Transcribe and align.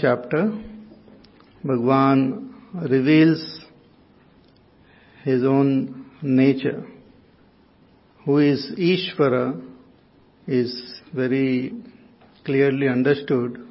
chapter, 0.00 0.52
Bhagwan 1.64 2.54
reveals 2.88 3.60
his 5.24 5.44
own 5.44 6.06
nature. 6.22 6.86
Who 8.24 8.38
is 8.38 8.72
Ishvara 8.78 9.60
is 10.46 11.00
very 11.14 11.72
clearly 12.44 12.88
understood 12.88 13.66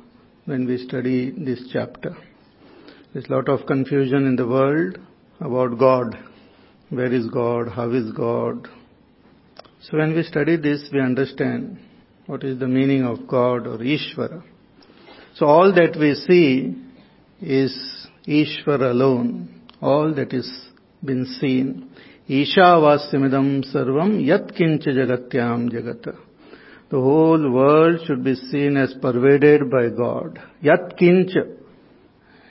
when 0.46 0.66
we 0.66 0.78
study 0.78 1.32
this 1.32 1.70
chapter. 1.72 2.16
There's 3.14 3.26
a 3.26 3.32
lot 3.32 3.50
of 3.50 3.66
confusion 3.66 4.28
in 4.28 4.36
the 4.36 4.48
world 4.48 4.98
about 5.40 5.80
God. 5.80 6.18
Where 6.90 7.12
is 7.12 7.28
God? 7.30 7.70
How 7.70 7.90
is 7.92 8.12
God? 8.12 8.68
So 9.82 9.98
when 9.98 10.16
we 10.16 10.24
study 10.24 10.58
this, 10.58 10.90
we 10.92 11.00
understand 11.00 11.80
what 12.26 12.44
is 12.44 12.60
the 12.60 12.68
meaning 12.68 13.04
of 13.04 13.28
God 13.28 13.68
or 13.68 13.78
Ishvara. 13.78 14.44
So 15.36 15.48
all 15.48 15.74
that 15.74 15.98
we 16.00 16.16
see 16.16 16.76
is 17.42 18.08
Ishvara 18.26 18.92
alone. 18.92 19.62
All 19.82 20.14
that 20.14 20.34
is 20.34 20.50
been 21.04 21.26
seen. 21.40 21.90
Ishavasymidam 22.30 23.66
sarvam 23.74 24.26
yat 24.26 24.48
kincha 24.56 24.88
jagatyam 24.88 25.70
jagata. 25.70 26.16
The 26.90 27.02
whole 27.02 27.52
world 27.52 28.00
should 28.06 28.24
be 28.24 28.36
seen 28.36 28.78
as 28.78 28.94
pervaded 29.02 29.70
by 29.70 29.90
God. 29.90 30.40
Yat 30.62 30.98
kincha. 30.98 31.58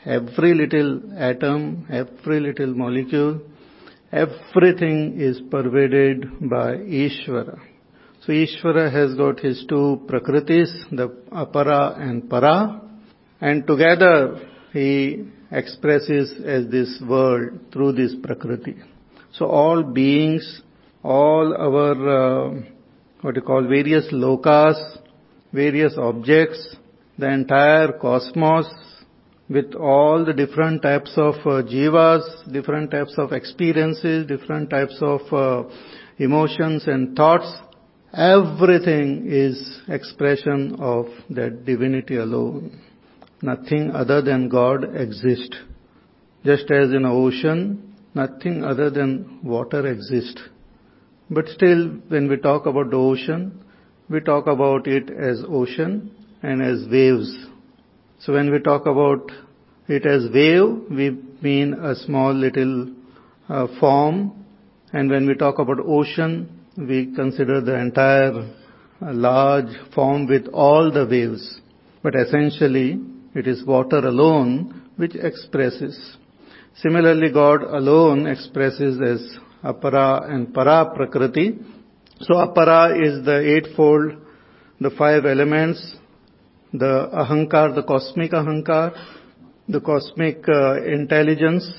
Every 0.05 0.53
little 0.53 1.01
atom, 1.19 1.87
every 1.91 2.41
little 2.41 2.75
molecule, 2.75 3.41
everything 4.13 5.19
is 5.19 5.41
pervaded 5.51 6.51
by 6.51 6.75
Ishvara. 6.75 7.59
So 8.25 8.33
Ishvara 8.33 8.91
has 8.91 9.15
got 9.17 9.41
his 9.41 9.67
two 9.69 10.01
prakritis, 10.07 10.71
the 10.91 11.09
apara 11.31 12.01
and 12.01 12.31
para, 12.31 12.81
and 13.39 13.67
together 13.67 14.41
he 14.73 15.25
expresses 15.51 16.33
as 16.43 16.67
this 16.71 17.03
world 17.07 17.51
through 17.71 17.93
this 17.93 18.15
prakriti. 18.23 18.77
So 19.33 19.45
all 19.45 19.83
beings, 19.83 20.63
all 21.03 21.55
our, 21.55 22.49
uh, 22.49 22.63
what 23.21 23.37
you 23.37 23.43
call 23.43 23.69
various 23.69 24.07
lokas, 24.11 24.79
various 25.53 25.95
objects, 25.99 26.77
the 27.19 27.31
entire 27.31 27.93
cosmos 27.93 28.67
with 29.51 29.75
all 29.75 30.25
the 30.25 30.33
different 30.33 30.81
types 30.81 31.13
of 31.19 31.35
uh, 31.45 31.63
jivas, 31.63 32.51
different 32.51 32.91
types 32.91 33.15
of 33.19 33.33
experiences, 33.33 34.27
different 34.27 34.71
types 34.71 34.97
of 35.03 35.21
uh, 35.31 35.69
emotions 36.19 36.85
and 36.87 37.15
thoughts, 37.15 37.53
everything 38.17 39.27
is 39.29 39.81
expression 39.89 40.77
of 40.79 41.07
that 41.31 41.65
divinity 41.65 42.17
alone. 42.17 42.81
Nothing 43.43 43.91
other 43.91 44.23
than 44.23 44.49
God 44.49 44.97
exists. 44.97 45.57
Just 46.45 46.71
as 46.71 46.91
in 46.93 47.05
ocean, 47.05 47.95
nothing 48.15 48.65
other 48.65 48.91
than 48.91 49.41
water 49.43 49.87
exists. 49.87 50.41
But 51.31 51.49
still, 51.49 51.89
when 52.09 52.29
we 52.29 52.37
talk 52.37 52.67
about 52.67 52.91
the 52.91 52.97
ocean, 52.97 53.65
we 54.09 54.21
talk 54.21 54.47
about 54.47 54.87
it 54.87 55.11
as 55.11 55.43
ocean 55.49 56.15
and 56.43 56.63
as 56.63 56.87
waves. 56.91 57.35
So 58.21 58.33
when 58.35 58.51
we 58.53 58.61
talk 58.61 58.87
about 58.87 59.31
it 59.89 60.07
as 60.07 60.31
wave, 60.33 60.91
we 60.91 61.19
mean 61.43 61.75
a 61.75 61.95
small 61.95 62.33
little 62.33 62.95
uh, 63.49 63.67
form. 63.81 64.45
And 64.93 65.11
when 65.11 65.27
we 65.27 65.35
talk 65.35 65.59
about 65.59 65.79
ocean, 65.81 66.64
we 66.77 67.15
consider 67.15 67.61
the 67.61 67.79
entire 67.79 68.51
large 69.01 69.73
form 69.95 70.27
with 70.27 70.47
all 70.49 70.91
the 70.91 71.07
waves. 71.07 71.61
But 72.03 72.15
essentially, 72.15 73.01
it 73.35 73.47
is 73.47 73.65
water 73.65 73.99
alone 73.99 74.91
which 74.97 75.15
expresses. 75.15 76.17
Similarly, 76.77 77.33
God 77.33 77.63
alone 77.63 78.27
expresses 78.27 79.01
as 79.01 79.39
apara 79.63 80.31
and 80.31 80.53
para 80.53 80.93
prakriti. 80.95 81.59
So 82.21 82.35
apara 82.35 83.01
is 83.01 83.25
the 83.25 83.57
eightfold, 83.57 84.17
the 84.81 84.91
five 84.91 85.25
elements, 85.25 85.97
the 86.73 87.09
ahankar, 87.13 87.75
the 87.75 87.83
cosmic 87.83 88.33
ahankar, 88.33 88.93
the 89.69 89.81
cosmic 89.81 90.45
uh, 90.49 90.83
intelligence, 90.83 91.71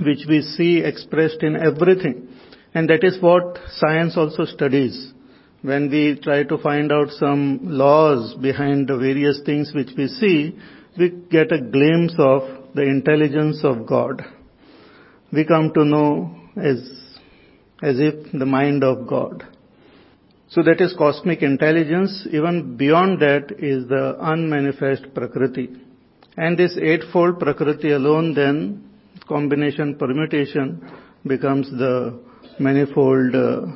which 0.00 0.26
we 0.28 0.42
see 0.42 0.78
expressed 0.78 1.42
in 1.42 1.56
everything. 1.56 2.28
And 2.74 2.88
that 2.90 3.02
is 3.02 3.20
what 3.20 3.58
science 3.76 4.16
also 4.16 4.44
studies. 4.44 5.12
When 5.62 5.90
we 5.90 6.20
try 6.22 6.44
to 6.44 6.58
find 6.58 6.92
out 6.92 7.10
some 7.10 7.60
laws 7.62 8.34
behind 8.40 8.88
the 8.88 8.96
various 8.96 9.40
things 9.44 9.72
which 9.74 9.90
we 9.96 10.06
see, 10.06 10.56
we 10.98 11.10
get 11.30 11.50
a 11.52 11.60
glimpse 11.60 12.14
of 12.18 12.42
the 12.74 12.82
intelligence 12.82 13.60
of 13.64 13.86
God. 13.86 14.22
We 15.32 15.44
come 15.44 15.72
to 15.74 15.84
know 15.84 16.36
as, 16.56 16.78
as 17.82 17.98
if 17.98 18.32
the 18.32 18.46
mind 18.46 18.84
of 18.84 19.06
God. 19.06 19.44
So 20.50 20.62
that 20.62 20.80
is 20.80 20.94
cosmic 20.96 21.42
intelligence. 21.42 22.26
Even 22.32 22.76
beyond 22.76 23.20
that 23.20 23.52
is 23.58 23.88
the 23.88 24.16
unmanifest 24.20 25.14
Prakriti. 25.14 25.68
And 26.36 26.56
this 26.56 26.78
eightfold 26.80 27.38
Prakriti 27.38 27.90
alone 27.90 28.34
then, 28.34 28.88
combination 29.28 29.96
permutation, 29.96 30.88
becomes 31.26 31.68
the 31.70 32.27
manifold 32.60 33.34
uh, 33.34 33.66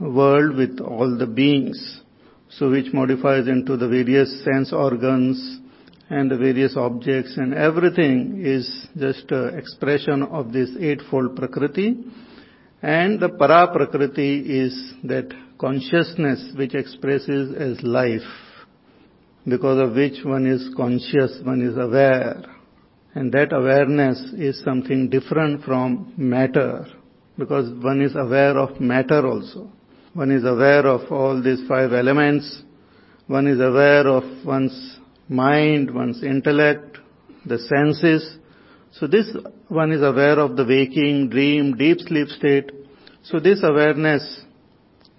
world 0.00 0.56
with 0.56 0.80
all 0.80 1.16
the 1.18 1.26
beings. 1.26 2.00
So 2.50 2.70
which 2.70 2.92
modifies 2.92 3.46
into 3.46 3.76
the 3.76 3.88
various 3.88 4.44
sense 4.44 4.72
organs, 4.72 5.60
and 6.10 6.30
the 6.30 6.36
various 6.36 6.76
objects 6.76 7.36
and 7.36 7.52
everything 7.52 8.42
is 8.42 8.86
just 8.96 9.30
an 9.30 9.58
expression 9.58 10.22
of 10.22 10.52
this 10.52 10.70
eightfold 10.80 11.36
prakriti. 11.36 11.96
And 12.80 13.20
the 13.20 13.28
para 13.28 13.70
prakriti 13.72 14.60
is 14.60 14.94
that 15.04 15.28
consciousness 15.58 16.52
which 16.56 16.74
expresses 16.74 17.54
as 17.56 17.82
life, 17.82 18.22
because 19.46 19.80
of 19.80 19.96
which 19.96 20.24
one 20.24 20.46
is 20.46 20.72
conscious, 20.76 21.40
one 21.44 21.60
is 21.60 21.76
aware. 21.76 22.42
And 23.14 23.32
that 23.32 23.52
awareness 23.52 24.18
is 24.34 24.62
something 24.62 25.10
different 25.10 25.64
from 25.64 26.14
matter, 26.16 26.86
because 27.38 27.70
one 27.82 28.02
is 28.02 28.16
aware 28.16 28.58
of 28.58 28.80
matter 28.80 29.26
also. 29.26 29.70
One 30.12 30.32
is 30.32 30.44
aware 30.44 30.84
of 30.86 31.12
all 31.12 31.40
these 31.40 31.60
five 31.68 31.92
elements. 31.92 32.62
One 33.28 33.46
is 33.46 33.60
aware 33.60 34.08
of 34.08 34.24
one's 34.44 34.98
mind, 35.28 35.94
one's 35.94 36.22
intellect, 36.24 36.98
the 37.46 37.58
senses. 37.58 38.36
So 38.90 39.06
this 39.06 39.26
one 39.68 39.92
is 39.92 40.02
aware 40.02 40.40
of 40.40 40.56
the 40.56 40.64
waking, 40.64 41.28
dream, 41.30 41.76
deep 41.76 42.00
sleep 42.00 42.28
state. 42.28 42.72
So 43.22 43.38
this 43.38 43.60
awareness 43.62 44.40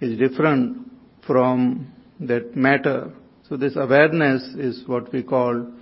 is 0.00 0.18
different 0.18 0.90
from 1.26 1.90
that 2.20 2.54
matter. 2.54 3.12
So 3.48 3.56
this 3.56 3.76
awareness 3.76 4.42
is 4.58 4.82
what 4.86 5.10
we 5.12 5.22
call 5.22 5.72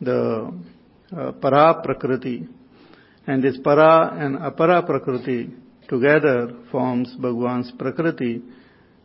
the 0.00 0.52
uh, 1.16 1.32
para 1.32 1.80
prakriti. 1.84 2.48
And 3.26 3.42
this 3.42 3.56
para 3.62 4.12
and 4.18 4.38
apara 4.38 4.84
prakriti 4.84 5.50
together 5.88 6.52
forms 6.70 7.14
Bhagwan's 7.20 7.72
prakriti. 7.78 8.42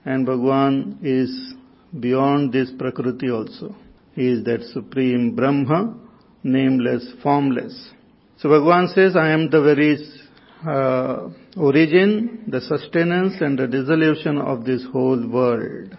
And 0.05 0.25
Bhagwan 0.25 0.99
is 1.03 1.53
beyond 1.99 2.53
this 2.53 2.71
prakriti 2.77 3.29
also. 3.29 3.75
He 4.13 4.29
is 4.29 4.43
that 4.45 4.63
supreme 4.73 5.35
Brahma, 5.35 5.95
nameless, 6.43 7.07
formless. 7.21 7.91
So 8.37 8.49
Bhagavan 8.49 8.93
says, 8.93 9.15
I 9.15 9.31
am 9.31 9.49
the 9.49 9.61
very 9.61 9.97
uh, 10.65 11.29
origin, 11.57 12.43
the 12.47 12.61
sustenance 12.61 13.35
and 13.41 13.57
the 13.57 13.67
dissolution 13.67 14.37
of 14.37 14.65
this 14.65 14.85
whole 14.91 15.27
world. 15.27 15.97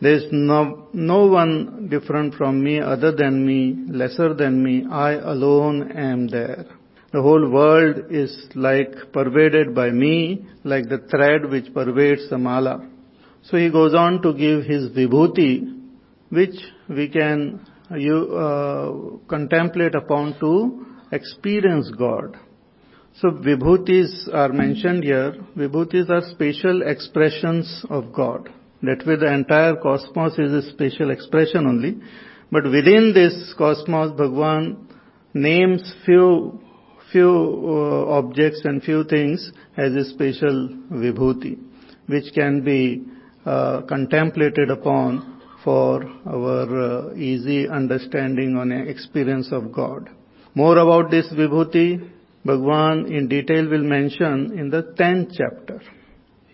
There 0.00 0.14
is 0.14 0.24
no, 0.32 0.88
no 0.92 1.26
one 1.26 1.88
different 1.88 2.34
from 2.34 2.62
me, 2.62 2.80
other 2.80 3.12
than 3.12 3.46
me, 3.46 3.76
lesser 3.88 4.34
than 4.34 4.62
me. 4.62 4.84
I 4.90 5.12
alone 5.12 5.92
am 5.92 6.26
there. 6.26 6.66
The 7.12 7.20
whole 7.20 7.50
world 7.50 8.10
is 8.10 8.46
like 8.54 9.12
pervaded 9.12 9.74
by 9.74 9.90
me, 9.90 10.46
like 10.64 10.88
the 10.88 10.98
thread 11.10 11.50
which 11.50 11.72
pervades 11.74 12.28
the 12.30 12.38
mala. 12.38 12.88
So 13.42 13.56
he 13.56 13.70
goes 13.70 13.94
on 13.94 14.22
to 14.22 14.32
give 14.32 14.64
his 14.64 14.90
vibhuti, 14.90 15.80
which 16.30 16.56
we 16.88 17.08
can 17.08 17.66
you, 17.96 18.34
uh, 18.34 19.26
contemplate 19.28 19.94
upon 19.94 20.38
to 20.40 20.86
experience 21.12 21.90
God. 21.98 22.38
So 23.20 23.30
vibhutis 23.30 24.32
are 24.32 24.50
mentioned 24.52 25.04
here. 25.04 25.34
Vibhutis 25.56 26.08
are 26.08 26.22
special 26.30 26.82
expressions 26.82 27.84
of 27.90 28.12
God. 28.12 28.48
That 28.82 29.06
way 29.06 29.16
the 29.16 29.32
entire 29.32 29.76
cosmos 29.76 30.38
is 30.38 30.52
a 30.52 30.70
special 30.70 31.10
expression 31.10 31.66
only. 31.66 32.00
But 32.50 32.64
within 32.64 33.12
this 33.14 33.54
cosmos, 33.56 34.16
Bhagwan 34.16 34.88
names 35.34 35.94
few, 36.04 36.60
few 37.12 37.30
uh, 37.30 38.18
objects 38.18 38.62
and 38.64 38.82
few 38.82 39.04
things 39.04 39.52
as 39.76 39.92
a 39.92 40.04
special 40.06 40.68
vibhuti, 40.90 41.58
which 42.06 42.32
can 42.34 42.64
be 42.64 43.04
uh, 43.44 43.82
contemplated 43.82 44.70
upon 44.70 45.40
for 45.62 46.02
our 46.26 47.10
uh, 47.10 47.14
easy 47.14 47.68
understanding 47.68 48.56
on 48.56 48.72
experience 48.72 49.48
of 49.52 49.72
God. 49.72 50.08
More 50.54 50.78
about 50.78 51.10
this 51.10 51.26
Vibhuti, 51.32 52.10
Bhagwan 52.44 53.12
in 53.12 53.28
detail 53.28 53.68
will 53.68 53.84
mention 53.84 54.58
in 54.58 54.70
the 54.70 54.94
10th 54.98 55.32
chapter. 55.36 55.80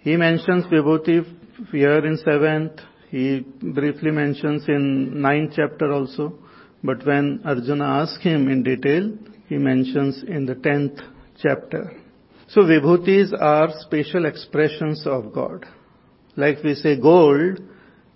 He 0.03 0.17
mentions 0.17 0.65
Vibhuti 0.67 1.25
here 1.73 2.05
in 2.05 2.19
7th, 2.19 2.81
he 3.11 3.41
briefly 3.41 4.11
mentions 4.11 4.69
in 4.69 5.15
9th 5.17 5.55
chapter 5.57 5.93
also, 5.93 6.39
but 6.85 7.05
when 7.07 7.41
Arjuna 7.45 7.85
asks 8.03 8.23
him 8.23 8.49
in 8.49 8.63
detail, 8.63 9.11
he 9.49 9.57
mentions 9.57 10.23
in 10.27 10.47
the 10.47 10.55
10th 10.55 11.01
chapter. 11.43 11.93
So 12.49 12.63
vibhutis 12.63 13.33
are 13.39 13.69
special 13.81 14.27
expressions 14.27 15.07
of 15.07 15.33
God. 15.33 15.67
Like 16.37 16.63
we 16.63 16.75
say 16.75 17.01
gold 17.01 17.61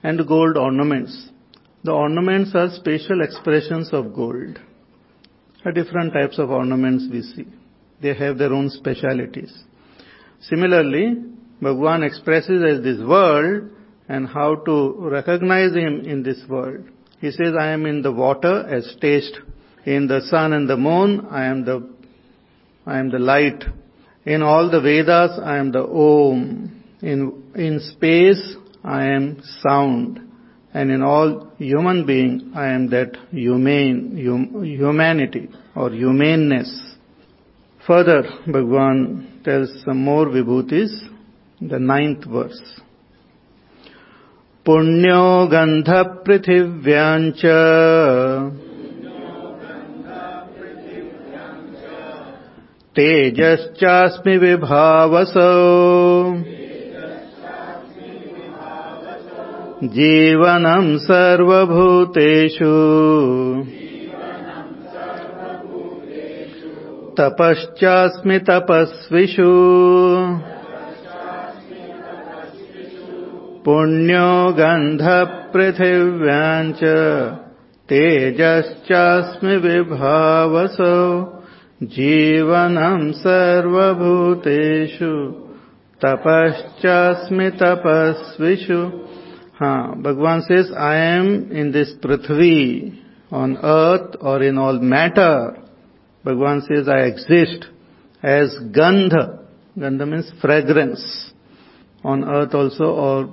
and 0.02 0.26
gold 0.26 0.56
ornaments. 0.56 1.30
The 1.84 1.92
ornaments 1.92 2.52
are 2.54 2.70
special 2.70 3.22
expressions 3.22 3.90
of 3.92 4.14
gold. 4.14 4.58
Are 5.64 5.72
different 5.72 6.12
types 6.12 6.38
of 6.38 6.50
ornaments 6.50 7.06
we 7.10 7.22
see. 7.22 7.46
They 8.00 8.14
have 8.14 8.38
their 8.38 8.52
own 8.52 8.68
specialities. 8.70 9.52
Similarly, 10.40 11.14
Bhagwan 11.60 12.02
expresses 12.02 12.62
as 12.68 12.82
this 12.82 12.98
world 12.98 13.70
and 14.08 14.26
how 14.26 14.56
to 14.66 15.08
recognize 15.08 15.72
him 15.72 16.00
in 16.00 16.22
this 16.22 16.42
world. 16.48 16.84
He 17.20 17.30
says, 17.30 17.54
I 17.58 17.68
am 17.68 17.86
in 17.86 18.02
the 18.02 18.10
water 18.10 18.66
as 18.68 18.96
taste. 19.00 19.38
In 19.85 20.07
the 20.07 20.21
sun 20.29 20.53
and 20.53 20.69
the 20.69 20.77
moon, 20.77 21.27
I 21.31 21.45
am 21.45 21.63
the, 21.63 21.87
I 22.85 22.99
am 22.99 23.09
the 23.09 23.19
light. 23.19 23.63
In 24.25 24.41
all 24.41 24.69
the 24.69 24.81
Vedas, 24.81 25.39
I 25.43 25.57
am 25.57 25.71
the 25.71 25.83
Om. 25.83 26.83
In, 27.01 27.43
in 27.55 27.79
space, 27.79 28.55
I 28.83 29.05
am 29.05 29.41
sound. 29.61 30.19
And 30.73 30.91
in 30.91 31.01
all 31.01 31.51
human 31.57 32.05
being, 32.05 32.51
I 32.53 32.67
am 32.67 32.89
that 32.89 33.17
humane, 33.31 34.21
hum, 34.25 34.63
humanity 34.63 35.49
or 35.75 35.91
humaneness. 35.91 36.95
Further, 37.87 38.23
Bhagwan 38.45 39.41
tells 39.45 39.69
some 39.85 40.03
more 40.03 40.25
vibhutis, 40.25 40.91
the 41.61 41.79
ninth 41.79 42.25
verse. 42.25 42.61
पुण्यो 44.67 45.47
गन्धपृथिव्याम् 45.51 47.31
च 47.39 48.60
तेजश्चास्मि 52.96 54.36
विभावसौ। 54.36 56.34
जीवनम् 59.84 60.98
सर्वभूतेषु। 60.98 62.72
तपश्चास्मि 67.18 68.38
तपस्विषु। 68.38 69.48
पुण्यो 73.64 74.52
गन्धपृथिव्याम् 74.52 76.72
च 76.72 76.84
तेजश्चास्मि 77.88 79.56
विभावसौ 79.56 81.38
जीवन 81.82 82.76
सर्वभूतेषु, 83.16 85.12
तपश्चास्मि 86.00 87.48
तपस्विषु। 87.62 88.78
हाँ 89.54 90.02
Bhagwan 90.02 90.40
says 90.40 90.72
I 90.78 90.98
am 91.08 91.26
in 91.52 91.70
this 91.72 91.90
prithvi 92.02 92.58
on 93.32 93.54
earth 93.54 94.16
और 94.22 94.44
in 94.44 94.58
all 94.58 94.78
matter 94.92 95.34
Bhagwan 96.24 96.60
says 96.60 96.88
I 96.88 97.08
exist 97.08 97.64
as 98.22 98.56
gandh. 98.78 99.12
Gandh 99.76 100.02
means 100.02 100.32
fragrance 100.40 101.04
on 102.04 102.22
earth 102.22 102.54
also 102.54 102.92
और 103.02 103.24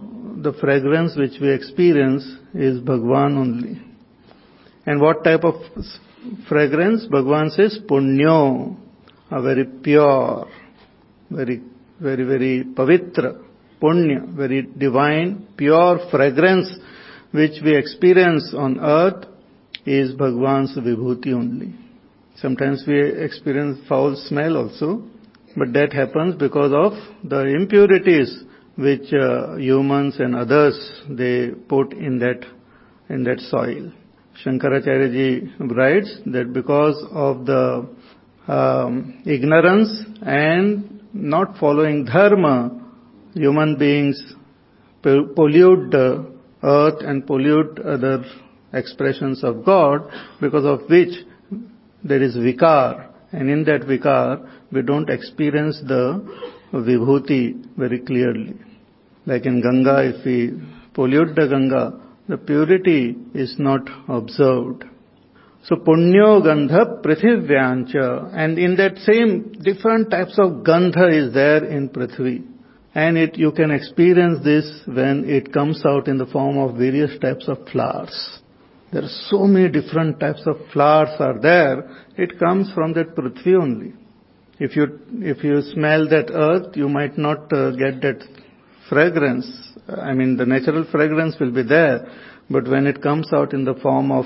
the 0.44 0.54
fragrance 0.60 1.16
which 1.18 1.42
we 1.42 1.54
experience 1.54 2.38
is 2.68 2.84
Bhagwan 2.86 3.38
only 3.38 3.78
and 4.88 5.02
what 5.02 5.24
type 5.26 5.46
of 5.46 5.58
fragrance? 6.48 7.06
Bhagwan 7.08 7.50
says 7.52 7.80
punyo, 7.88 8.76
a 9.32 9.42
very 9.42 9.66
pure, 9.66 10.48
very, 11.30 11.62
very, 12.00 12.24
very 12.24 12.64
pavitra, 12.64 13.42
punya, 13.82 14.36
very 14.36 14.64
divine, 14.64 15.48
pure 15.58 16.00
fragrance 16.12 16.70
which 17.32 17.62
we 17.64 17.76
experience 17.76 18.54
on 18.58 18.80
earth 18.80 19.26
is 19.86 20.14
Bhagwan's 20.14 20.76
vibhuti 20.78 21.34
only. 21.34 21.76
Sometimes 22.36 22.84
we 22.88 23.02
experience 23.02 23.80
foul 23.88 24.16
smell 24.28 24.58
also, 24.58 25.04
but 25.56 25.74
that 25.74 25.94
happens 25.94 26.36
because 26.36 26.72
of 26.74 26.94
the 27.30 27.46
impurities 27.46 28.44
which 28.78 29.14
uh, 29.14 29.56
humans 29.58 30.16
and 30.20 30.36
others 30.36 31.02
they 31.10 31.50
put 31.68 31.94
in 31.94 32.20
that 32.20 32.46
in 33.10 33.24
that 33.24 33.40
soil. 33.42 33.92
Shankaracharya 34.44 35.12
ji 35.12 35.52
writes 35.60 36.18
that 36.28 36.54
because 36.54 36.96
of 37.12 37.46
the 37.46 37.90
um, 38.48 39.22
ignorance 39.26 39.92
and 40.22 41.02
not 41.14 41.58
following 41.58 42.06
dharma, 42.06 42.72
human 43.34 43.78
beings 43.78 44.22
pollute 45.02 45.92
the 45.92 46.32
earth 46.64 47.02
and 47.02 47.26
pollute 47.28 47.80
other 47.80 48.24
expressions 48.74 49.44
of 49.44 49.66
God, 49.66 50.10
because 50.40 50.66
of 50.66 50.90
which 50.90 51.14
there 52.04 52.22
is 52.22 52.36
vikar, 52.36 53.10
and 53.32 53.50
in 53.50 53.64
that 53.66 53.82
vikar 53.82 54.50
we 54.72 54.82
don't 54.82 55.10
experience 55.10 55.82
the 55.88 56.26
vibhuti 56.74 57.66
very 57.78 58.00
clearly. 58.00 58.56
Like 59.26 59.46
in 59.46 59.62
Ganga, 59.62 60.14
if 60.16 60.26
we 60.26 60.54
pollute 60.94 61.36
the 61.36 61.48
Ganga, 61.48 62.09
the 62.30 62.38
purity 62.38 63.18
is 63.34 63.56
not 63.58 63.82
observed. 64.08 64.86
So 65.64 65.76
punyo 65.76 66.42
gandha 66.48 67.02
prithivyancha 67.04 68.34
and 68.34 68.58
in 68.58 68.76
that 68.78 68.98
same 69.00 69.52
different 69.62 70.10
types 70.12 70.38
of 70.38 70.64
gandha 70.70 71.08
is 71.12 71.34
there 71.34 71.66
in 71.66 71.90
prithvi. 71.90 72.46
And 72.94 73.18
it, 73.18 73.38
you 73.38 73.52
can 73.52 73.72
experience 73.72 74.44
this 74.44 74.66
when 74.86 75.26
it 75.28 75.52
comes 75.52 75.84
out 75.86 76.08
in 76.08 76.18
the 76.18 76.26
form 76.28 76.58
of 76.58 76.76
various 76.76 77.18
types 77.20 77.48
of 77.48 77.68
flowers. 77.72 78.40
There 78.92 79.04
are 79.04 79.16
so 79.30 79.46
many 79.46 79.70
different 79.70 80.20
types 80.20 80.42
of 80.46 80.58
flowers 80.72 81.10
are 81.20 81.40
there. 81.40 81.90
It 82.16 82.40
comes 82.40 82.72
from 82.74 82.94
that 82.94 83.16
prithvi 83.16 83.56
only. 83.60 83.94
If 84.60 84.76
you, 84.76 85.00
if 85.34 85.44
you 85.44 85.62
smell 85.74 86.08
that 86.10 86.32
earth, 86.32 86.76
you 86.76 86.90
might 86.90 87.18
not 87.18 87.52
uh, 87.54 87.72
get 87.72 88.02
that 88.02 88.24
fragrance, 88.90 89.69
I 89.98 90.14
mean 90.14 90.38
the 90.38 90.46
natural 90.46 90.86
fragrance 90.92 91.36
will 91.40 91.52
be 91.52 91.64
there, 91.64 92.08
but 92.50 92.68
when 92.68 92.88
it 92.88 93.02
comes 93.02 93.32
out 93.34 93.54
in 93.54 93.66
the 93.66 93.76
form 93.76 94.12
of 94.12 94.26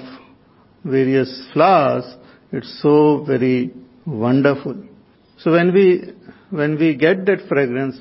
various 0.84 1.48
flowers, 1.53 2.05
it's 2.51 2.82
so 2.82 3.24
very 3.25 3.74
wonderful. 4.05 4.75
So 5.39 5.51
when 5.51 5.74
we, 5.74 6.13
when 6.50 6.77
we 6.77 6.96
get 6.96 7.25
that 7.25 7.48
fragrance, 7.48 7.98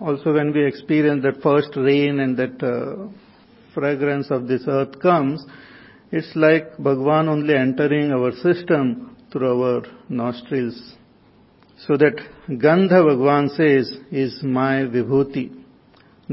also 0.00 0.34
when 0.34 0.52
we 0.52 0.66
experience 0.66 1.22
that 1.22 1.42
first 1.42 1.76
rain 1.76 2.20
and 2.20 2.36
that 2.36 2.62
uh, 2.62 3.08
fragrance 3.74 4.26
of 4.30 4.48
this 4.48 4.62
earth 4.66 5.00
comes, 5.00 5.44
it's 6.10 6.30
like 6.34 6.76
Bhagwan 6.78 7.28
only 7.28 7.54
entering 7.54 8.12
our 8.12 8.32
system 8.32 9.16
through 9.32 9.62
our 9.62 9.82
nostrils. 10.08 10.94
So 11.86 11.96
that 11.96 12.20
Gandha 12.48 13.06
Bhagwan 13.06 13.48
says 13.48 13.96
is 14.10 14.40
my 14.42 14.82
vibhuti. 14.82 15.61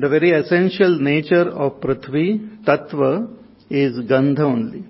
The 0.02 0.08
very 0.08 0.32
essential 0.32 0.98
nature 0.98 1.50
of 1.50 1.82
Prithvi, 1.82 2.64
Tattva, 2.64 3.36
is 3.70 4.00
Gandha 4.10 4.42
only. 4.42 4.86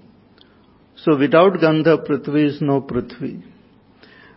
So 0.97 1.17
without 1.17 1.53
Gandha, 1.53 2.07
Prithvi 2.07 2.49
is 2.49 2.61
no 2.61 2.81
Prithvi. 2.81 3.41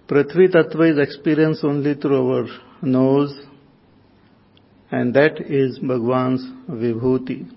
Prithvi 0.08 0.48
Tattva 0.48 0.92
is 0.92 0.98
experienced 0.98 1.62
only 1.62 1.94
through 1.94 2.26
our 2.26 2.46
nose, 2.80 3.34
and 4.90 5.12
that 5.12 5.42
is 5.42 5.78
Bhagwan's 5.78 6.42
Vibhuti. 6.70 7.50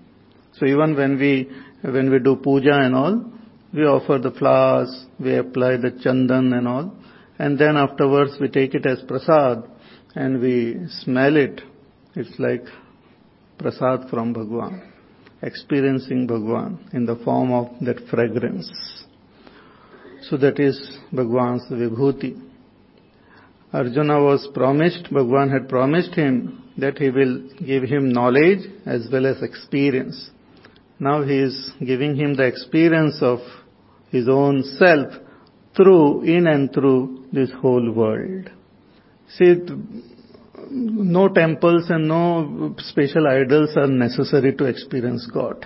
So 0.52 0.66
even 0.66 0.94
when 0.94 1.18
we, 1.18 1.48
when 1.82 2.10
we 2.10 2.18
do 2.18 2.36
puja 2.36 2.74
and 2.74 2.94
all, 2.94 3.32
we 3.72 3.82
offer 3.84 4.18
the 4.18 4.32
flowers, 4.32 5.06
we 5.18 5.36
apply 5.36 5.78
the 5.78 5.92
chandan 6.04 6.52
and 6.52 6.68
all, 6.68 6.94
and 7.38 7.58
then 7.58 7.78
afterwards 7.78 8.36
we 8.38 8.48
take 8.48 8.74
it 8.74 8.84
as 8.84 8.98
prasad 9.08 9.64
and 10.14 10.38
we 10.38 10.76
smell 11.02 11.36
it. 11.36 11.62
It's 12.14 12.38
like 12.38 12.64
prasad 13.58 14.08
from 14.10 14.32
Bhagwan, 14.32 14.92
experiencing 15.42 16.26
Bhagwan 16.26 16.88
in 16.92 17.06
the 17.06 17.16
form 17.16 17.52
of 17.52 17.68
that 17.82 18.06
fragrance. 18.08 18.70
So 20.22 20.36
that 20.38 20.58
is 20.58 20.98
Bhagwan's 21.12 21.64
vibhuti. 21.70 22.42
Arjuna 23.72 24.22
was 24.22 24.48
promised, 24.54 25.08
Bhagwan 25.12 25.50
had 25.50 25.68
promised 25.68 26.14
him 26.14 26.62
that 26.78 26.98
he 26.98 27.10
will 27.10 27.48
give 27.64 27.82
him 27.82 28.10
knowledge 28.10 28.60
as 28.86 29.08
well 29.12 29.26
as 29.26 29.42
experience. 29.42 30.30
Now 30.98 31.22
he 31.22 31.38
is 31.38 31.72
giving 31.84 32.16
him 32.16 32.34
the 32.34 32.44
experience 32.44 33.18
of 33.20 33.40
his 34.10 34.28
own 34.28 34.62
self 34.78 35.12
through, 35.76 36.22
in 36.22 36.46
and 36.46 36.72
through 36.72 37.26
this 37.32 37.50
whole 37.60 37.92
world. 37.92 38.50
See, 39.36 39.56
no 40.70 41.28
temples 41.28 41.88
and 41.88 42.08
no 42.08 42.74
special 42.78 43.26
idols 43.26 43.70
are 43.76 43.86
necessary 43.86 44.54
to 44.56 44.64
experience 44.64 45.28
God. 45.32 45.64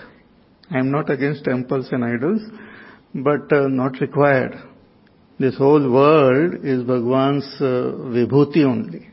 I 0.70 0.78
am 0.78 0.90
not 0.90 1.10
against 1.10 1.44
temples 1.44 1.88
and 1.90 2.04
idols, 2.04 2.40
but 3.14 3.52
uh, 3.52 3.68
not 3.68 4.00
required. 4.00 4.54
This 5.38 5.56
whole 5.56 5.90
world 5.90 6.64
is 6.64 6.82
Bhagwan's 6.84 7.46
uh, 7.60 7.96
vibhuti 8.14 8.64
only. 8.64 9.08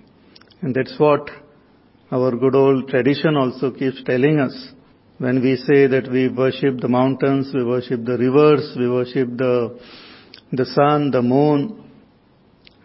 And 0.62 0.76
that's 0.76 0.94
what 0.98 1.30
our 2.12 2.32
good 2.32 2.56
old 2.56 2.90
tradition 2.90 3.36
also 3.36 3.72
keeps 3.72 4.04
telling 4.04 4.40
us. 4.40 4.72
When 5.20 5.42
we 5.42 5.56
say 5.56 5.88
that 5.88 6.10
we 6.12 6.28
worship 6.28 6.80
the 6.80 6.88
mountains, 6.88 7.52
we 7.54 7.64
worship 7.64 8.06
the 8.06 8.18
rivers, 8.18 8.76
we 8.78 8.90
worship 8.90 9.30
the, 9.36 9.80
the 10.52 10.66
sun, 10.66 11.12
the 11.12 11.22
moon, 11.22 11.84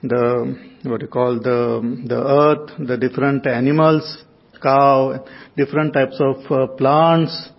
the, 0.03 0.72
what 0.85 1.01
you 1.01 1.09
call 1.09 1.39
the, 1.39 2.05
the 2.07 2.17
earth, 2.17 2.89
the 2.89 2.97
different 2.97 3.47
animals, 3.47 4.25
cow, 4.63 5.25
different 5.57 5.93
types 5.93 6.21
of 6.21 6.37
uh, 6.51 6.67
plants. 6.75 7.51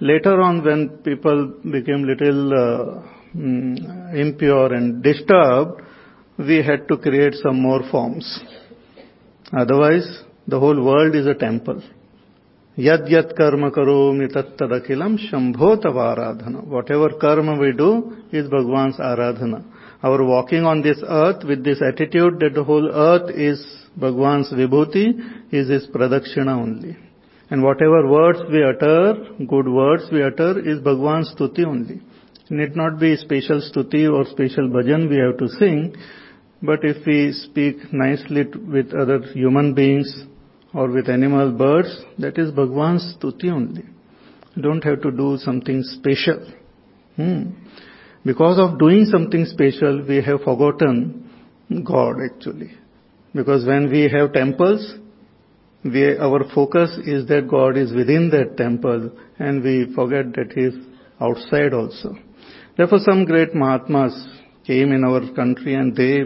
Later 0.00 0.40
on 0.40 0.64
when 0.64 0.88
people 1.04 1.54
became 1.64 2.04
little 2.04 2.52
uh, 2.52 3.36
mm, 3.36 4.14
impure 4.14 4.72
and 4.72 5.02
disturbed, 5.02 5.82
we 6.38 6.62
had 6.62 6.86
to 6.88 6.96
create 6.98 7.34
some 7.34 7.60
more 7.60 7.82
forms. 7.90 8.40
Otherwise, 9.52 10.22
the 10.46 10.58
whole 10.58 10.82
world 10.84 11.14
is 11.16 11.26
a 11.26 11.34
temple. 11.34 11.82
Yad 12.76 13.10
yat 13.10 13.36
karma 13.36 13.72
karomi 13.72 14.32
tattadakilam 14.32 15.18
shambho 15.18 15.82
aradhana. 15.82 16.64
Whatever 16.64 17.10
karma 17.20 17.58
we 17.58 17.72
do 17.72 18.16
is 18.30 18.48
Bhagwan's 18.48 18.98
aradhana. 18.98 19.64
Our 20.02 20.24
walking 20.24 20.64
on 20.64 20.82
this 20.82 20.98
earth 21.06 21.44
with 21.44 21.64
this 21.64 21.82
attitude 21.82 22.38
that 22.40 22.54
the 22.54 22.62
whole 22.62 22.88
earth 22.88 23.30
is 23.30 23.64
Bhagwan's 23.98 24.52
vibhuti 24.52 25.52
is 25.52 25.68
his 25.68 25.88
pradakshina 25.88 26.56
only. 26.56 26.96
And 27.50 27.62
whatever 27.62 28.06
words 28.06 28.38
we 28.50 28.62
utter, 28.62 29.14
good 29.46 29.66
words 29.66 30.04
we 30.12 30.22
utter 30.22 30.60
is 30.60 30.80
Bhagwan's 30.80 31.34
stuti 31.34 31.66
only. 31.66 32.00
It 32.48 32.50
need 32.50 32.76
not 32.76 33.00
be 33.00 33.16
special 33.16 33.60
stuti 33.60 34.10
or 34.10 34.24
special 34.26 34.68
bhajan 34.68 35.08
we 35.08 35.16
have 35.16 35.38
to 35.38 35.48
sing, 35.58 35.96
but 36.62 36.80
if 36.82 37.04
we 37.06 37.32
speak 37.32 37.92
nicely 37.92 38.44
with 38.44 38.94
other 38.94 39.20
human 39.32 39.74
beings, 39.74 40.24
or 40.74 40.90
with 40.90 41.08
animal 41.08 41.50
birds, 41.52 42.02
that 42.18 42.38
is 42.38 42.50
Bhagwan's 42.52 43.16
stuti 43.16 43.50
only. 43.50 43.84
Don't 44.60 44.82
have 44.84 45.02
to 45.02 45.10
do 45.10 45.36
something 45.38 45.82
special. 45.82 46.52
Hmm. 47.16 47.50
Because 48.28 48.58
of 48.58 48.78
doing 48.78 49.06
something 49.06 49.46
special, 49.46 50.04
we 50.06 50.16
have 50.20 50.42
forgotten 50.42 51.30
God 51.82 52.16
actually. 52.22 52.72
Because 53.34 53.64
when 53.66 53.90
we 53.90 54.02
have 54.14 54.34
temples, 54.34 54.96
we, 55.82 56.14
our 56.18 56.40
focus 56.54 56.90
is 57.06 57.26
that 57.28 57.48
God 57.48 57.78
is 57.78 57.90
within 57.94 58.28
that 58.32 58.58
temple 58.58 59.12
and 59.38 59.62
we 59.64 59.94
forget 59.94 60.34
that 60.34 60.52
He 60.54 60.60
is 60.60 60.74
outside 61.18 61.72
also. 61.72 62.18
Therefore 62.76 62.98
some 62.98 63.24
great 63.24 63.54
Mahatmas 63.54 64.14
came 64.66 64.92
in 64.92 65.04
our 65.04 65.22
country 65.32 65.74
and 65.74 65.96
they 65.96 66.24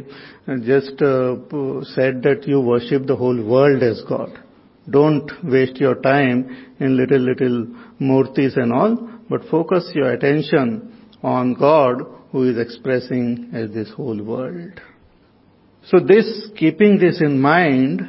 just 0.66 1.00
uh, 1.02 1.37
said 1.94 2.21
that 2.25 2.42
you 2.47 2.61
worship 2.62 3.06
the 3.06 3.14
whole 3.14 3.40
world 3.44 3.80
as 3.80 4.02
God. 4.09 4.40
Don't 4.90 5.30
waste 5.44 5.76
your 5.76 5.94
time 6.02 6.75
in 6.80 6.97
little, 6.97 7.21
little 7.21 7.68
murtis 8.00 8.56
and 8.56 8.73
all, 8.73 9.09
but 9.30 9.42
focus 9.49 9.88
your 9.94 10.12
attention 10.12 10.91
on 11.22 11.54
God 11.54 12.02
who 12.30 12.44
is 12.44 12.58
expressing 12.58 13.50
as 13.52 13.70
this 13.70 13.90
whole 13.94 14.20
world. 14.22 14.80
So 15.86 15.98
this, 16.00 16.48
keeping 16.56 16.98
this 16.98 17.20
in 17.20 17.40
mind, 17.40 18.02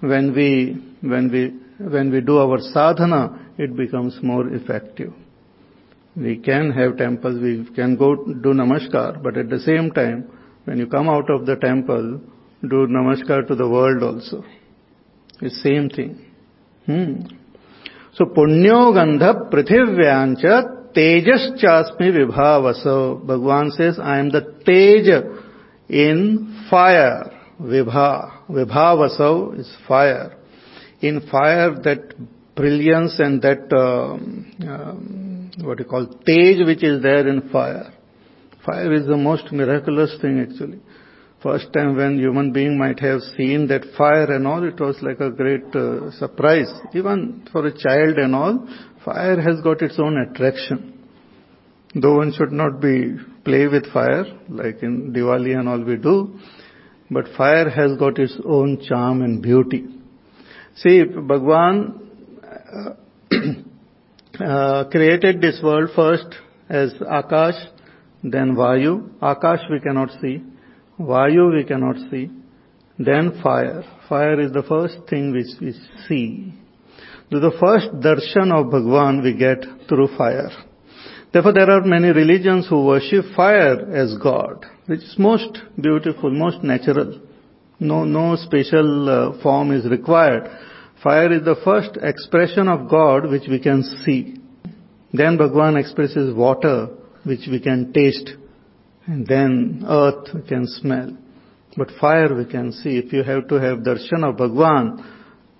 when 0.00 0.34
we, 0.34 0.76
when 1.00 1.30
we, 1.30 1.54
when 1.84 2.10
we 2.10 2.20
do 2.20 2.38
our 2.38 2.58
sadhana, 2.72 3.52
it 3.58 3.76
becomes 3.76 4.18
more 4.22 4.48
effective. 4.48 5.12
We 6.16 6.38
can 6.38 6.72
have 6.72 6.96
temples, 6.96 7.40
we 7.40 7.68
can 7.74 7.96
go 7.96 8.16
do 8.16 8.52
namaskar, 8.52 9.22
but 9.22 9.36
at 9.36 9.48
the 9.48 9.60
same 9.60 9.90
time, 9.92 10.28
when 10.64 10.78
you 10.78 10.86
come 10.86 11.08
out 11.08 11.30
of 11.30 11.46
the 11.46 11.56
temple, 11.56 12.20
do 12.62 12.86
namaskar 12.86 13.46
to 13.46 13.54
the 13.54 13.68
world 13.68 14.02
also. 14.02 14.44
It's 15.40 15.62
same 15.62 15.88
thing. 15.88 16.24
Hmm. 16.86 17.22
So 18.14 18.24
punyo 18.26 18.92
gandha 18.92 19.50
prithivyancha 19.50 20.79
tejas 20.94 21.62
chasmi 21.62 22.10
vibhavaso. 22.10 23.26
Bhagwan 23.26 23.70
says, 23.72 23.98
I 24.00 24.18
am 24.18 24.30
the 24.30 24.42
tej 24.64 25.10
in 25.88 26.66
fire. 26.70 27.30
Vibha. 27.60 28.48
Vibhavaso 28.48 29.58
is 29.58 29.70
fire. 29.86 30.36
In 31.00 31.20
fire, 31.30 31.74
that 31.82 32.14
brilliance 32.54 33.18
and 33.18 33.42
that, 33.42 33.72
um, 33.72 34.54
um, 34.62 35.50
what 35.62 35.78
you 35.78 35.84
call, 35.84 36.06
tej 36.26 36.64
which 36.64 36.82
is 36.82 37.02
there 37.02 37.26
in 37.28 37.48
fire. 37.50 37.92
Fire 38.64 38.92
is 38.92 39.06
the 39.06 39.16
most 39.16 39.50
miraculous 39.52 40.16
thing 40.20 40.40
actually. 40.40 40.80
First 41.42 41.72
time 41.72 41.96
when 41.96 42.18
human 42.18 42.52
being 42.52 42.76
might 42.76 43.00
have 43.00 43.20
seen 43.34 43.66
that 43.68 43.82
fire 43.96 44.30
and 44.30 44.46
all, 44.46 44.62
it 44.62 44.78
was 44.78 44.96
like 45.00 45.20
a 45.20 45.30
great 45.30 45.74
uh, 45.74 46.10
surprise. 46.18 46.70
Even 46.94 47.48
for 47.50 47.66
a 47.66 47.72
child 47.72 48.18
and 48.18 48.34
all, 48.34 48.68
fire 49.04 49.40
has 49.40 49.60
got 49.62 49.82
its 49.82 49.98
own 49.98 50.18
attraction. 50.18 50.98
Though 51.94 52.18
one 52.18 52.32
should 52.32 52.52
not 52.52 52.80
be 52.80 53.16
play 53.44 53.66
with 53.66 53.92
fire, 53.92 54.24
like 54.48 54.82
in 54.82 55.12
Diwali 55.12 55.58
and 55.58 55.68
all 55.68 55.82
we 55.82 55.96
do, 55.96 56.38
but 57.10 57.24
fire 57.36 57.68
has 57.68 57.98
got 57.98 58.18
its 58.18 58.36
own 58.44 58.80
charm 58.88 59.22
and 59.22 59.42
beauty. 59.42 59.86
See, 60.76 61.02
Bhagwan 61.04 62.08
uh, 62.44 63.34
uh, 64.44 64.84
created 64.90 65.40
this 65.40 65.60
world 65.62 65.90
first 65.96 66.26
as 66.68 66.92
Akash, 66.94 67.60
then 68.22 68.54
Vayu. 68.54 69.10
Akash 69.20 69.68
we 69.70 69.80
cannot 69.80 70.10
see. 70.20 70.42
Vayu 71.00 71.54
we 71.54 71.64
cannot 71.64 71.96
see. 72.10 72.30
Then 72.98 73.40
fire. 73.42 73.82
Fire 74.08 74.40
is 74.40 74.52
the 74.52 74.62
first 74.62 74.96
thing 75.08 75.32
which 75.32 75.46
we 75.60 75.72
see. 76.06 76.54
The 77.30 77.52
first 77.60 77.92
darshan 78.00 78.50
of 78.52 78.72
Bhagwan 78.72 79.22
we 79.22 79.34
get 79.34 79.64
through 79.88 80.16
fire. 80.18 80.50
Therefore 81.32 81.52
there 81.52 81.70
are 81.70 81.82
many 81.82 82.08
religions 82.08 82.66
who 82.68 82.84
worship 82.84 83.24
fire 83.36 83.88
as 83.94 84.16
God, 84.20 84.66
which 84.86 84.98
is 84.98 85.14
most 85.16 85.58
beautiful, 85.80 86.32
most 86.32 86.64
natural. 86.64 87.20
No, 87.78 88.04
no 88.04 88.34
special 88.34 89.08
uh, 89.08 89.42
form 89.42 89.70
is 89.70 89.88
required. 89.88 90.50
Fire 91.04 91.32
is 91.32 91.44
the 91.44 91.54
first 91.64 91.96
expression 92.02 92.66
of 92.66 92.90
God 92.90 93.30
which 93.30 93.44
we 93.48 93.60
can 93.60 93.84
see. 94.04 94.36
Then 95.12 95.38
Bhagwan 95.38 95.76
expresses 95.76 96.34
water 96.34 96.88
which 97.24 97.46
we 97.48 97.60
can 97.60 97.92
taste. 97.92 98.30
And 99.06 99.24
then 99.24 99.84
earth 99.88 100.34
we 100.34 100.42
can 100.42 100.66
smell. 100.66 101.16
But 101.76 101.90
fire 102.00 102.34
we 102.34 102.44
can 102.44 102.72
see. 102.72 102.98
If 102.98 103.12
you 103.12 103.22
have 103.22 103.46
to 103.48 103.54
have 103.54 103.78
darshan 103.78 104.28
of 104.28 104.36
Bhagwan, 104.36 105.04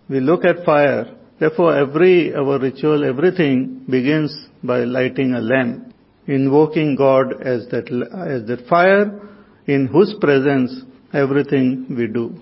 we 0.09 0.19
look 0.19 0.45
at 0.45 0.65
fire. 0.65 1.17
Therefore 1.41 1.75
every, 1.75 2.35
our 2.35 2.59
ritual, 2.59 3.03
everything 3.03 3.87
begins 3.89 4.37
by 4.63 4.81
lighting 4.81 5.33
a 5.33 5.41
lamp, 5.41 5.95
invoking 6.27 6.97
God 6.97 7.41
as 7.41 7.67
that, 7.71 7.87
as 7.89 8.47
that 8.47 8.69
fire 8.69 9.19
in 9.67 9.87
whose 9.87 10.15
presence 10.21 10.83
everything 11.15 11.87
we 11.97 12.09
do. 12.09 12.39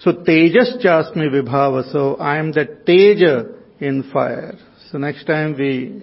So 0.00 0.12
tejas 0.12 0.82
chasmi 0.82 1.28
vibhava, 1.30 1.92
so 1.92 2.16
I 2.16 2.38
am 2.38 2.52
the 2.52 2.64
teja 2.86 3.44
in 3.80 4.10
fire. 4.10 4.54
So 4.90 4.96
next 4.96 5.26
time 5.26 5.56
we 5.58 6.02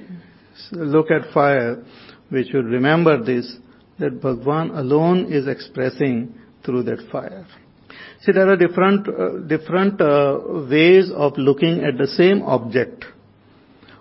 look 0.72 1.08
at 1.10 1.34
fire, 1.34 1.84
we 2.32 2.48
should 2.48 2.66
remember 2.66 3.24
this, 3.24 3.51
that 3.98 4.22
Bhagwan 4.22 4.70
alone 4.70 5.34
is 5.34 5.48
expressing 5.48 6.36
through 6.63 6.84
that 6.84 7.10
fire. 7.12 7.48
See, 8.27 8.34
there 8.34 8.50
are 8.50 8.57
different, 8.57 9.07
uh, 9.07 9.39
different 9.48 10.01
uh, 10.01 10.39
ways 10.69 11.10
of 11.15 11.38
looking 11.38 11.86
at 11.86 11.98
the 11.98 12.07
same 12.07 12.41
object. 12.41 13.05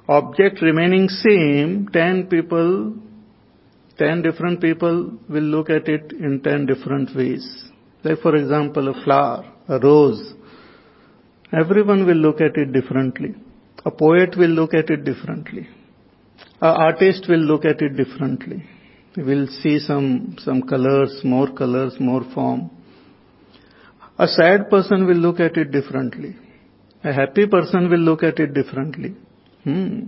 Object 0.09 0.61
remaining 0.63 1.09
same, 1.09 1.89
10 1.93 2.27
people, 2.27 2.95
10 3.99 4.23
different 4.23 4.61
people 4.61 5.13
will 5.29 5.45
look 5.45 5.71
at 5.71 5.87
it 5.87 6.11
in 6.11 6.41
10 6.43 6.67
different 6.67 7.15
ways. 7.15 7.47
Like 8.03 8.19
for 8.19 8.35
example, 8.35 8.89
a 8.89 9.05
flower, 9.05 9.45
a 9.69 9.79
rose. 9.79 10.35
Everyone 11.53 12.05
will 12.05 12.17
look 12.17 12.41
at 12.41 12.57
it 12.57 12.73
differently. 12.73 13.37
A 13.85 13.93
poet 13.93 14.37
will 14.37 14.51
look 14.51 14.75
at 14.75 14.91
it 14.91 15.05
differently. 15.05 15.69
An 16.61 16.75
artist 16.89 17.27
will 17.29 17.47
look 17.53 17.65
at 17.65 17.81
it 17.81 17.97
differently. 17.97 18.65
He 19.15 19.23
will 19.23 19.47
see 19.63 19.79
some, 19.79 20.35
some 20.41 20.63
colors, 20.63 21.21
more 21.23 21.53
colors, 21.53 21.95
more 22.01 22.25
form. 22.35 22.73
A 24.19 24.27
sad 24.27 24.71
person 24.71 25.07
will 25.07 25.17
look 25.17 25.41
at 25.41 25.57
it 25.57 25.71
differently. 25.73 26.37
A 27.05 27.13
happy 27.13 27.47
person 27.47 27.91
will 27.91 27.99
look 27.99 28.23
at 28.23 28.39
it 28.39 28.55
differently. 28.55 29.15
Hmm. 29.65 30.01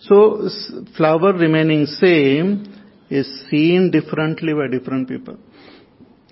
So 0.00 0.48
flower 0.96 1.32
remaining 1.32 1.86
same 1.86 2.66
is 3.08 3.26
seen 3.48 3.90
differently 3.90 4.52
by 4.52 4.66
different 4.76 5.08
people. 5.08 5.36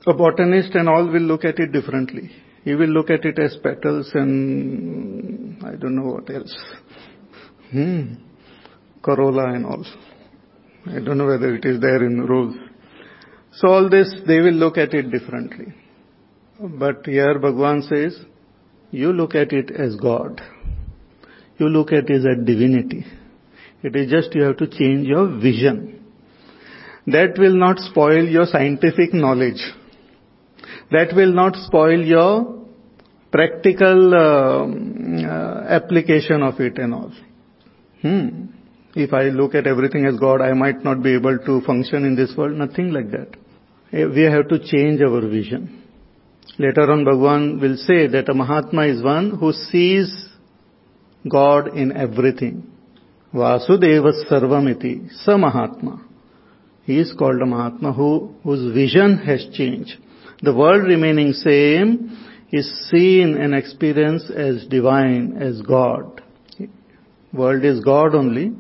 A 0.07 0.13
botanist 0.13 0.75
and 0.75 0.89
all 0.89 1.07
will 1.07 1.23
look 1.23 1.45
at 1.45 1.59
it 1.59 1.73
differently. 1.73 2.31
He 2.65 2.75
will 2.75 2.89
look 2.89 3.11
at 3.11 3.25
it 3.25 3.39
as 3.39 3.57
petals 3.63 4.11
and 4.15 5.63
I 5.65 5.77
don't 5.77 5.95
know 5.95 6.13
what 6.13 6.29
else. 6.31 6.55
Hmm. 7.71 8.15
Corolla 9.03 9.55
and 9.55 9.67
all. 9.67 9.85
I 10.87 10.99
don't 11.01 11.19
know 11.19 11.27
whether 11.27 11.55
it 11.55 11.65
is 11.65 11.81
there 11.81 12.05
in 12.05 12.21
rose. 12.27 12.57
So 13.53 13.69
all 13.69 13.89
this, 13.89 14.13
they 14.27 14.41
will 14.41 14.53
look 14.53 14.77
at 14.77 14.93
it 14.93 15.11
differently. 15.11 15.67
But 16.61 17.07
here 17.07 17.39
Bhagwan 17.39 17.83
says, 17.83 18.19
you 18.91 19.13
look 19.13 19.35
at 19.35 19.53
it 19.53 19.71
as 19.73 19.97
God. 19.97 20.41
You 21.59 21.69
look 21.69 21.93
at 21.93 22.09
it 22.09 22.13
as 22.13 22.25
a 22.25 22.37
divinity. 22.37 23.05
It 23.83 23.97
is 23.97 24.11
just 24.11 24.35
you 24.35 24.43
have 24.43 24.57
to 24.59 24.67
change 24.67 25.07
your 25.07 25.27
vision. 25.41 26.05
That 27.07 27.39
will 27.39 27.55
not 27.55 27.79
spoil 27.79 28.25
your 28.25 28.47
scientific 28.47 29.13
knowledge. 29.13 29.61
That 30.91 31.15
will 31.15 31.33
not 31.33 31.57
spoil 31.57 32.01
your 32.01 32.65
practical 33.31 34.15
uh, 34.15 35.27
uh, 35.27 35.67
application 35.69 36.43
of 36.43 36.61
it 36.61 36.79
and 36.79 36.95
all. 36.95 37.13
Hmm. 38.01 38.47
If 38.95 39.13
I 39.13 39.25
look 39.25 39.55
at 39.57 39.67
everything 39.67 40.07
as 40.07 40.19
God, 40.21 40.41
I 40.41 40.53
might 40.53 40.85
not 40.85 41.03
be 41.03 41.15
able 41.15 41.37
to 41.37 41.61
function 41.63 42.05
in 42.05 42.15
this 42.15 42.33
world. 42.37 42.57
Nothing 42.57 42.93
like 42.93 43.11
that. 43.11 43.29
Eh, 43.93 44.05
we 44.07 44.23
have 44.23 44.49
to 44.49 44.59
change 44.61 45.01
our 45.03 45.21
vision. 45.21 45.84
Later 46.57 46.93
on, 46.93 47.05
Bhagwan 47.05 47.61
will 47.61 47.77
say 47.77 48.07
that 48.07 48.29
a 48.29 48.35
Mahatma 48.35 48.87
is 48.87 49.03
one 49.03 49.39
who 49.39 49.53
sees 49.53 50.29
God 51.29 51.77
in 51.77 51.97
everything. 51.97 52.71
Vasudeva 53.35 54.13
Sarvamiti, 54.31 55.11
Sa 55.25 55.37
Mahatma. 55.37 56.01
He 56.85 57.01
is 57.01 57.13
called 57.19 57.43
a 57.43 57.47
Mahatma 57.47 57.93
who, 57.93 58.37
whose 58.45 58.73
vision 58.73 59.19
has 59.19 59.45
changed. 59.53 59.95
The 60.43 60.55
world 60.55 60.85
remaining 60.85 61.33
same 61.33 62.17
is 62.53 62.89
seen 62.89 63.37
and 63.37 63.53
experienced 63.53 64.31
as 64.31 64.65
divine, 64.67 65.37
as 65.41 65.61
God. 65.63 66.23
World 67.33 67.65
is 67.65 67.81
God 67.81 68.15
only, 68.15 68.53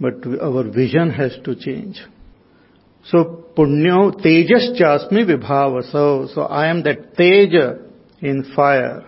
but 0.00 0.14
our 0.40 0.64
vision 0.70 1.10
has 1.10 1.36
to 1.44 1.54
change. 1.54 2.00
So 3.04 3.44
punyo 3.56 4.12
tejas 4.22 4.78
chasmi 4.78 5.24
vibhava. 5.24 5.90
So, 5.90 6.28
so 6.34 6.42
I 6.42 6.68
am 6.68 6.82
that 6.84 7.16
teja 7.16 7.78
in 8.20 8.52
fire. 8.54 9.04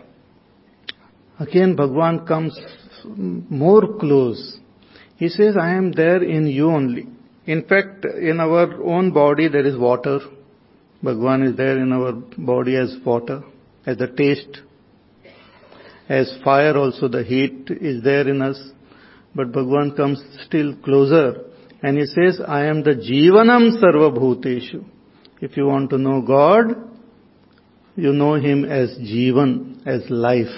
Again 1.39 1.77
Bhagwan 1.77 2.27
comes 2.27 2.59
more 3.07 3.99
close. 3.99 4.59
He 5.17 5.29
says, 5.29 5.57
I 5.61 5.75
am 5.75 5.93
there 5.93 6.23
in 6.23 6.47
you 6.47 6.71
only. 6.71 7.07
In 7.47 7.63
fact, 7.63 8.05
in 8.05 8.41
our 8.41 8.83
own 8.83 9.13
body 9.13 9.49
there 9.49 9.67
is 9.67 9.77
water. 9.77 10.21
Bhagwan 11.03 11.43
is 11.43 11.57
there 11.57 11.79
in 11.79 11.93
our 11.93 12.13
body 12.13 12.77
as 12.77 12.97
water, 13.05 13.43
as 13.87 13.99
the 13.99 14.09
taste. 14.09 14.61
As 16.09 16.37
fire 16.43 16.77
also 16.77 17.09
the 17.09 17.23
heat 17.23 17.69
is 17.69 18.03
there 18.03 18.29
in 18.29 18.43
us. 18.43 18.61
But 19.35 19.53
Bhagwan 19.53 19.95
comes 19.97 20.23
still 20.47 20.75
closer 20.85 21.45
and 21.85 21.99
he 21.99 22.07
says, 22.07 22.41
I 22.49 22.65
am 22.65 22.83
the 22.83 22.95
Jivanam 22.95 23.79
Sarvabhuteshu. 23.79 24.83
If 25.43 25.59
you 25.59 25.67
want 25.67 25.91
to 25.91 25.99
know 25.99 26.23
God, 26.23 26.69
you 27.95 28.15
know 28.15 28.37
Him 28.37 28.65
as 28.65 28.97
Jivan, 28.99 29.87
as 29.87 30.09
life. 30.09 30.57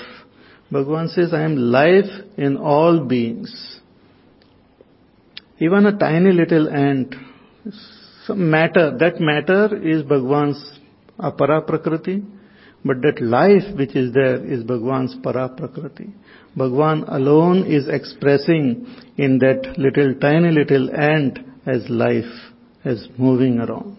Bhagavan 0.71 1.13
says, 1.13 1.35
I 1.35 1.43
am 1.43 1.57
life 1.57 2.13
in 2.37 2.57
all 2.57 3.05
beings. 3.05 3.81
Even 5.59 5.87
a 5.87 5.99
tiny 5.99 6.31
little 6.31 6.69
ant, 6.69 7.17
some 8.25 8.49
matter, 8.49 8.97
that 8.97 9.19
matter 9.19 9.77
is 9.83 10.05
Bhagavan's 10.05 10.79
apara 11.19 11.67
prakriti, 11.67 12.23
but 12.85 13.03
that 13.03 13.21
life 13.21 13.77
which 13.77 13.97
is 13.97 14.15
there 14.15 14.45
is 14.47 14.63
Bhagavan's 14.63 15.17
para 15.25 15.49
prakriti. 15.49 16.07
Bhagwan 16.57 17.05
alone 17.09 17.67
is 17.67 17.87
expressing 17.87 18.87
in 19.19 19.39
that 19.39 19.75
little 19.77 20.15
tiny 20.15 20.51
little 20.51 20.91
ant 20.97 21.39
as 21.67 21.89
life, 21.91 22.33
as 22.85 23.09
moving 23.19 23.59
around. 23.59 23.99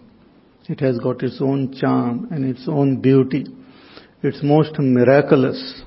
It 0.68 0.80
has 0.80 0.98
got 0.98 1.22
its 1.22 1.38
own 1.40 1.72
charm 1.72 2.28
and 2.30 2.44
its 2.44 2.66
own 2.68 3.00
beauty. 3.00 3.46
It's 4.22 4.42
most 4.42 4.76
miraculous. 4.78 5.82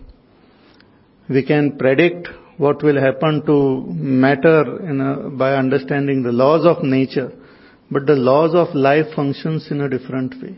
We 1.29 1.43
can 1.43 1.77
predict 1.77 2.29
what 2.57 2.81
will 2.83 2.99
happen 2.99 3.45
to 3.45 3.85
matter 3.91 4.61
a, 5.01 5.29
by 5.29 5.55
understanding 5.55 6.23
the 6.23 6.31
laws 6.31 6.65
of 6.65 6.83
nature, 6.83 7.31
but 7.89 8.05
the 8.05 8.13
laws 8.13 8.55
of 8.55 8.73
life 8.73 9.07
functions 9.15 9.67
in 9.71 9.81
a 9.81 9.89
different 9.89 10.41
way. 10.41 10.57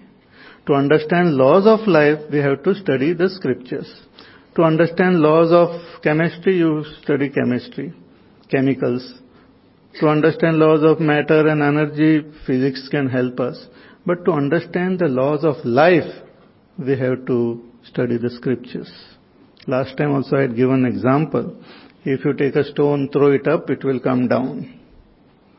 To 0.68 0.74
understand 0.74 1.36
laws 1.36 1.66
of 1.66 1.88
life, 1.88 2.20
we 2.32 2.38
have 2.38 2.64
to 2.64 2.76
study 2.76 3.14
the 3.14 3.30
scriptures. 3.30 3.92
To 4.56 4.62
understand 4.62 5.20
laws 5.20 5.52
of 5.52 6.02
chemistry, 6.04 6.58
you 6.58 6.86
study 7.02 7.30
chemistry, 7.30 7.92
chemicals. 8.52 9.16
To 10.00 10.08
understand 10.08 10.58
laws 10.58 10.84
of 10.84 11.00
matter 11.00 11.48
and 11.48 11.64
energy, 11.64 12.22
physics 12.46 12.88
can 12.90 13.10
help 13.10 13.40
us. 13.40 13.68
But 14.06 14.26
to 14.26 14.32
understand 14.32 15.00
the 15.00 15.08
laws 15.08 15.44
of 15.44 15.56
life, 15.66 16.12
we 16.78 16.92
have 17.00 17.26
to 17.26 17.64
study 17.84 18.18
the 18.18 18.30
scriptures. 18.30 18.92
Last 19.66 19.98
time 19.98 20.14
also 20.14 20.38
I 20.38 20.42
had 20.42 20.56
given 20.56 20.86
an 20.86 20.92
example. 20.92 21.56
If 22.04 22.24
you 22.26 22.34
take 22.34 22.56
a 22.56 22.64
stone, 22.64 23.10
throw 23.12 23.32
it 23.32 23.48
up, 23.48 23.70
it 23.70 23.84
will 23.84 24.00
come 24.00 24.28
down, 24.28 24.80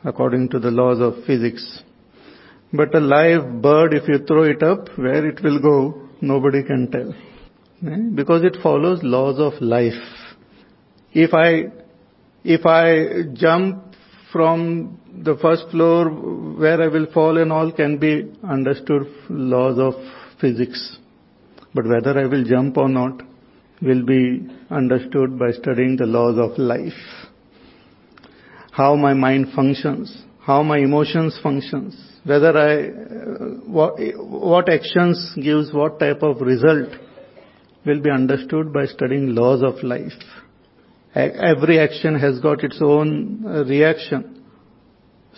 according 0.05 0.51
to 0.51 0.59
the 0.59 0.71
laws 0.71 1.01
of 1.01 1.25
physics. 1.25 1.83
But 2.73 2.95
a 2.95 3.01
live 3.01 3.63
bird, 3.63 3.95
if 3.95 4.07
you 4.07 4.19
throw 4.27 4.45
it 4.45 4.63
up, 4.63 4.89
where 4.99 5.27
it 5.27 5.43
will 5.43 5.61
go, 5.61 6.09
nobody 6.21 6.63
can 6.63 6.91
tell. 6.91 7.15
Because 8.15 8.45
it 8.45 8.57
follows 8.63 9.01
laws 9.03 9.39
of 9.39 9.61
life. 9.61 9.93
If 11.13 11.35
I, 11.35 11.67
if 12.43 12.65
I 12.65 13.35
jump 13.35 13.95
from 14.33 14.99
the 15.23 15.37
first 15.37 15.69
floor 15.71 16.09
where 16.09 16.81
I 16.83 16.89
will 16.89 17.07
fall 17.13 17.39
and 17.39 17.53
all 17.53 17.71
can 17.71 17.99
be 17.99 18.33
understood 18.43 19.07
laws 19.29 19.79
of 19.79 19.95
physics. 20.41 20.99
But 21.75 21.87
whether 21.87 22.19
I 22.19 22.27
will 22.27 22.45
jump 22.45 22.77
or 22.79 22.89
not, 22.89 23.23
will 23.83 24.05
be 24.05 24.49
understood 24.71 25.39
by 25.39 25.51
studying 25.51 25.97
the 25.97 26.07
laws 26.07 26.39
of 26.39 26.59
life. 26.59 26.93
How 28.73 28.97
my 28.97 29.13
mind 29.13 29.49
functions, 29.55 30.25
how 30.41 30.63
my 30.63 30.79
emotions 30.79 31.39
functions, 31.43 31.97
whether 32.25 32.57
I, 32.57 32.87
what, 33.69 33.95
what 34.17 34.69
actions 34.69 35.33
gives 35.37 35.73
what 35.73 36.01
type 36.01 36.23
of 36.23 36.41
result 36.41 36.89
will 37.87 38.01
be 38.01 38.11
understood 38.11 38.73
by 38.73 38.87
studying 38.87 39.35
laws 39.35 39.63
of 39.63 39.83
life. 39.83 40.13
Every 41.15 41.79
action 41.79 42.19
has 42.19 42.41
got 42.41 42.65
its 42.65 42.79
own 42.81 43.45
uh, 43.47 43.65
reaction. 43.65 44.43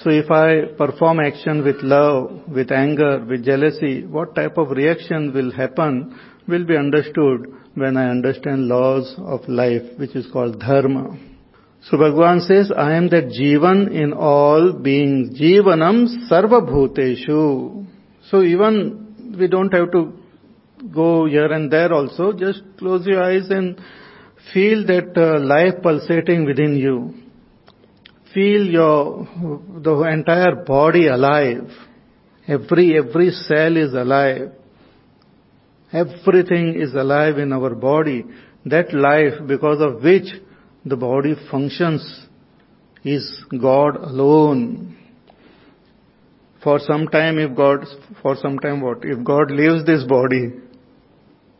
So 0.02 0.11
if 0.11 0.30
I 0.30 0.74
perform 0.76 1.20
action 1.20 1.64
with 1.64 1.76
love, 1.82 2.48
with 2.48 2.70
anger, 2.70 3.24
with 3.24 3.44
jealousy, 3.44 4.04
what 4.04 4.35
type 4.35 4.56
of 4.59 4.70
reaction 4.70 5.32
will 5.35 5.50
happen 5.52 6.18
will 6.48 6.64
be 6.64 6.76
understood 6.76 7.52
when 7.74 7.96
I 7.96 8.09
understand 8.09 8.68
laws 8.68 9.14
of 9.18 9.46
life, 9.48 9.82
which 9.98 10.14
is 10.14 10.26
called 10.32 10.61
dharma. 10.61 11.18
So 11.82 11.96
Bhagavan 11.98 12.46
says, 12.46 12.72
I 12.76 12.96
am 12.96 13.09
that 13.11 13.28
Jivan 13.28 13.92
in 13.92 14.12
all 14.12 14.72
beings. 14.72 15.38
Jivanam 15.38 16.28
sarva 16.30 16.61
bhuteshu. 16.66 17.87
So 18.30 18.42
even 18.42 19.37
we 19.38 19.46
don't 19.46 19.72
have 19.72 19.92
to 19.92 20.15
go 20.94 21.27
here 21.27 21.53
and 21.53 21.70
there 21.70 21.92
also. 21.92 22.33
Just 22.33 22.62
close 22.79 23.07
your 23.07 23.22
eyes 23.22 23.49
and 23.51 23.81
feel 24.53 24.87
that 24.87 25.16
uh, 25.16 25.40
life 25.40 25.83
pulsating 25.83 26.44
within 26.44 26.77
you. 26.77 27.14
Feel 28.33 28.66
your, 28.66 29.29
the 29.83 30.03
entire 30.12 30.64
body 30.64 31.09
alive. 31.09 31.70
Every, 32.46 32.99
every 32.99 33.31
cell 33.31 33.77
is 33.77 33.92
alive. 33.94 34.53
Everything 35.92 36.81
is 36.81 36.94
alive 36.94 37.38
in 37.38 37.53
our 37.53 37.75
body. 37.75 38.25
That 38.66 38.92
life 38.92 39.46
because 39.46 39.81
of 39.81 40.03
which 40.03 40.27
the 40.85 40.96
body 40.96 41.35
functions 41.51 42.27
is 43.05 43.44
God 43.61 43.96
alone. 43.96 44.96
For 46.62 46.81
some 46.81 47.07
time 47.07 47.38
if 47.38 47.57
God, 47.57 47.87
for 48.20 48.37
some 48.37 48.59
time 48.59 48.81
what? 48.81 48.99
If 49.03 49.25
God 49.25 49.51
leaves 49.51 49.87
this 49.87 50.05
body 50.05 50.53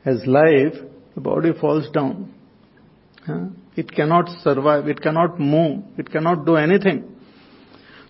as 0.07 0.25
life, 0.27 0.75
the 1.15 1.21
body 1.21 1.51
falls 1.61 1.91
down. 1.91 2.33
It 3.75 3.91
cannot 3.91 4.29
survive, 4.43 4.89
it 4.89 5.03
cannot 5.03 5.39
move, 5.39 5.83
it 5.99 6.11
cannot 6.11 6.47
do 6.47 6.57
anything. 6.57 7.17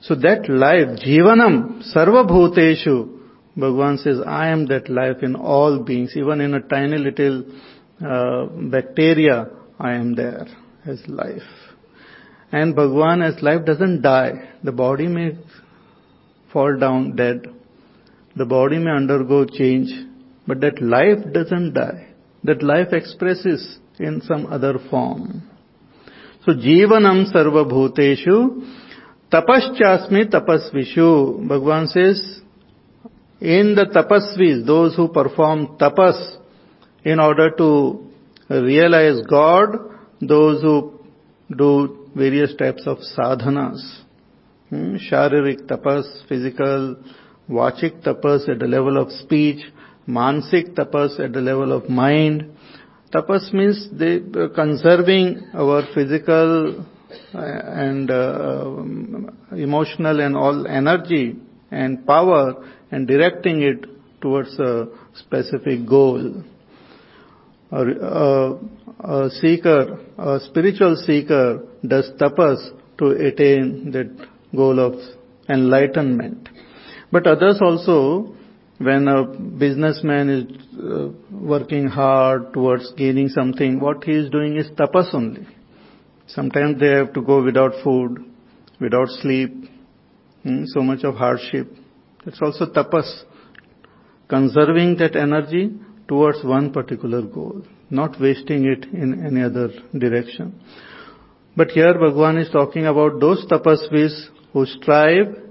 So 0.02 0.14
that 0.14 0.48
life, 0.48 1.00
Jivanam, 1.04 1.82
Sarva 1.92 2.28
Bhuteshu, 2.28 3.16
Bhagavan 3.56 3.98
says, 3.98 4.18
I 4.26 4.48
am 4.48 4.66
that 4.66 4.90
life 4.90 5.22
in 5.22 5.34
all 5.34 5.82
beings, 5.82 6.12
even 6.14 6.42
in 6.42 6.52
a 6.54 6.60
tiny 6.60 6.98
little 6.98 7.44
uh, 8.04 8.46
bacteria, 8.70 9.48
I 9.78 9.94
am 9.94 10.14
there 10.14 10.46
as 10.84 11.00
life. 11.08 11.48
And 12.52 12.76
Bhagwan 12.76 13.22
as 13.22 13.42
life 13.42 13.64
doesn't 13.64 14.02
die. 14.02 14.50
The 14.62 14.72
body 14.72 15.08
may 15.08 15.38
fall 16.52 16.78
down 16.78 17.16
dead. 17.16 17.46
The 18.36 18.44
body 18.44 18.78
may 18.78 18.90
undergo 18.90 19.46
change. 19.46 19.88
But 20.46 20.60
that 20.60 20.80
life 20.80 21.32
doesn't 21.32 21.74
die. 21.74 22.08
That 22.44 22.62
life 22.62 22.92
expresses 22.92 23.78
in 23.98 24.20
some 24.22 24.46
other 24.46 24.78
form. 24.90 25.42
So 26.44 26.52
Jivanam 26.52 27.32
Sarva 27.32 27.68
Bhuteshu 27.70 28.84
Tapaschasmi 29.32 30.30
Tapasvishu. 30.30 31.48
Bhagwan 31.48 31.88
says, 31.88 32.40
in 33.40 33.74
the 33.74 33.84
tapasvis, 33.86 34.66
those 34.66 34.96
who 34.96 35.08
perform 35.08 35.76
tapas 35.78 36.36
in 37.04 37.20
order 37.20 37.50
to 37.50 38.06
realize 38.48 39.20
God, 39.28 39.76
those 40.20 40.62
who 40.62 41.00
do 41.54 42.08
various 42.14 42.54
types 42.56 42.86
of 42.86 42.98
sadhanas. 43.16 44.00
Hmm? 44.70 44.96
Sharirik 44.96 45.66
tapas, 45.66 46.26
physical, 46.28 46.96
vachik 47.50 48.02
tapas 48.02 48.48
at 48.48 48.58
the 48.58 48.66
level 48.66 48.96
of 48.96 49.10
speech, 49.10 49.60
mansik 50.08 50.74
tapas 50.74 51.18
at 51.20 51.32
the 51.32 51.40
level 51.40 51.72
of 51.72 51.88
mind. 51.88 52.52
Tapas 53.12 53.52
means 53.52 53.88
they, 53.92 54.16
uh, 54.16 54.48
conserving 54.54 55.50
our 55.54 55.82
physical 55.94 56.84
uh, 57.34 57.38
and 57.38 58.10
uh, 58.10 59.56
emotional 59.56 60.20
and 60.20 60.36
all 60.36 60.66
energy 60.66 61.36
and 61.70 62.06
power 62.06 62.64
and 62.90 63.06
directing 63.06 63.62
it 63.62 63.86
towards 64.20 64.58
a 64.58 64.86
specific 65.14 65.86
goal. 65.86 66.42
A, 67.72 67.82
a, 67.82 68.58
a 69.00 69.30
seeker, 69.30 69.98
a 70.18 70.40
spiritual 70.40 70.96
seeker 71.04 71.66
does 71.86 72.10
tapas 72.20 72.58
to 72.98 73.10
attain 73.10 73.90
that 73.92 74.28
goal 74.54 74.78
of 74.78 74.94
enlightenment. 75.48 76.48
But 77.12 77.26
others 77.26 77.58
also, 77.60 78.35
when 78.78 79.08
a 79.08 79.24
businessman 79.24 80.28
is 80.28 80.78
uh, 80.78 81.08
working 81.32 81.86
hard 81.86 82.52
towards 82.52 82.92
gaining 82.96 83.28
something, 83.28 83.80
what 83.80 84.04
he 84.04 84.12
is 84.12 84.30
doing 84.30 84.56
is 84.56 84.66
tapas 84.78 85.14
only. 85.14 85.46
Sometimes 86.26 86.78
they 86.80 86.88
have 86.88 87.12
to 87.14 87.22
go 87.22 87.42
without 87.42 87.72
food, 87.82 88.18
without 88.80 89.08
sleep, 89.08 89.50
hmm, 90.42 90.64
so 90.66 90.82
much 90.82 91.04
of 91.04 91.14
hardship. 91.14 91.68
It's 92.26 92.40
also 92.42 92.66
tapas. 92.66 93.22
Conserving 94.28 94.96
that 94.96 95.16
energy 95.16 95.70
towards 96.08 96.44
one 96.44 96.72
particular 96.72 97.22
goal, 97.22 97.62
not 97.90 98.20
wasting 98.20 98.64
it 98.64 98.84
in 98.92 99.24
any 99.24 99.42
other 99.42 99.70
direction. 99.96 100.60
But 101.56 101.70
here 101.70 101.94
Bhagwan 101.94 102.36
is 102.38 102.50
talking 102.50 102.86
about 102.86 103.20
those 103.20 103.46
tapasvis 103.46 104.26
who 104.52 104.66
strive 104.66 105.45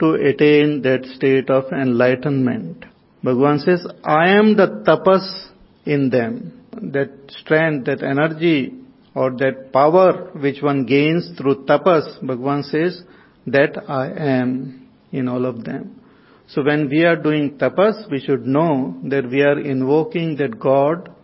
to 0.00 0.14
attain 0.14 0.82
that 0.82 1.04
state 1.16 1.50
of 1.50 1.72
enlightenment. 1.72 2.84
Bhagwan 3.22 3.58
says, 3.58 3.86
I 4.02 4.30
am 4.30 4.56
the 4.56 4.82
tapas 4.86 5.50
in 5.84 6.10
them. 6.10 6.64
That 6.72 7.10
strength, 7.28 7.86
that 7.86 8.02
energy 8.02 8.74
or 9.14 9.30
that 9.32 9.72
power 9.72 10.30
which 10.34 10.62
one 10.62 10.86
gains 10.86 11.30
through 11.36 11.66
tapas, 11.66 12.26
Bhagwan 12.26 12.62
says, 12.62 13.02
that 13.46 13.82
I 13.88 14.10
am 14.10 14.88
in 15.12 15.28
all 15.28 15.44
of 15.44 15.64
them. 15.64 16.00
So 16.48 16.64
when 16.64 16.88
we 16.88 17.04
are 17.04 17.16
doing 17.16 17.58
tapas, 17.58 18.10
we 18.10 18.20
should 18.20 18.46
know 18.46 18.98
that 19.04 19.28
we 19.28 19.42
are 19.42 19.58
invoking 19.58 20.36
that 20.36 20.58
God 20.58 21.14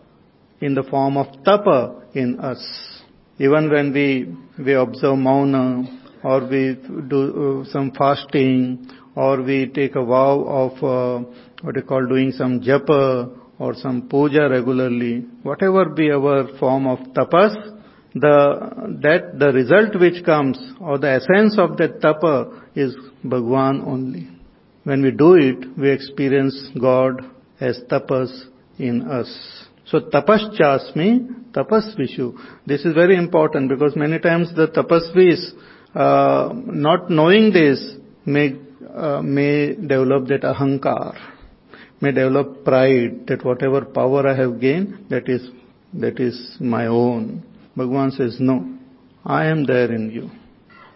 in 0.61 0.73
the 0.73 0.83
form 0.83 1.17
of 1.17 1.43
tapa 1.43 2.03
in 2.13 2.39
us. 2.39 2.61
Even 3.39 3.69
when 3.69 3.93
we, 3.93 4.35
we 4.63 4.73
observe 4.73 5.17
mauna, 5.17 5.83
or 6.23 6.47
we 6.47 6.77
do 7.07 7.63
uh, 7.65 7.71
some 7.71 7.91
fasting, 7.91 8.89
or 9.15 9.41
we 9.41 9.67
take 9.67 9.95
a 9.95 10.03
vow 10.03 10.41
of 10.41 10.83
uh, 10.83 11.27
what 11.61 11.75
you 11.75 11.81
call 11.81 12.05
doing 12.07 12.31
some 12.31 12.61
japa, 12.61 13.35
or 13.59 13.73
some 13.75 14.07
puja 14.07 14.47
regularly, 14.49 15.25
whatever 15.43 15.85
be 15.89 16.11
our 16.11 16.47
form 16.59 16.87
of 16.87 16.99
tapas, 17.13 17.55
the, 18.13 18.99
that 19.01 19.39
the 19.39 19.51
result 19.51 19.99
which 19.99 20.23
comes, 20.23 20.57
or 20.79 20.97
the 20.97 21.09
essence 21.09 21.57
of 21.57 21.77
that 21.77 22.01
tapa 22.01 22.63
is 22.75 22.95
Bhagwan 23.23 23.81
only. 23.85 24.27
When 24.83 25.01
we 25.01 25.11
do 25.11 25.33
it, 25.33 25.77
we 25.77 25.91
experience 25.91 26.69
God 26.79 27.21
as 27.59 27.79
tapas 27.89 28.31
in 28.77 29.07
us. 29.09 29.27
So 29.85 29.99
tapaschasmi, 29.99 31.51
tapasvishu. 31.51 32.35
This 32.65 32.85
is 32.85 32.93
very 32.93 33.15
important 33.15 33.69
because 33.69 33.95
many 33.95 34.19
times 34.19 34.53
the 34.55 34.67
tapasvis, 34.67 35.53
uh, 35.53 35.61
not 35.94 37.10
knowing 37.10 37.52
this, 37.52 37.94
may, 38.24 38.54
uh, 38.94 39.20
may 39.22 39.74
develop 39.74 40.26
that 40.28 40.42
ahankar, 40.42 41.16
may 42.00 42.12
develop 42.12 42.64
pride 42.64 43.26
that 43.26 43.44
whatever 43.44 43.84
power 43.84 44.26
I 44.28 44.34
have 44.36 44.60
gained, 44.60 45.06
that 45.10 45.28
is, 45.28 45.48
that 45.94 46.18
is 46.20 46.56
my 46.60 46.86
own. 46.86 47.42
Bhagwan 47.76 48.10
says, 48.12 48.36
no, 48.40 48.78
I 49.24 49.46
am 49.46 49.64
there 49.64 49.92
in 49.92 50.10
you. 50.10 50.30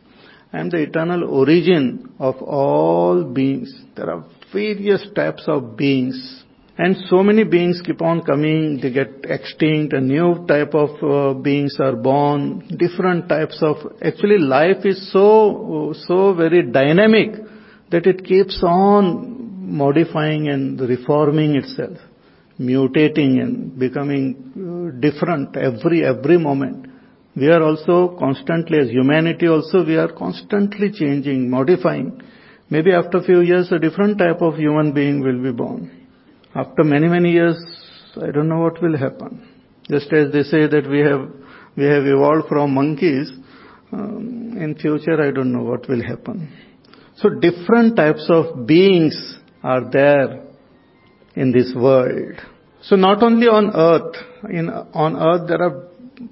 I 0.53 0.59
am 0.59 0.69
the 0.69 0.79
eternal 0.79 1.25
origin 1.25 2.13
of 2.19 2.43
all 2.43 3.23
beings. 3.23 3.73
There 3.97 4.11
are 4.11 4.25
various 4.53 5.07
types 5.15 5.45
of 5.47 5.77
beings. 5.77 6.45
And 6.79 6.97
so 7.09 7.23
many 7.23 7.45
beings 7.45 7.83
keep 7.85 8.01
on 8.01 8.23
coming, 8.23 8.81
they 8.81 8.91
get 8.91 9.25
extinct, 9.25 9.93
a 9.93 10.01
new 10.01 10.47
type 10.47 10.75
of 10.75 10.91
uh, 11.03 11.39
beings 11.39 11.77
are 11.79 11.97
born, 11.97 12.67
different 12.79 13.29
types 13.29 13.59
of, 13.63 13.77
actually 14.03 14.39
life 14.39 14.85
is 14.85 15.13
so, 15.13 15.93
so 16.07 16.33
very 16.33 16.71
dynamic 16.71 17.33
that 17.91 18.07
it 18.07 18.25
keeps 18.25 18.63
on 18.63 19.77
modifying 19.77 20.49
and 20.49 20.81
reforming 20.81 21.57
itself 21.57 21.99
mutating 22.61 23.41
and 23.41 23.79
becoming 23.79 24.37
uh, 24.55 25.01
different 25.01 25.57
every, 25.57 26.05
every 26.05 26.39
moment. 26.39 26.87
We 27.35 27.49
are 27.49 27.63
also 27.63 28.17
constantly, 28.19 28.79
as 28.79 28.91
humanity 28.91 29.47
also, 29.47 29.85
we 29.85 29.97
are 29.97 30.13
constantly 30.13 30.93
changing, 30.93 31.49
modifying. 31.49 32.21
Maybe 32.69 32.93
after 32.93 33.23
few 33.23 33.41
years, 33.41 33.73
a 33.73 33.79
different 33.79 34.19
type 34.19 34.43
of 34.43 34.57
human 34.57 34.93
being 34.93 35.21
will 35.23 35.43
be 35.43 35.53
born. 35.57 36.00
After 36.55 36.83
many, 36.83 37.07
many 37.07 37.33
years, 37.33 37.57
I 38.17 38.31
don't 38.33 38.49
know 38.49 38.59
what 38.59 38.83
will 38.83 38.97
happen. 38.97 39.49
Just 39.89 40.13
as 40.13 40.33
they 40.33 40.43
say 40.43 40.67
that 40.67 40.89
we 40.89 41.01
have, 41.01 41.31
we 41.77 41.85
have 41.85 42.05
evolved 42.05 42.49
from 42.49 42.75
monkeys, 42.75 43.31
um, 43.93 44.57
in 44.59 44.77
future 44.77 45.23
I 45.23 45.31
don't 45.31 45.53
know 45.53 45.63
what 45.63 45.89
will 45.89 46.03
happen. 46.03 46.53
So 47.17 47.29
different 47.29 47.97
types 47.97 48.27
of 48.29 48.67
beings 48.67 49.39
are 49.63 49.91
there 49.91 50.43
in 51.35 51.53
this 51.53 51.73
world. 51.75 52.41
So 52.83 52.97
not 52.97 53.23
only 53.23 53.47
on 53.47 53.71
earth, 53.75 54.17
in, 54.51 54.69
on 54.71 55.17
earth 55.17 55.49
there 55.49 55.63
are 55.63 55.89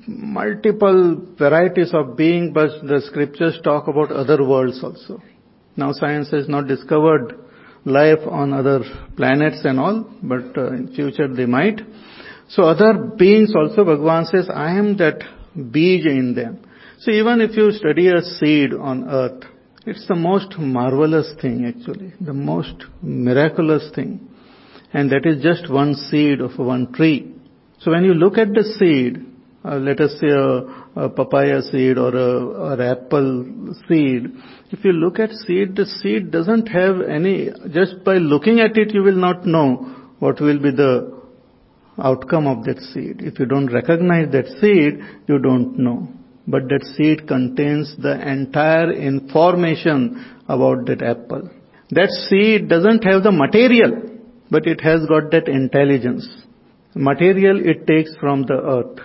multiple 0.06 1.26
varieties 1.38 1.92
of 1.94 2.16
being, 2.16 2.52
but 2.52 2.70
the 2.82 3.02
scriptures 3.06 3.58
talk 3.62 3.86
about 3.86 4.10
other 4.10 4.42
worlds 4.44 4.80
also. 4.82 5.22
Now 5.76 5.92
science 5.92 6.30
has 6.30 6.48
not 6.48 6.66
discovered 6.66 7.38
life 7.88 8.20
on 8.28 8.52
other 8.52 8.80
planets 9.16 9.64
and 9.64 9.80
all, 9.80 10.04
but 10.22 10.56
uh, 10.56 10.68
in 10.68 10.92
future 10.94 11.28
they 11.32 11.46
might. 11.46 11.80
So 12.48 12.64
other 12.64 12.94
beings 13.16 13.52
also, 13.54 13.84
Bhagavan 13.84 14.26
says, 14.26 14.48
I 14.52 14.78
am 14.78 14.96
that 14.98 15.20
beej 15.56 16.06
in 16.06 16.34
them. 16.34 16.64
So 17.00 17.10
even 17.10 17.40
if 17.40 17.56
you 17.56 17.70
study 17.72 18.08
a 18.08 18.22
seed 18.22 18.72
on 18.72 19.08
earth, 19.08 19.44
it's 19.86 20.06
the 20.08 20.14
most 20.14 20.58
marvelous 20.58 21.32
thing 21.40 21.64
actually, 21.66 22.12
the 22.20 22.32
most 22.32 22.84
miraculous 23.02 23.90
thing. 23.94 24.28
And 24.92 25.10
that 25.10 25.24
is 25.24 25.42
just 25.42 25.70
one 25.70 25.94
seed 25.94 26.40
of 26.40 26.58
one 26.58 26.92
tree. 26.92 27.34
So 27.80 27.92
when 27.92 28.04
you 28.04 28.14
look 28.14 28.38
at 28.38 28.48
the 28.48 28.64
seed, 28.64 29.24
uh, 29.64 29.76
let 29.76 30.00
us 30.00 30.12
say 30.20 30.28
a, 30.28 30.60
a 30.98 31.08
papaya 31.08 31.62
seed 31.62 31.96
or 31.96 32.14
a, 32.16 32.30
or 32.66 32.82
apple 32.82 33.72
seed, 33.86 34.26
if 34.70 34.84
you 34.84 34.92
look 34.92 35.18
at 35.20 35.30
seed, 35.30 35.76
the 35.76 35.86
seed 35.86 36.30
doesn't 36.30 36.66
have 36.66 37.00
any, 37.02 37.50
just 37.72 38.02
by 38.04 38.14
looking 38.14 38.60
at 38.60 38.76
it 38.76 38.92
you 38.92 39.02
will 39.02 39.20
not 39.28 39.46
know 39.46 39.94
what 40.18 40.40
will 40.40 40.58
be 40.58 40.70
the 40.70 41.18
outcome 42.02 42.46
of 42.46 42.64
that 42.64 42.80
seed. 42.80 43.20
If 43.20 43.38
you 43.38 43.46
don't 43.46 43.72
recognize 43.72 44.32
that 44.32 44.46
seed, 44.60 44.98
you 45.28 45.38
don't 45.38 45.78
know. 45.78 46.08
But 46.46 46.68
that 46.68 46.84
seed 46.96 47.28
contains 47.28 47.94
the 47.98 48.14
entire 48.26 48.92
information 48.92 50.36
about 50.48 50.86
that 50.86 51.02
apple. 51.02 51.50
That 51.90 52.08
seed 52.28 52.68
doesn't 52.68 53.04
have 53.04 53.22
the 53.22 53.32
material, 53.32 53.92
but 54.50 54.66
it 54.66 54.80
has 54.80 55.06
got 55.06 55.30
that 55.30 55.48
intelligence. 55.48 56.26
Material 56.94 57.60
it 57.64 57.86
takes 57.86 58.16
from 58.18 58.42
the 58.42 58.54
earth. 58.54 58.98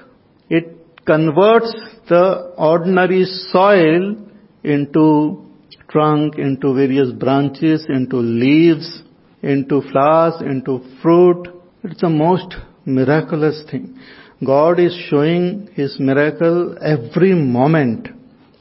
It 0.49 0.82
converts 1.05 1.73
the 2.09 2.53
ordinary 2.57 3.25
soil 3.51 4.15
into 4.63 5.45
trunk, 5.89 6.37
into 6.37 6.73
various 6.73 7.11
branches, 7.11 7.85
into 7.89 8.17
leaves, 8.17 9.03
into 9.41 9.81
flowers, 9.91 10.41
into 10.41 10.81
fruit. 11.01 11.47
It's 11.83 12.01
the 12.01 12.09
most 12.09 12.55
miraculous 12.85 13.63
thing. 13.69 13.99
God 14.45 14.79
is 14.79 14.93
showing 15.09 15.69
His 15.73 15.97
miracle 15.99 16.77
every 16.81 17.33
moment. 17.33 18.07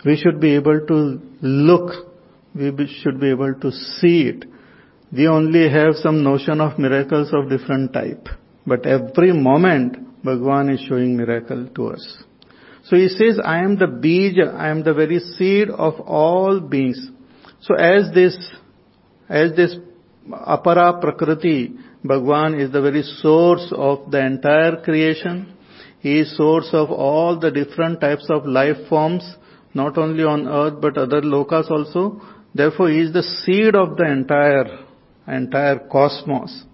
We 0.05 0.17
should 0.17 0.41
be 0.41 0.55
able 0.55 0.87
to 0.87 1.21
look. 1.41 1.93
We 2.55 2.71
should 3.03 3.21
be 3.21 3.31
able 3.31 3.55
to 3.55 3.71
see 3.71 4.23
it. 4.23 4.45
We 5.13 5.29
only 5.29 5.69
have 5.71 5.95
some 5.97 6.23
notion 6.23 6.61
of 6.61 6.79
miracles 6.79 7.33
of 7.33 7.49
different 7.51 7.93
type. 7.93 8.27
But 8.67 8.87
every 8.87 9.33
moment, 9.33 10.25
Bhagwan 10.25 10.71
is 10.71 10.81
showing 10.89 11.17
miracle 11.17 11.69
to 11.75 11.89
us. 11.89 12.25
So 12.85 12.97
he 12.97 13.09
says, 13.09 13.39
I 13.45 13.59
am 13.59 13.79
the 13.79 13.87
beej, 13.87 14.39
I 14.43 14.69
am 14.69 14.83
the 14.83 14.95
very 14.95 15.21
seed 15.21 15.71
of 15.71 16.01
all 16.01 16.61
beings. 16.61 17.11
So 17.61 17.75
as 17.75 18.13
this, 18.13 18.37
as 19.29 19.55
this 19.55 19.77
apara 20.29 21.01
prakriti, 21.01 21.75
Bhagwan 22.05 22.59
is 22.59 22.73
the 22.73 22.83
very 22.83 23.03
source 23.03 23.73
of 23.77 24.11
the 24.11 24.25
entire 24.25 24.83
creation. 24.83 25.55
He 26.01 26.21
is 26.21 26.37
source 26.37 26.71
of 26.73 26.91
all 26.91 27.39
the 27.39 27.53
different 27.53 28.01
types 28.01 28.27
of 28.29 28.45
life 28.45 28.89
forms, 28.89 29.37
not 29.73 29.97
only 29.97 30.25
on 30.25 30.49
earth 30.49 30.81
but 30.81 30.99
other 30.99 31.21
lokas 31.21 31.71
also. 31.71 32.21
Therefore, 32.53 32.91
he 32.91 33.01
is 33.01 33.13
the 33.13 33.23
seed 33.23 33.77
of 33.77 33.97
the 33.97 34.11
entire, 34.11 34.85
entire 35.29 35.79
cosmos. 35.91 36.65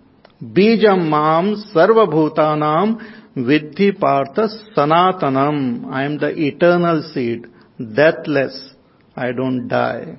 Mam 0.40 1.56
sarva 1.74 2.06
bhutanam 2.08 3.17
vidhi 3.44 3.98
partha 3.98 4.48
sanatanam. 4.76 5.90
I 5.90 6.04
am 6.04 6.18
the 6.18 6.28
eternal 6.28 7.02
seed, 7.12 7.46
deathless. 7.78 8.74
I 9.16 9.32
don't 9.32 9.68
die. 9.68 10.16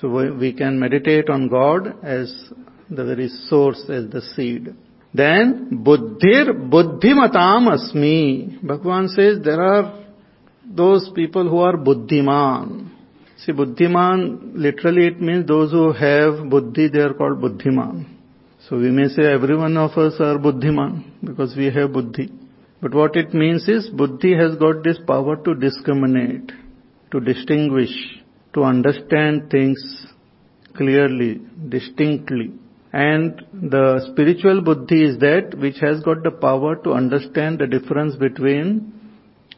So 0.00 0.08
we 0.34 0.52
can 0.52 0.80
meditate 0.80 1.28
on 1.30 1.48
God 1.48 2.04
as 2.04 2.32
the 2.90 3.04
very 3.04 3.28
source 3.48 3.82
as 3.88 4.10
the 4.10 4.20
seed. 4.34 4.74
Then, 5.14 5.82
buddhir 5.84 6.54
buddhimatam 6.74 7.68
asmi. 7.76 8.62
Bhagavan 8.64 9.08
says 9.08 9.44
there 9.44 9.62
are 9.62 10.04
those 10.64 11.10
people 11.14 11.48
who 11.48 11.58
are 11.58 11.76
buddhiman. 11.76 12.90
See, 13.38 13.52
buddhiman, 13.52 14.52
literally 14.54 15.06
it 15.06 15.20
means 15.20 15.46
those 15.46 15.70
who 15.70 15.92
have 15.92 16.48
buddhi, 16.48 16.88
they 16.88 17.00
are 17.00 17.14
called 17.14 17.40
buddhiman. 17.40 18.06
So 18.68 18.78
we 18.78 18.90
may 18.90 19.08
say 19.08 19.24
every 19.24 19.56
one 19.56 19.76
of 19.76 19.90
us 19.98 20.14
are 20.20 20.38
buddhiman 20.38 21.04
because 21.22 21.54
we 21.56 21.66
have 21.66 21.92
buddhi. 21.92 22.32
But 22.82 22.94
what 22.94 23.14
it 23.14 23.32
means 23.32 23.68
is 23.68 23.88
buddhi 23.88 24.34
has 24.36 24.56
got 24.56 24.82
this 24.82 24.98
power 25.06 25.36
to 25.36 25.54
discriminate, 25.54 26.50
to 27.12 27.20
distinguish, 27.20 27.94
to 28.54 28.64
understand 28.64 29.50
things 29.50 29.80
clearly, 30.76 31.40
distinctly. 31.68 32.50
And 32.92 33.40
the 33.52 34.04
spiritual 34.10 34.62
buddhi 34.62 35.04
is 35.04 35.18
that 35.20 35.56
which 35.58 35.78
has 35.80 36.00
got 36.00 36.24
the 36.24 36.32
power 36.32 36.74
to 36.82 36.92
understand 36.92 37.60
the 37.60 37.68
difference 37.68 38.16
between 38.16 38.92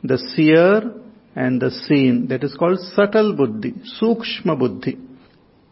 the 0.03 0.19
seer 0.19 0.93
and 1.35 1.61
the 1.63 1.71
seen. 1.71 2.29
That 2.29 2.45
is 2.45 2.55
called 2.55 2.79
subtle 2.95 3.35
buddhi, 3.35 3.73
sukshma 4.01 4.59
buddhi. 4.59 4.99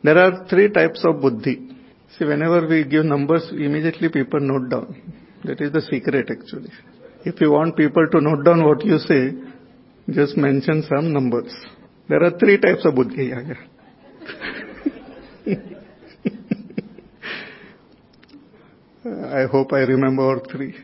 There 0.03 0.17
are 0.17 0.49
three 0.49 0.71
types 0.71 1.05
of 1.05 1.21
buddhi. 1.21 1.69
See, 2.17 2.25
whenever 2.25 2.67
we 2.67 2.85
give 2.85 3.05
numbers, 3.05 3.47
immediately 3.53 4.09
people 4.09 4.41
note 4.41 4.71
down. 4.71 5.03
That 5.45 5.61
is 5.61 5.71
the 5.71 5.83
secret 5.83 6.31
actually. 6.31 6.71
If 7.25 7.41
you 7.41 7.51
want 7.53 7.77
people 7.77 8.07
to 8.11 8.21
note 8.21 8.45
down 8.45 8.65
what 8.65 8.85
you 8.85 8.99
say, 8.99 9.33
just 10.11 10.37
mention 10.37 10.83
some 10.89 11.13
numbers. 11.13 11.53
There 12.09 12.23
are 12.23 12.37
three 12.39 12.59
types 12.59 12.85
of 12.85 12.95
buddhi. 12.95 13.27
Yeah, 13.27 13.43
yeah. 15.47 15.57
I 19.05 19.47
hope 19.51 19.73
I 19.73 19.81
remember 19.81 20.23
all 20.23 20.41
three. 20.51 20.75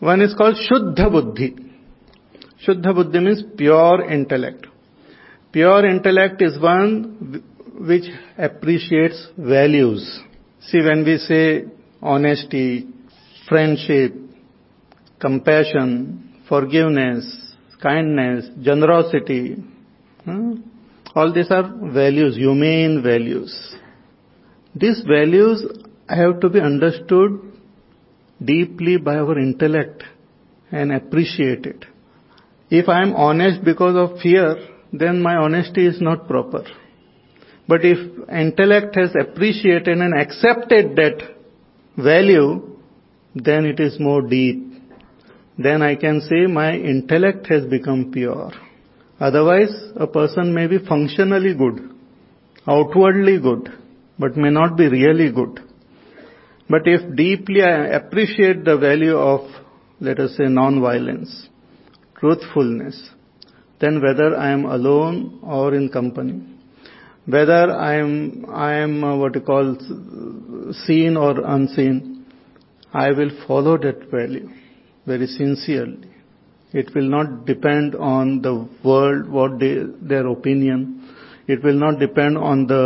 One 0.00 0.22
is 0.22 0.34
called 0.34 0.56
Shuddha 0.56 1.10
Buddhi. 1.10 1.56
Shuddha 2.66 2.94
Buddhi 2.94 3.20
means 3.20 3.42
pure 3.56 4.10
intellect. 4.10 4.66
Pure 5.52 5.86
intellect 5.86 6.40
is 6.42 6.58
one 6.60 7.42
which 7.78 8.04
appreciates 8.38 9.28
values. 9.36 10.20
See, 10.62 10.80
when 10.80 11.04
we 11.04 11.18
say 11.18 11.64
honesty, 12.02 12.86
friendship, 13.50 14.14
compassion, 15.20 16.34
forgiveness, 16.48 17.24
kindness, 17.82 18.46
generosity, 18.62 19.56
hmm, 20.24 20.52
all 21.14 21.32
these 21.34 21.50
are 21.50 21.68
values, 21.92 22.36
humane 22.36 23.02
values. 23.02 23.52
These 24.74 25.02
values 25.06 25.66
have 26.08 26.40
to 26.40 26.48
be 26.48 26.60
understood 26.60 27.40
deeply 28.42 28.96
by 28.96 29.16
our 29.16 29.36
intellect 29.38 30.04
and 30.70 30.92
appreciated. 30.92 31.86
If 32.70 32.88
I 32.88 33.02
am 33.02 33.14
honest 33.14 33.64
because 33.64 33.96
of 33.96 34.20
fear, 34.20 34.56
then 34.92 35.20
my 35.20 35.34
honesty 35.34 35.86
is 35.86 36.00
not 36.00 36.28
proper. 36.28 36.64
But 37.66 37.80
if 37.82 37.98
intellect 38.28 38.94
has 38.96 39.10
appreciated 39.20 39.98
and 39.98 40.14
accepted 40.14 40.94
that 40.96 41.18
value, 41.96 42.69
then 43.34 43.64
it 43.64 43.80
is 43.80 43.98
more 44.00 44.22
deep. 44.22 44.66
Then 45.58 45.82
I 45.82 45.94
can 45.94 46.20
say 46.22 46.46
my 46.46 46.72
intellect 46.72 47.46
has 47.48 47.64
become 47.66 48.10
pure. 48.12 48.52
Otherwise, 49.20 49.74
a 49.96 50.06
person 50.06 50.54
may 50.54 50.66
be 50.66 50.78
functionally 50.78 51.54
good, 51.54 51.90
outwardly 52.66 53.38
good, 53.38 53.70
but 54.18 54.36
may 54.36 54.50
not 54.50 54.76
be 54.76 54.88
really 54.88 55.30
good. 55.30 55.60
But 56.68 56.82
if 56.86 57.14
deeply 57.16 57.62
I 57.62 57.88
appreciate 57.88 58.64
the 58.64 58.78
value 58.78 59.16
of, 59.16 59.40
let 60.00 60.18
us 60.18 60.36
say, 60.36 60.44
non-violence, 60.44 61.48
truthfulness, 62.18 63.10
then 63.80 64.00
whether 64.00 64.36
I 64.36 64.52
am 64.52 64.64
alone 64.64 65.40
or 65.42 65.74
in 65.74 65.88
company, 65.88 66.42
whether 67.26 67.72
I 67.72 67.96
am, 67.96 68.46
I 68.48 68.74
am 68.74 69.04
uh, 69.04 69.16
what 69.16 69.34
you 69.34 69.40
call 69.42 69.76
seen 70.86 71.16
or 71.16 71.44
unseen, 71.44 72.19
I 72.92 73.10
will 73.12 73.30
follow 73.46 73.78
that 73.78 74.10
value 74.10 74.48
very 75.06 75.26
sincerely. 75.26 76.08
It 76.72 76.94
will 76.94 77.08
not 77.08 77.46
depend 77.46 77.94
on 77.94 78.42
the 78.42 78.68
world, 78.84 79.28
what 79.28 79.58
they, 79.58 79.78
their 80.00 80.26
opinion, 80.26 81.00
it 81.48 81.64
will 81.64 81.74
not 81.74 81.98
depend 81.98 82.38
on 82.38 82.66
the 82.68 82.84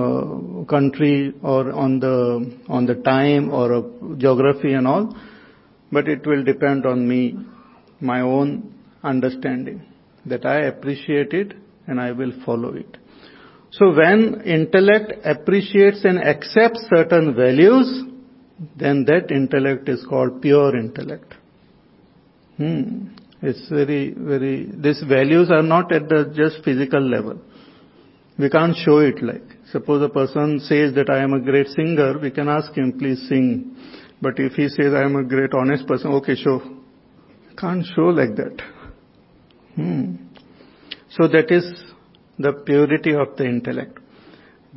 uh, 0.00 0.64
country 0.70 1.34
or 1.42 1.72
on 1.72 1.98
the 1.98 2.56
on 2.68 2.86
the 2.86 2.94
time 2.94 3.52
or 3.52 3.66
geography 4.16 4.74
and 4.74 4.86
all, 4.86 5.16
but 5.90 6.06
it 6.06 6.24
will 6.24 6.44
depend 6.44 6.86
on 6.86 7.08
me. 7.08 7.22
my 8.00 8.20
own 8.20 8.74
understanding. 9.02 9.82
That 10.26 10.44
I 10.44 10.56
appreciate 10.66 11.32
it 11.32 11.54
and 11.86 12.00
I 12.00 12.12
will 12.12 12.32
follow 12.44 12.74
it. 12.74 12.96
So 13.70 13.92
when 13.94 14.42
intellect 14.44 15.12
appreciates 15.24 16.04
and 16.04 16.18
accepts 16.18 16.86
certain 16.94 17.34
values, 17.34 18.04
then 18.76 19.04
that 19.04 19.30
intellect 19.30 19.88
is 19.88 20.04
called 20.08 20.40
pure 20.40 20.76
intellect. 20.76 21.34
Hmm. 22.56 23.08
It's 23.42 23.68
very, 23.68 24.14
very, 24.16 24.70
these 24.74 25.02
values 25.06 25.50
are 25.50 25.62
not 25.62 25.92
at 25.92 26.08
the 26.08 26.32
just 26.34 26.64
physical 26.64 27.00
level. 27.00 27.38
We 28.38 28.48
can't 28.50 28.74
show 28.76 28.98
it 28.98 29.22
like. 29.22 29.42
Suppose 29.72 30.02
a 30.02 30.08
person 30.08 30.60
says 30.60 30.94
that 30.94 31.10
I 31.10 31.22
am 31.22 31.32
a 31.34 31.40
great 31.40 31.68
singer, 31.68 32.18
we 32.18 32.30
can 32.30 32.48
ask 32.48 32.72
him, 32.72 32.98
please 32.98 33.28
sing. 33.28 33.76
But 34.22 34.38
if 34.38 34.52
he 34.54 34.68
says 34.68 34.94
I 34.94 35.02
am 35.02 35.16
a 35.16 35.24
great 35.24 35.52
honest 35.52 35.86
person, 35.86 36.12
okay, 36.12 36.34
show. 36.34 36.62
Can't 37.58 37.84
show 37.94 38.08
like 38.08 38.36
that. 38.36 38.62
Hmm. 39.74 40.14
So 41.10 41.28
that 41.28 41.50
is 41.50 41.64
the 42.38 42.52
purity 42.52 43.14
of 43.14 43.36
the 43.36 43.44
intellect. 43.44 43.98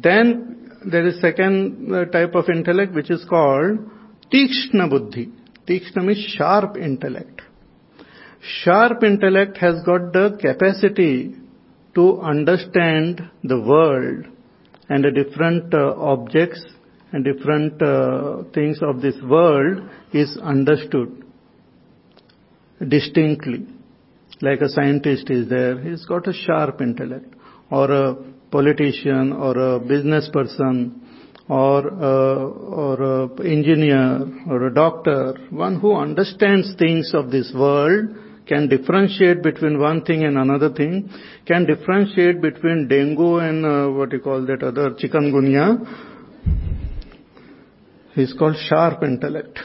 Then 0.02 0.59
there 0.86 1.06
is 1.08 1.20
second 1.22 1.94
uh, 1.94 2.06
type 2.06 2.36
of 2.36 2.50
intellect 2.50 2.94
which 2.94 3.12
is 3.12 3.26
called 3.30 3.80
Tikshna 4.34 4.89
Buddhi. 4.89 5.30
Tikshna 5.68 6.06
means 6.06 6.24
sharp 6.38 6.78
intellect. 6.78 7.42
Sharp 8.42 9.04
intellect 9.04 9.58
has 9.58 9.84
got 9.86 10.13
the 10.13 10.38
capacity 10.39 11.36
to 11.96 12.22
understand 12.22 13.22
the 13.44 13.60
world 13.60 14.26
and 14.88 15.04
the 15.04 15.12
different 15.12 15.74
uh, 15.74 15.94
objects 15.98 16.63
and 17.12 17.26
different 17.26 17.82
uh, 17.82 18.44
things 18.54 18.80
of 18.82 19.02
this 19.02 19.15
world 19.24 19.82
is 20.13 20.38
understood 20.42 21.24
distinctly. 22.88 23.68
Like 24.42 24.62
a 24.62 24.70
scientist 24.70 25.30
is 25.30 25.50
there, 25.50 25.80
he's 25.82 26.06
got 26.06 26.28
a 26.28 26.34
sharp 26.34 26.82
intellect. 26.82 27.34
Or 27.70 27.92
a 27.92 28.15
politician 28.51 29.33
or 29.33 29.57
a 29.57 29.79
business 29.79 30.29
person 30.31 31.01
or 31.47 31.88
a, 31.88 32.47
or 32.47 33.23
a 33.23 33.43
engineer 33.43 34.21
or 34.49 34.67
a 34.67 34.73
doctor, 34.73 35.35
one 35.49 35.79
who 35.79 35.95
understands 35.95 36.73
things 36.77 37.12
of 37.13 37.31
this 37.31 37.51
world 37.55 38.09
can 38.47 38.67
differentiate 38.67 39.43
between 39.43 39.79
one 39.79 40.03
thing 40.03 40.23
and 40.23 40.38
another 40.38 40.71
thing, 40.73 41.09
can 41.45 41.65
differentiate 41.65 42.41
between 42.41 42.88
dengue 42.88 43.41
and 43.41 43.65
uh, 43.65 43.88
what 43.89 44.12
you 44.12 44.19
call 44.19 44.43
that 44.45 44.63
other 44.63 44.91
chikungunya. 44.91 45.65
He's 48.15 48.33
called 48.33 48.55
sharp 48.67 49.03
intellect. 49.03 49.59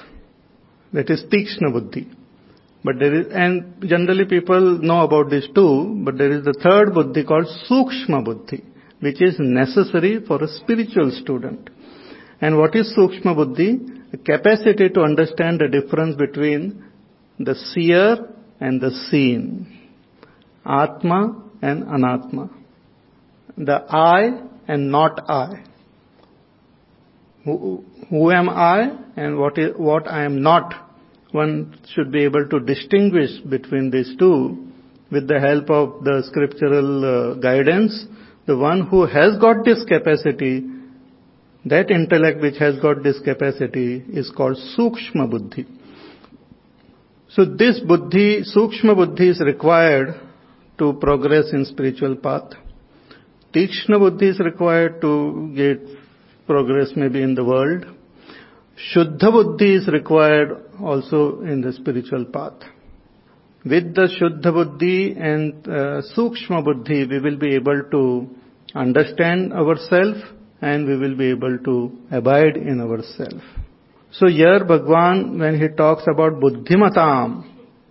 That 0.92 1.10
is 1.10 1.24
Tikshna 1.24 1.72
Buddhi. 1.72 2.08
But 2.84 2.98
there 2.98 3.14
is, 3.20 3.26
and 3.32 3.82
generally 3.88 4.26
people 4.26 4.78
know 4.78 5.04
about 5.04 5.30
this 5.30 5.48
too, 5.54 6.02
but 6.04 6.18
there 6.18 6.30
is 6.30 6.44
the 6.44 6.54
third 6.62 6.92
Buddhi 6.92 7.24
called 7.24 7.46
Sukshma 7.68 8.22
Buddhi, 8.22 8.62
which 9.04 9.20
is 9.20 9.36
necessary 9.38 10.14
for 10.26 10.42
a 10.42 10.48
spiritual 10.48 11.10
student. 11.22 11.68
And 12.40 12.58
what 12.58 12.74
is 12.74 12.94
Sukshma 12.96 13.34
Buddhi? 13.36 13.70
A 14.14 14.16
capacity 14.16 14.88
to 14.88 15.00
understand 15.02 15.60
the 15.60 15.68
difference 15.68 16.16
between 16.16 16.84
the 17.38 17.54
seer 17.54 18.16
and 18.60 18.80
the 18.80 18.90
seen. 19.10 19.44
Atma 20.64 21.42
and 21.60 21.84
Anatma. 21.84 22.48
The 23.58 23.78
I 23.90 24.42
and 24.66 24.90
not 24.90 25.20
I. 25.28 25.64
Who, 27.44 27.84
who 28.08 28.30
am 28.30 28.48
I 28.48 28.96
and 29.16 29.38
what, 29.38 29.58
is, 29.58 29.72
what 29.76 30.08
I 30.08 30.24
am 30.24 30.42
not. 30.42 30.74
One 31.32 31.78
should 31.94 32.10
be 32.10 32.24
able 32.24 32.48
to 32.48 32.60
distinguish 32.60 33.40
between 33.50 33.90
these 33.90 34.14
two 34.18 34.72
with 35.10 35.28
the 35.28 35.40
help 35.40 35.68
of 35.68 36.04
the 36.04 36.22
scriptural 36.26 37.04
uh, 37.04 37.34
guidance. 37.34 38.06
The 38.46 38.56
one 38.56 38.86
who 38.86 39.06
has 39.06 39.38
got 39.38 39.64
this 39.64 39.84
capacity, 39.84 40.64
that 41.64 41.90
intellect 41.90 42.40
which 42.40 42.58
has 42.58 42.78
got 42.80 43.02
this 43.02 43.18
capacity 43.20 44.04
is 44.08 44.30
called 44.30 44.58
Sukshma 44.76 45.30
Buddhi. 45.30 45.66
So 47.30 47.44
this 47.44 47.80
buddhi, 47.80 48.42
sukshma 48.54 48.94
buddhi 48.94 49.30
is 49.30 49.40
required 49.40 50.14
to 50.78 50.92
progress 51.00 51.52
in 51.52 51.64
spiritual 51.64 52.14
path. 52.16 52.52
Tikshna 53.52 53.98
buddhi 53.98 54.28
is 54.28 54.38
required 54.38 55.00
to 55.00 55.52
get 55.56 55.80
progress 56.46 56.92
maybe 56.94 57.22
in 57.22 57.34
the 57.34 57.44
world. 57.44 57.86
Shuddha 58.76 59.32
buddhi 59.32 59.74
is 59.74 59.88
required 59.88 60.64
also 60.80 61.40
in 61.40 61.60
the 61.60 61.72
spiritual 61.72 62.24
path. 62.24 62.60
With 63.64 63.94
the 63.94 64.08
Shuddha 64.20 64.52
buddhi 64.52 65.16
and 65.18 65.66
uh, 65.66 66.02
Sukshma 66.14 66.62
buddhi, 66.62 67.06
we 67.06 67.18
will 67.18 67.38
be 67.38 67.54
able 67.54 67.82
to 67.92 68.28
understand 68.74 69.54
ourselves 69.54 70.20
and 70.60 70.86
we 70.86 70.98
will 70.98 71.16
be 71.16 71.30
able 71.30 71.58
to 71.64 71.98
abide 72.10 72.58
in 72.58 72.80
ourselves. 72.82 73.42
So 74.12 74.26
here 74.28 74.64
Bhagwan, 74.64 75.38
when 75.38 75.58
he 75.58 75.68
talks 75.68 76.02
about 76.06 76.34
buddhimatam, 76.34 77.44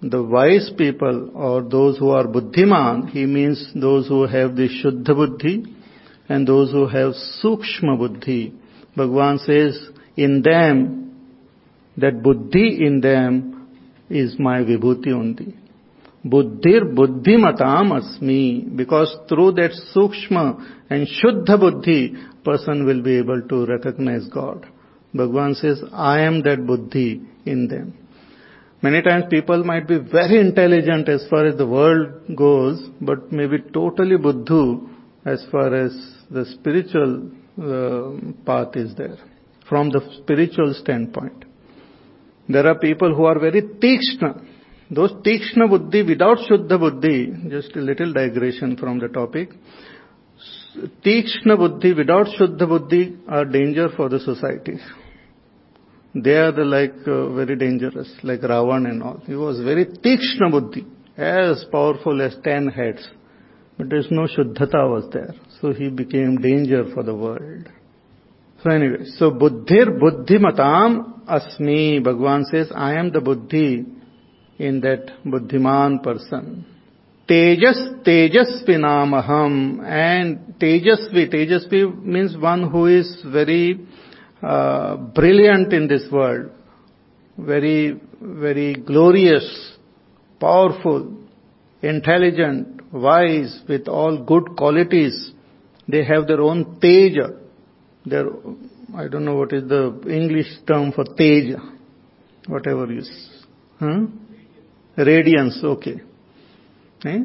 the 0.04 0.22
wise 0.22 0.70
people 0.78 1.32
or 1.34 1.64
those 1.64 1.98
who 1.98 2.10
are 2.10 2.26
buddhiman, 2.26 3.10
he 3.10 3.26
means 3.26 3.72
those 3.74 4.08
who 4.08 4.28
have 4.28 4.56
the 4.56 4.68
shuddha 4.68 5.16
buddhi 5.16 5.66
and 6.30 6.48
those 6.48 6.72
who 6.72 6.88
have 6.88 7.14
sukshma 7.44 7.98
buddhi. 7.98 8.54
Bhagwan 8.96 9.40
says, 9.40 9.90
in 10.16 10.44
them, 10.44 11.16
that 11.98 12.22
buddhi 12.22 12.86
in 12.86 13.02
them 13.02 13.68
is 14.10 14.36
my 14.38 14.60
vibhuti 14.60 15.12
only. 15.12 15.56
Buddhir 16.26 16.86
buddhimatam 16.86 17.92
asmi. 18.00 18.76
Because 18.76 19.16
through 19.28 19.54
that 19.54 19.72
sukshma 19.96 20.86
and 20.90 21.08
shuddha 21.08 21.60
buddhi, 21.60 22.16
person 22.44 22.86
will 22.86 23.02
be 23.02 23.18
able 23.18 23.42
to 23.42 23.66
recognize 23.66 24.28
God. 24.28 24.66
Bhagwan 25.14 25.56
says, 25.56 25.82
I 25.92 26.22
am 26.22 26.42
that 26.44 26.66
buddhi 26.66 27.22
in 27.46 27.68
them. 27.68 27.94
Many 28.82 29.02
times 29.02 29.26
people 29.30 29.64
might 29.64 29.88
be 29.88 29.98
very 29.98 30.40
intelligent 30.40 31.08
as 31.08 31.26
far 31.30 31.46
as 31.46 31.58
the 31.58 31.66
world 31.66 32.36
goes, 32.36 32.86
but 33.00 33.32
maybe 33.32 33.60
totally 33.74 34.18
buddhu 34.18 34.90
as 35.26 35.46
far 35.52 35.74
as 35.74 35.92
the 36.30 36.46
spiritual 36.46 37.30
uh, 37.62 38.12
path 38.46 38.76
is 38.76 38.94
there, 38.96 39.18
from 39.70 39.90
the 39.90 40.02
spiritual 40.22 40.74
standpoint. 40.74 41.46
There 42.50 42.68
are 42.68 42.78
people 42.78 43.16
who 43.16 43.24
are 43.24 43.40
very 43.40 43.62
tikshna. 43.62 44.46
Those 44.92 45.12
tikshna 45.26 45.70
buddhi 45.70 46.04
without 46.04 46.38
shuddha 46.50 46.80
buddhi, 46.80 47.50
just 47.50 47.76
a 47.76 47.80
little 47.80 48.14
digression 48.14 48.78
from 48.78 49.00
the 49.00 49.08
topic. 49.08 49.50
Tikshna 51.06 51.58
buddhi 51.58 51.94
without 51.94 52.28
shuddha 52.28 52.68
buddhi 52.68 53.18
are 53.28 53.46
danger 53.46 53.90
for 53.96 54.10
the 54.10 54.20
society. 54.20 54.78
They 56.16 56.36
are 56.36 56.52
the 56.52 56.64
like 56.64 57.08
uh, 57.08 57.30
very 57.30 57.56
dangerous, 57.56 58.12
like 58.24 58.42
Ravan 58.42 58.88
and 58.88 59.02
all. 59.02 59.22
He 59.26 59.36
was 59.36 59.60
very 59.62 59.86
tikshna 59.86 60.52
buddhi, 60.52 60.86
as 61.18 61.66
powerful 61.72 62.22
as 62.22 62.36
ten 62.44 62.68
heads. 62.68 63.08
But 63.78 63.90
there's 63.90 64.08
no 64.12 64.28
shuddhata 64.28 64.90
was 64.92 65.10
there. 65.12 65.34
So 65.60 65.74
he 65.74 65.90
became 65.90 66.38
danger 66.38 66.86
for 66.94 67.02
the 67.02 67.16
world. 67.16 67.68
So 68.64 68.70
anyway, 68.70 69.06
so 69.18 69.32
buddhir 69.32 70.00
buddhimatam 70.00 71.26
asmi, 71.26 72.04
Bhagwan 72.04 72.46
says, 72.46 72.72
I 72.76 72.94
am 72.94 73.12
the 73.12 73.20
buddhi 73.20 73.86
in 74.58 74.82
that 74.82 75.12
buddhiman 75.26 76.04
person. 76.04 76.66
Tejas 77.28 78.04
tejasvinamaham 78.04 79.84
and 79.86 80.56
tejasvi, 80.60 81.34
tejasvi 81.34 82.04
means 82.04 82.38
one 82.38 82.70
who 82.70 82.88
is 82.88 83.24
very 83.26 83.80
uh, 84.42 84.98
brilliant 84.98 85.72
in 85.72 85.88
this 85.88 86.04
world, 86.12 86.52
very, 87.38 88.00
very 88.22 88.76
glorious, 88.76 89.74
powerful, 90.40 91.18
intelligent, 91.82 92.82
wise, 92.92 93.62
with 93.68 93.88
all 93.88 94.24
good 94.24 94.56
qualities. 94.58 95.32
They 95.88 96.04
have 96.04 96.28
their 96.28 96.42
own 96.42 96.80
teja. 96.80 97.30
Their, 98.06 98.26
I 98.96 99.08
don't 99.08 99.26
know 99.26 99.36
what 99.36 99.54
is 99.54 99.68
the 99.68 100.02
English 100.10 100.48
term 100.68 100.92
for 100.92 101.06
teja. 101.06 101.60
Whatever 102.48 102.92
is. 102.92 103.10
Huh? 103.80 104.08
Radiance, 104.98 105.60
okay. 105.64 106.02
Eh? 107.06 107.20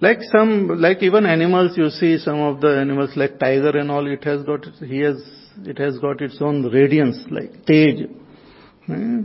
Like 0.00 0.18
some, 0.30 0.80
like 0.80 1.02
even 1.02 1.24
animals, 1.24 1.76
you 1.76 1.88
see 1.88 2.18
some 2.18 2.40
of 2.40 2.60
the 2.60 2.78
animals 2.78 3.10
like 3.16 3.38
tiger 3.38 3.76
and 3.78 3.90
all, 3.90 4.06
it 4.06 4.22
has 4.24 4.42
got, 4.42 4.66
he 4.84 4.98
has 5.00 5.16
it 5.62 5.78
has 5.78 5.98
got 5.98 6.20
its 6.20 6.36
own 6.40 6.64
radiance, 6.70 7.18
like 7.30 7.64
tej. 7.64 8.06
Eh? 8.88 9.20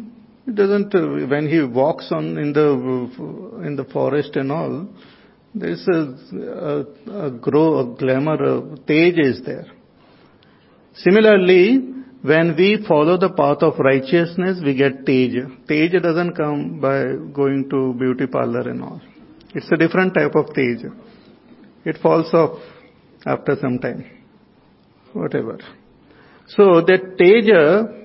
It 0.48 0.56
doesn't, 0.56 0.96
uh, 0.96 1.28
when 1.28 1.48
he 1.48 1.62
walks 1.62 2.12
on 2.12 2.38
in 2.38 2.54
the, 2.54 3.66
in 3.66 3.76
the 3.76 3.86
forest 3.92 4.36
and 4.36 4.52
all, 4.52 4.88
there's 5.54 5.86
a, 5.88 6.16
a, 6.36 7.26
a 7.28 7.32
grow, 7.32 7.80
a 7.80 7.96
glamour, 7.98 8.42
a 8.44 8.78
tej 8.88 9.20
is 9.20 9.42
there. 9.46 9.68
Similarly, 10.94 11.99
when 12.22 12.56
we 12.58 12.84
follow 12.86 13.18
the 13.18 13.30
path 13.30 13.64
of 13.64 13.80
righteousness, 13.80 14.60
we 14.64 14.76
get 14.76 15.06
teja. 15.06 15.48
Teja 15.68 16.00
doesn't 16.02 16.36
come 16.36 16.80
by 16.82 17.14
going 17.34 17.70
to 17.70 17.94
beauty 17.94 18.28
parlor 18.28 18.70
and 18.70 18.84
all. 18.84 19.02
It's 19.56 19.72
a 19.72 19.78
different 19.78 20.14
type 20.14 20.36
of 20.36 20.54
teja. 20.54 20.92
It 21.86 21.98
falls 22.02 22.34
off 22.34 22.60
after 23.26 23.56
some 23.62 23.80
time. 23.80 24.06
Whatever. 25.14 25.60
So 26.50 26.82
that 26.82 27.16
teja 27.18 28.00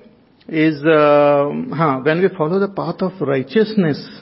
is, 0.47 0.81
uh, 0.85 1.75
huh, 1.75 1.99
when 2.03 2.21
we 2.21 2.29
follow 2.37 2.59
the 2.59 2.69
path 2.69 3.01
of 3.01 3.19
righteousness, 3.19 4.21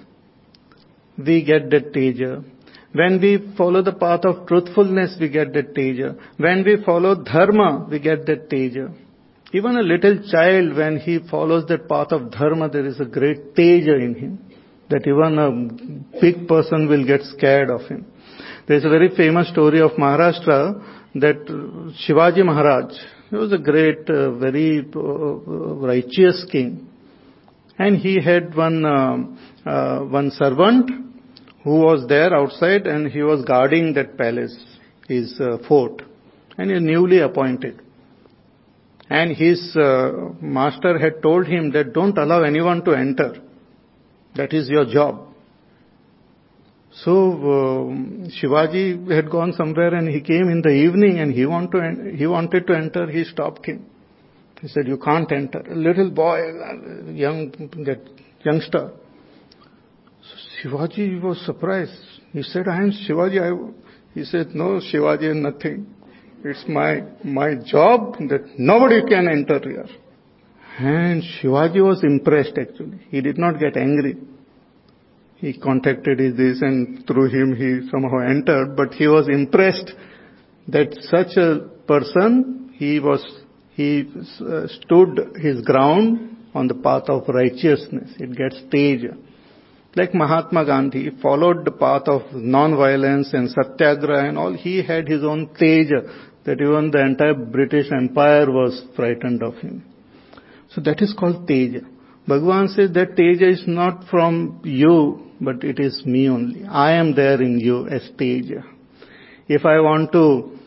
we 1.17 1.43
get 1.43 1.69
that 1.69 1.93
teja. 1.93 2.43
When 2.93 3.21
we 3.21 3.53
follow 3.55 3.83
the 3.83 3.93
path 3.93 4.25
of 4.25 4.47
truthfulness, 4.47 5.17
we 5.19 5.29
get 5.29 5.53
that 5.53 5.75
teja. 5.75 6.15
When 6.37 6.63
we 6.63 6.83
follow 6.83 7.23
dharma, 7.23 7.87
we 7.89 7.99
get 7.99 8.25
that 8.25 8.49
teja. 8.49 8.91
Even 9.53 9.77
a 9.77 9.83
little 9.83 10.17
child, 10.31 10.75
when 10.75 10.97
he 10.97 11.19
follows 11.29 11.65
that 11.67 11.87
path 11.87 12.11
of 12.11 12.31
dharma, 12.31 12.69
there 12.69 12.87
is 12.87 12.99
a 12.99 13.05
great 13.05 13.55
teja 13.55 13.95
in 13.95 14.15
him. 14.15 14.39
That 14.89 15.07
even 15.07 15.37
a 15.37 16.19
big 16.19 16.47
person 16.47 16.89
will 16.89 17.05
get 17.05 17.21
scared 17.21 17.69
of 17.69 17.81
him. 17.81 18.05
There 18.67 18.77
is 18.77 18.83
a 18.83 18.89
very 18.89 19.15
famous 19.15 19.49
story 19.49 19.79
of 19.79 19.91
Maharashtra 19.91 21.11
that 21.15 21.45
Shivaji 22.07 22.43
Maharaj, 22.43 22.93
he 23.29 23.35
was 23.35 23.53
a 23.53 23.59
great, 23.59 24.09
uh, 24.09 24.31
very 24.31 24.79
uh, 24.95 24.99
righteous 24.99 26.45
king. 26.51 26.87
And 27.77 27.97
he 27.97 28.21
had 28.21 28.55
one, 28.55 28.83
uh, 28.83 29.17
uh, 29.69 29.99
one 30.05 30.31
servant 30.31 30.89
who 31.63 31.75
was 31.81 32.07
there 32.07 32.35
outside 32.35 32.87
and 32.87 33.11
he 33.11 33.21
was 33.21 33.45
guarding 33.45 33.93
that 33.93 34.17
palace, 34.17 34.57
his 35.07 35.39
uh, 35.39 35.57
fort. 35.67 36.01
And 36.57 36.69
he 36.69 36.73
was 36.73 36.83
newly 36.83 37.19
appointed. 37.19 37.82
And 39.19 39.35
his 39.37 39.59
uh, 39.75 40.11
master 40.41 40.97
had 40.97 41.21
told 41.21 41.45
him 41.45 41.71
that 41.73 41.93
don't 41.93 42.17
allow 42.17 42.41
anyone 42.41 42.83
to 42.85 42.93
enter. 42.93 43.35
That 44.35 44.53
is 44.53 44.67
your 44.69 44.85
job. 44.85 45.27
So 47.03 47.11
uh, 47.11 48.29
Shivaji 48.37 49.11
had 49.11 49.29
gone 49.29 49.53
somewhere 49.53 49.93
and 49.93 50.09
he 50.09 50.19
came 50.19 50.49
in 50.49 50.63
the 50.63 50.71
evening 50.71 51.19
and 51.19 51.31
he, 51.31 51.45
want 51.45 51.71
to, 51.73 52.11
he 52.15 52.25
wanted 52.25 52.65
to 52.65 52.73
enter. 52.75 53.05
He 53.07 53.23
stopped 53.23 53.67
him. 53.67 53.85
He 54.61 54.67
said, 54.67 54.87
"You 54.87 54.97
can't 54.97 55.31
enter." 55.31 55.59
A 55.59 55.75
little 55.75 56.09
boy, 56.09 56.37
young 57.11 57.51
that 57.85 57.99
youngster. 58.43 58.93
So 60.21 60.69
Shivaji 60.69 61.21
was 61.21 61.39
surprised. 61.45 61.99
He 62.31 62.41
said, 62.41 62.67
"I 62.67 62.77
am 62.77 62.91
Shivaji." 62.91 63.73
He 64.15 64.23
said, 64.23 64.55
"No, 64.55 64.79
Shivaji, 64.79 65.35
nothing. 65.35 65.85
It's 66.45 66.65
my, 66.67 67.03
my 67.23 67.55
job 67.55 68.17
that 68.27 68.59
nobody 68.59 69.01
can 69.07 69.29
enter 69.29 69.59
here. 69.63 69.85
And 70.77 71.23
Shivaji 71.23 71.81
was 71.81 72.03
impressed 72.03 72.57
actually. 72.59 72.99
He 73.09 73.21
did 73.21 73.37
not 73.37 73.59
get 73.59 73.77
angry. 73.77 74.17
He 75.37 75.57
contacted 75.57 76.17
this 76.17 76.61
and 76.61 77.05
through 77.07 77.29
him 77.29 77.55
he 77.55 77.89
somehow 77.89 78.19
entered, 78.27 78.75
but 78.75 78.93
he 78.93 79.07
was 79.07 79.27
impressed 79.29 79.91
that 80.67 80.93
such 81.01 81.37
a 81.37 81.69
person, 81.87 82.73
he 82.75 82.99
was, 82.99 83.25
he 83.71 84.09
uh, 84.41 84.67
stood 84.67 85.37
his 85.41 85.61
ground 85.61 86.37
on 86.53 86.67
the 86.67 86.75
path 86.75 87.03
of 87.07 87.27
righteousness. 87.27 88.11
It 88.19 88.35
gets 88.37 88.61
teja. 88.69 89.15
Like 89.95 90.13
Mahatma 90.13 90.65
Gandhi, 90.65 91.11
followed 91.21 91.65
the 91.65 91.71
path 91.71 92.07
of 92.07 92.21
non-violence 92.33 93.33
and 93.33 93.49
satyagraha 93.49 94.27
and 94.29 94.37
all. 94.37 94.53
He 94.53 94.81
had 94.81 95.07
his 95.07 95.23
own 95.23 95.53
teja 95.57 96.31
that 96.45 96.61
even 96.61 96.91
the 96.91 97.01
entire 97.01 97.33
British 97.33 97.91
Empire 97.91 98.51
was 98.51 98.83
frightened 98.95 99.41
of 99.41 99.55
him. 99.55 99.85
So 100.73 100.81
that 100.81 101.01
is 101.01 101.13
called 101.17 101.47
Teja. 101.47 101.81
Bhagavan 102.27 102.73
says 102.73 102.91
that 102.93 103.15
Teja 103.15 103.49
is 103.49 103.63
not 103.67 104.05
from 104.09 104.61
you, 104.63 105.31
but 105.39 105.63
it 105.63 105.79
is 105.79 106.03
me 106.05 106.29
only. 106.29 106.65
I 106.65 106.93
am 106.93 107.15
there 107.15 107.41
in 107.41 107.59
you 107.59 107.87
as 107.87 108.01
Teja. 108.17 108.63
If 109.47 109.65
I 109.65 109.79
want 109.79 110.11
to 110.13 110.57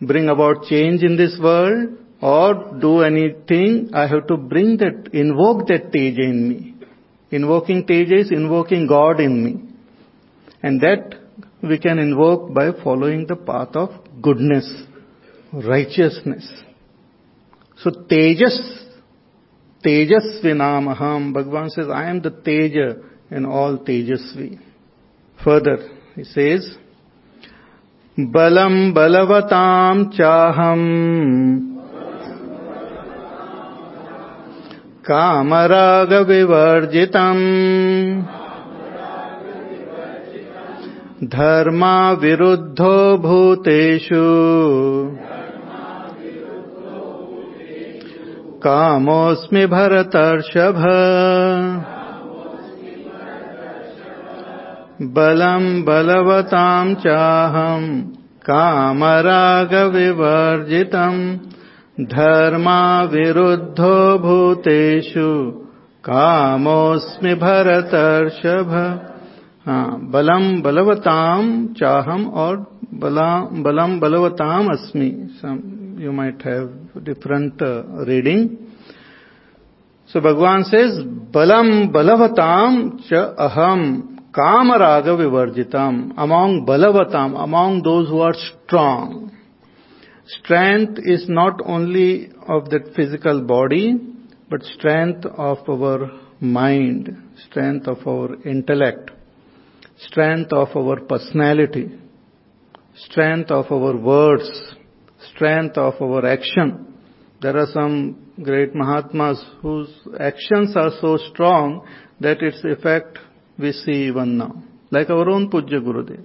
bring 0.00 0.28
about 0.28 0.64
change 0.64 1.02
in 1.02 1.16
this 1.16 1.38
world 1.42 1.98
or 2.20 2.78
do 2.80 3.00
anything, 3.00 3.90
I 3.94 4.06
have 4.06 4.26
to 4.28 4.36
bring 4.36 4.76
that, 4.78 5.10
invoke 5.12 5.66
that 5.68 5.90
Teja 5.92 6.22
in 6.22 6.48
me. 6.48 6.74
Invoking 7.30 7.86
Teja 7.86 8.20
is 8.20 8.30
invoking 8.30 8.86
God 8.86 9.20
in 9.20 9.44
me. 9.44 9.62
And 10.62 10.80
that 10.82 11.14
we 11.62 11.78
can 11.78 11.98
invoke 11.98 12.52
by 12.54 12.72
following 12.84 13.26
the 13.26 13.36
path 13.36 13.74
of 13.74 13.90
goodness 14.20 14.84
righteousness. 15.52 16.48
So 17.78 17.90
Tejas, 17.90 18.86
Tejasvinamaham, 19.84 21.34
Bhagavan 21.34 21.70
says, 21.70 21.88
I 21.88 22.10
am 22.10 22.22
the 22.22 22.30
Teja 22.30 22.96
in 23.30 23.46
all 23.46 23.78
Tejasvi. 23.78 24.58
Further, 25.42 25.88
he 26.14 26.24
says, 26.24 26.76
Balam 28.18 28.92
balavatam 28.94 30.12
chaham 30.18 31.70
कामराग 35.10 36.12
विवर्जितम् 36.28 37.40
धर्मा 41.34 41.96
विरुद्धो 42.22 42.94
भूतेषु 43.24 44.20
कामोऽस्मि 48.62 49.66
भरतर्षभ। 49.66 50.74
बलम् 55.02 55.82
बलवताम् 55.82 56.94
चाहम् 56.94 58.02
कामरागविवर्जितम् 58.42 61.38
धर्मा 62.00 63.02
विरुद्धो 63.02 64.18
भूतेषु 64.18 65.66
कामोऽस्मि 66.04 67.34
भरतर्षभ। 67.34 69.00
बलम 70.12 70.62
बलवताम 70.62 71.66
चाहम 71.66 72.26
और 72.26 72.78
बला, 72.94 73.40
बलम 73.40 74.00
बलवताम 74.00 74.66
अस्मि 74.66 75.28
you 76.00 76.12
might 76.12 76.40
have 76.40 76.70
different 77.04 77.60
uh, 77.60 77.82
reading. 78.06 78.72
So 80.06 80.20
Bhagavan 80.20 80.64
says, 80.64 81.04
Balam 81.30 81.92
balavatam 81.92 83.06
cha 83.06 83.34
aham 83.36 84.32
kamaraga 84.32 85.12
vivarjitam. 85.20 86.14
Among 86.16 86.64
balavatam, 86.66 87.38
among 87.38 87.82
those 87.82 88.08
who 88.08 88.20
are 88.20 88.32
strong. 88.32 89.30
Strength 90.26 91.00
is 91.04 91.26
not 91.28 91.60
only 91.66 92.30
of 92.48 92.70
the 92.70 92.80
physical 92.96 93.42
body, 93.42 93.98
but 94.48 94.62
strength 94.62 95.26
of 95.26 95.58
our 95.68 96.18
mind, 96.40 97.14
strength 97.46 97.86
of 97.88 97.98
our 98.06 98.42
intellect, 98.48 99.10
strength 99.98 100.50
of 100.52 100.68
our 100.74 101.00
personality, 101.00 101.90
strength 102.94 103.50
of 103.50 103.70
our 103.70 103.96
words, 103.96 104.69
strength 105.40 105.78
of 105.78 105.94
our 106.02 106.26
action. 106.26 106.94
There 107.40 107.56
are 107.56 107.66
some 107.72 108.32
great 108.42 108.74
Mahatmas 108.74 109.42
whose 109.62 109.88
actions 110.20 110.76
are 110.76 110.90
so 111.00 111.16
strong 111.32 111.86
that 112.20 112.42
its 112.42 112.60
effect 112.62 113.18
we 113.58 113.72
see 113.72 114.08
even 114.08 114.36
now. 114.36 114.62
Like 114.90 115.08
our 115.08 115.28
own 115.30 115.50
Pujya 115.50 115.80
Gurudev. 115.80 116.22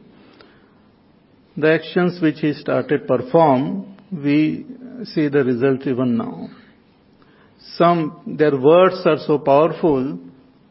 The 1.55 1.71
actions 1.71 2.21
which 2.21 2.39
he 2.39 2.51
started 2.53 3.07
perform, 3.07 3.95
we 4.11 4.65
see 5.05 5.29
the 5.29 5.45
result 5.45 5.87
even 5.87 6.17
now. 6.17 6.49
Some, 7.77 8.35
their 8.37 8.59
words 8.59 9.01
are 9.05 9.19
so 9.25 9.39
powerful 9.39 10.19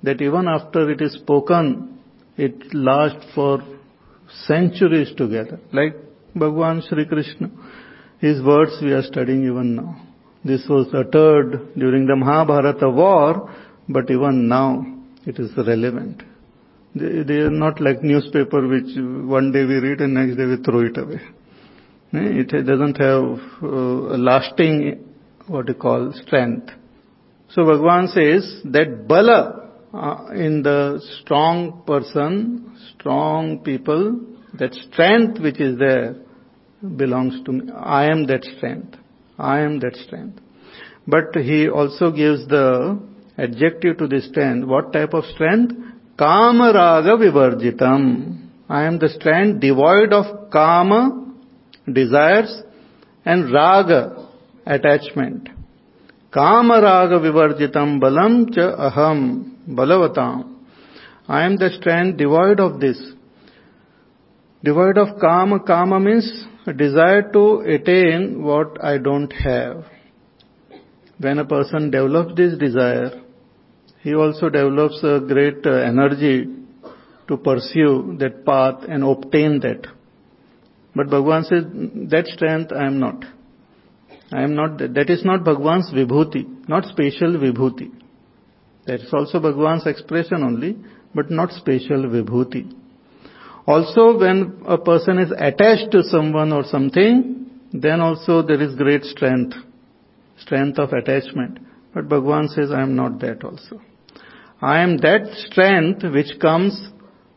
that 0.03 0.21
even 0.21 0.47
after 0.49 0.91
it 0.91 1.01
is 1.01 1.15
spoken, 1.15 1.99
it 2.37 2.75
lasts 2.75 3.25
for 3.35 3.63
centuries 4.47 5.15
together. 5.17 5.59
Like 5.73 5.97
Bhagwan 6.35 6.83
Sri 6.87 7.07
Krishna. 7.07 7.51
His 8.25 8.43
words 8.43 8.73
we 8.81 8.93
are 8.93 9.03
studying 9.03 9.43
even 9.45 9.75
now. 9.77 10.01
This 10.51 10.63
was 10.67 10.87
uttered 10.95 11.75
during 11.77 12.07
the 12.07 12.17
Mahabharata 12.17 12.89
war, 12.89 13.51
but 13.87 14.11
even 14.11 14.49
now 14.49 14.87
it 15.27 15.39
is 15.39 15.51
relevant. 15.59 16.23
They, 16.95 17.23
they 17.23 17.41
are 17.47 17.51
not 17.51 17.83
like 17.83 18.03
newspaper 18.03 18.67
which 18.67 18.97
one 18.97 19.53
day 19.53 19.65
we 19.65 19.75
read 19.75 20.01
and 20.01 20.15
next 20.15 20.37
day 20.39 20.47
we 20.47 20.57
throw 20.63 20.81
it 20.87 20.97
away. 20.97 21.21
Eh, 22.15 22.41
it 22.43 22.67
doesn't 22.67 22.97
have 22.97 23.25
uh, 23.63 24.17
a 24.17 24.19
lasting, 24.31 25.05
what 25.47 25.69
you 25.69 25.75
call, 25.75 26.11
strength. 26.25 26.71
So 27.51 27.61
Bhagavan 27.63 28.09
says 28.09 28.63
that 28.73 29.07
bala 29.07 29.71
uh, 29.93 30.33
in 30.33 30.63
the 30.63 31.03
strong 31.21 31.83
person, 31.87 32.75
strong 32.95 33.59
people, 33.59 34.19
that 34.59 34.73
strength 34.73 35.41
which 35.43 35.61
is 35.61 35.79
there, 35.79 36.24
belongs 36.97 37.43
to 37.45 37.53
me. 37.53 37.73
I 37.73 38.11
am 38.11 38.27
that 38.27 38.45
strength. 38.45 38.97
I 39.39 39.61
am 39.61 39.81
that 39.81 39.97
strength. 39.97 40.41
But 41.07 41.35
he 41.35 41.69
also 41.69 42.11
gives 42.11 42.47
the 42.49 43.01
adjective 43.37 43.99
to 43.99 44.07
this 44.07 44.29
strength. 44.29 44.67
What 44.67 44.93
type 44.93 45.13
of 45.13 45.25
strength? 45.35 45.75
Kama 46.17 46.73
raga 46.73 47.17
vivarjitam. 47.17 48.49
I 48.69 48.85
am 48.85 48.99
the 48.99 49.09
strength 49.09 49.61
devoid 49.61 50.13
of 50.13 50.51
kama, 50.51 51.33
desires, 51.93 52.63
and 53.25 53.53
raga, 53.53 54.29
attachment. 54.65 55.49
Kama 56.33 56.81
raga 56.81 57.19
vivarjitam 57.19 58.01
balam 58.01 58.55
cha 58.55 58.91
aham 58.91 59.57
balavatam. 59.69 60.55
I 61.29 61.45
am 61.45 61.57
the 61.57 61.71
strength 61.71 62.19
devoid 62.19 62.61
of 62.61 62.81
this. 62.81 63.01
Devoid 64.65 64.97
of 64.97 65.21
kama. 65.21 65.61
Kama 65.61 66.01
means 66.01 66.47
desire 66.73 67.31
to 67.33 67.61
attain 67.61 68.43
what 68.43 68.83
I 68.83 68.99
don't 68.99 69.31
have. 69.33 69.85
When 71.19 71.39
a 71.39 71.45
person 71.45 71.91
develops 71.91 72.35
this 72.37 72.59
desire, 72.59 73.23
he 74.01 74.15
also 74.15 74.49
develops 74.49 75.03
a 75.03 75.21
great 75.21 75.67
uh, 75.67 75.71
energy 75.71 76.47
to 77.29 77.37
pursue 77.37 78.17
that 78.19 78.45
path 78.45 78.85
and 78.89 79.05
obtain 79.05 79.61
that. 79.61 79.87
But 80.95 81.09
Bhagavan 81.09 81.45
says, 81.45 81.65
that 82.11 82.27
strength 82.27 82.73
I 82.73 82.87
am 82.87 83.01
not. 83.01 83.25
I 84.33 84.43
am 84.43 84.55
not, 84.55 84.79
that 84.79 85.07
is 85.09 85.25
not 85.25 85.41
Bhagavan's 85.41 85.91
vibhuti, 85.93 86.69
not 86.69 86.85
special 86.85 87.37
vibhuti. 87.37 87.91
That 88.87 89.01
is 89.01 89.13
also 89.13 89.39
Bhagavan's 89.41 89.87
expression 89.87 90.43
only, 90.43 90.77
but 91.15 91.31
not 91.31 91.51
special 91.53 92.05
vibhuti. 92.05 92.73
Also, 93.67 94.19
when 94.19 94.63
a 94.67 94.77
person 94.77 95.19
is 95.19 95.33
attached 95.39 95.91
to 95.93 96.03
someone 96.03 96.53
or 96.53 96.65
something, 96.65 97.47
then 97.73 98.01
also 98.01 98.43
there 98.43 98.61
is 98.61 98.75
great 98.75 99.05
strength, 99.05 99.55
strength 100.39 100.79
of 100.79 100.93
attachment. 100.93 101.59
But 101.95 102.09
Bhagavan 102.09 102.49
says, 102.49 102.71
I 102.71 102.83
am 102.83 102.95
not 102.95 103.21
that 103.21 103.43
also. 103.43 103.81
I 104.61 104.81
am 104.83 104.99
that 104.99 105.27
strength 105.51 106.03
which 106.13 106.39
comes 106.41 106.91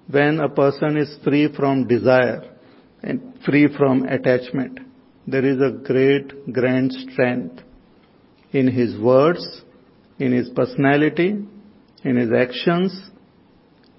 when 0.10 0.40
a 0.40 0.50
person 0.50 0.98
is 0.98 1.18
free 1.24 1.54
from 1.54 1.88
desire 1.88 2.56
and 3.02 3.40
free 3.46 3.68
from 3.76 4.04
attachment. 4.04 4.80
There 5.28 5.46
is 5.46 5.62
a 5.62 5.72
great, 5.72 6.54
grand 6.54 6.92
strength 6.94 7.62
in 8.52 8.68
his 8.68 8.98
words, 9.00 9.62
in 10.20 10.32
his 10.32 10.50
personality, 10.50 11.36
in 12.04 12.16
his 12.16 12.32
actions, 12.32 12.98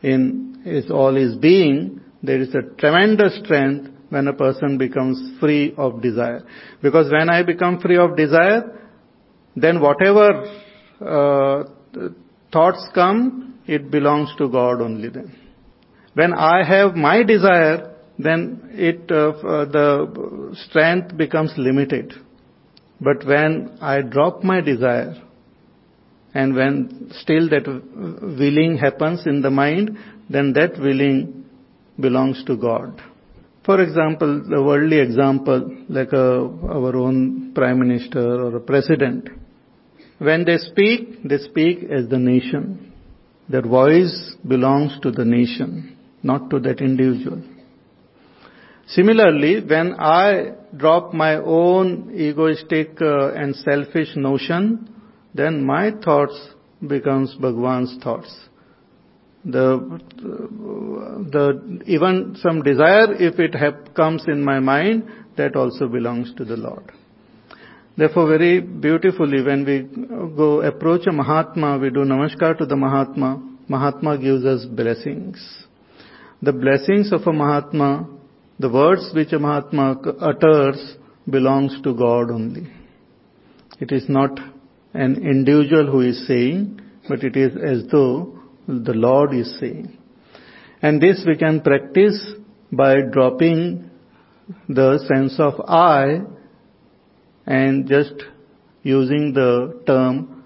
in 0.03 0.63
his 0.65 0.91
all 0.91 1.15
his 1.15 1.35
being, 1.37 1.98
there 2.23 2.41
is 2.41 2.55
a 2.55 2.63
tremendous 2.79 3.39
strength 3.45 3.91
when 4.09 4.27
a 4.27 4.33
person 4.33 4.79
becomes 4.79 5.39
free 5.39 5.75
of 5.77 6.03
desire. 6.03 6.43
Because 6.83 7.11
when 7.13 7.29
I 7.29 7.43
become 7.43 7.81
free 7.81 7.99
of 7.99 8.17
desire, 8.17 8.79
then 9.55 9.81
whatever 9.81 10.45
uh, 11.01 11.65
thoughts 12.53 12.89
come, 12.95 13.61
it 13.67 13.91
belongs 13.91 14.31
to 14.39 14.49
God 14.49 14.81
only 14.81 15.11
then. 15.11 15.37
When 16.15 16.33
I 16.33 16.65
have 16.65 16.97
my 16.97 17.23
desire, 17.23 17.95
then 18.19 18.71
it, 18.73 19.11
uh, 19.11 19.29
uh, 19.29 19.65
the 19.67 20.57
strength 20.69 21.17
becomes 21.17 21.53
limited. 21.57 22.15
But 23.01 23.25
when 23.27 23.79
I 23.81 24.01
drop 24.01 24.43
my 24.43 24.61
desire, 24.61 25.15
and 26.35 26.55
when 26.55 27.11
still 27.13 27.49
that 27.51 27.67
willing 27.67 28.79
happens 28.79 29.27
in 29.27 29.43
the 29.43 29.51
mind, 29.51 29.99
then 30.29 30.53
that 30.55 30.79
willing 30.79 31.45
belongs 31.99 32.43
to 32.45 32.57
God. 32.57 33.01
For 33.65 33.83
example, 33.83 34.45
the 34.49 34.63
worldly 34.63 34.99
example, 34.99 35.85
like 35.89 36.13
a, 36.13 36.41
our 36.77 36.97
own 36.97 37.53
prime 37.55 37.79
minister 37.79 38.21
or 38.21 38.57
a 38.57 38.61
president, 38.61 39.29
when 40.19 40.45
they 40.45 40.57
speak, 40.57 41.23
they 41.23 41.39
speak 41.39 41.85
as 41.85 42.09
the 42.09 42.19
nation. 42.19 42.93
Their 43.49 43.63
voice 43.63 44.35
belongs 44.47 44.99
to 45.03 45.11
the 45.11 45.25
nation, 45.25 45.97
not 46.23 46.51
to 46.51 46.59
that 46.61 46.81
individual. 46.81 47.43
Similarly, 48.89 49.61
when 49.65 49.95
I 49.99 50.55
drop 50.77 51.13
my 51.13 51.37
own 51.37 52.15
egoistic 52.15 53.01
uh, 53.01 53.33
and 53.33 53.55
selfish 53.55 54.17
notion, 54.17 54.89
then 55.35 55.65
my 55.65 55.91
thoughts 56.03 56.39
becomes 56.87 57.35
Bhagwan's 57.35 58.03
thoughts. 58.03 58.35
The, 59.49 60.01
the, 61.33 61.81
even 61.87 62.37
some 62.39 62.63
desire, 62.63 63.15
if 63.15 63.39
it 63.41 63.55
have, 63.55 63.95
comes 63.95 64.25
in 64.29 64.45
my 64.45 64.61
mind, 64.61 65.05
that 65.39 65.57
also 65.57 65.89
belongs 65.89 66.35
to 66.37 66.45
the 66.45 66.57
Lord. 66.57 66.93
Therefore, 67.97 68.29
very 68.29 68.61
beautifully, 68.61 69.43
when 69.43 69.65
we 69.65 70.37
go 70.37 70.61
approach 70.61 71.07
a 71.07 71.13
Mahatma, 71.13 71.79
we 71.79 71.89
do 71.89 72.01
namaskar 72.01 72.59
to 72.59 72.67
the 72.67 72.77
Mahatma. 72.77 73.43
Mahatma 73.69 74.19
gives 74.19 74.45
us 74.45 74.67
blessings. 74.67 75.67
The 76.43 76.53
blessings 76.53 77.11
of 77.13 77.27
a 77.27 77.33
Mahatma, 77.33 78.07
the 78.61 78.69
words 78.69 79.11
which 79.15 79.33
a 79.33 79.39
Mahatma 79.39 79.97
utters, 80.21 80.97
belongs 81.29 81.81
to 81.83 81.95
God 81.95 82.31
only. 82.31 82.71
It 83.81 83.93
is 83.93 84.05
not 84.09 84.39
an 84.93 85.17
individual 85.27 85.91
who 85.91 86.03
is 86.03 86.27
saying, 86.27 86.81
but 87.09 87.25
it 87.25 87.37
is 87.37 87.53
as 87.57 87.91
though 87.91 88.38
the 88.69 88.93
Lord 88.93 89.35
is 89.35 89.59
saying. 89.59 89.97
And 90.83 91.01
this 91.01 91.25
we 91.27 91.37
can 91.37 91.61
practice 91.63 92.35
by 92.71 92.97
dropping 93.11 93.91
the 94.69 94.99
sense 95.09 95.41
of 95.41 95.55
I 95.67 96.21
and 97.47 97.89
just 97.89 98.15
using 98.83 99.33
the 99.33 99.83
term 99.87 100.45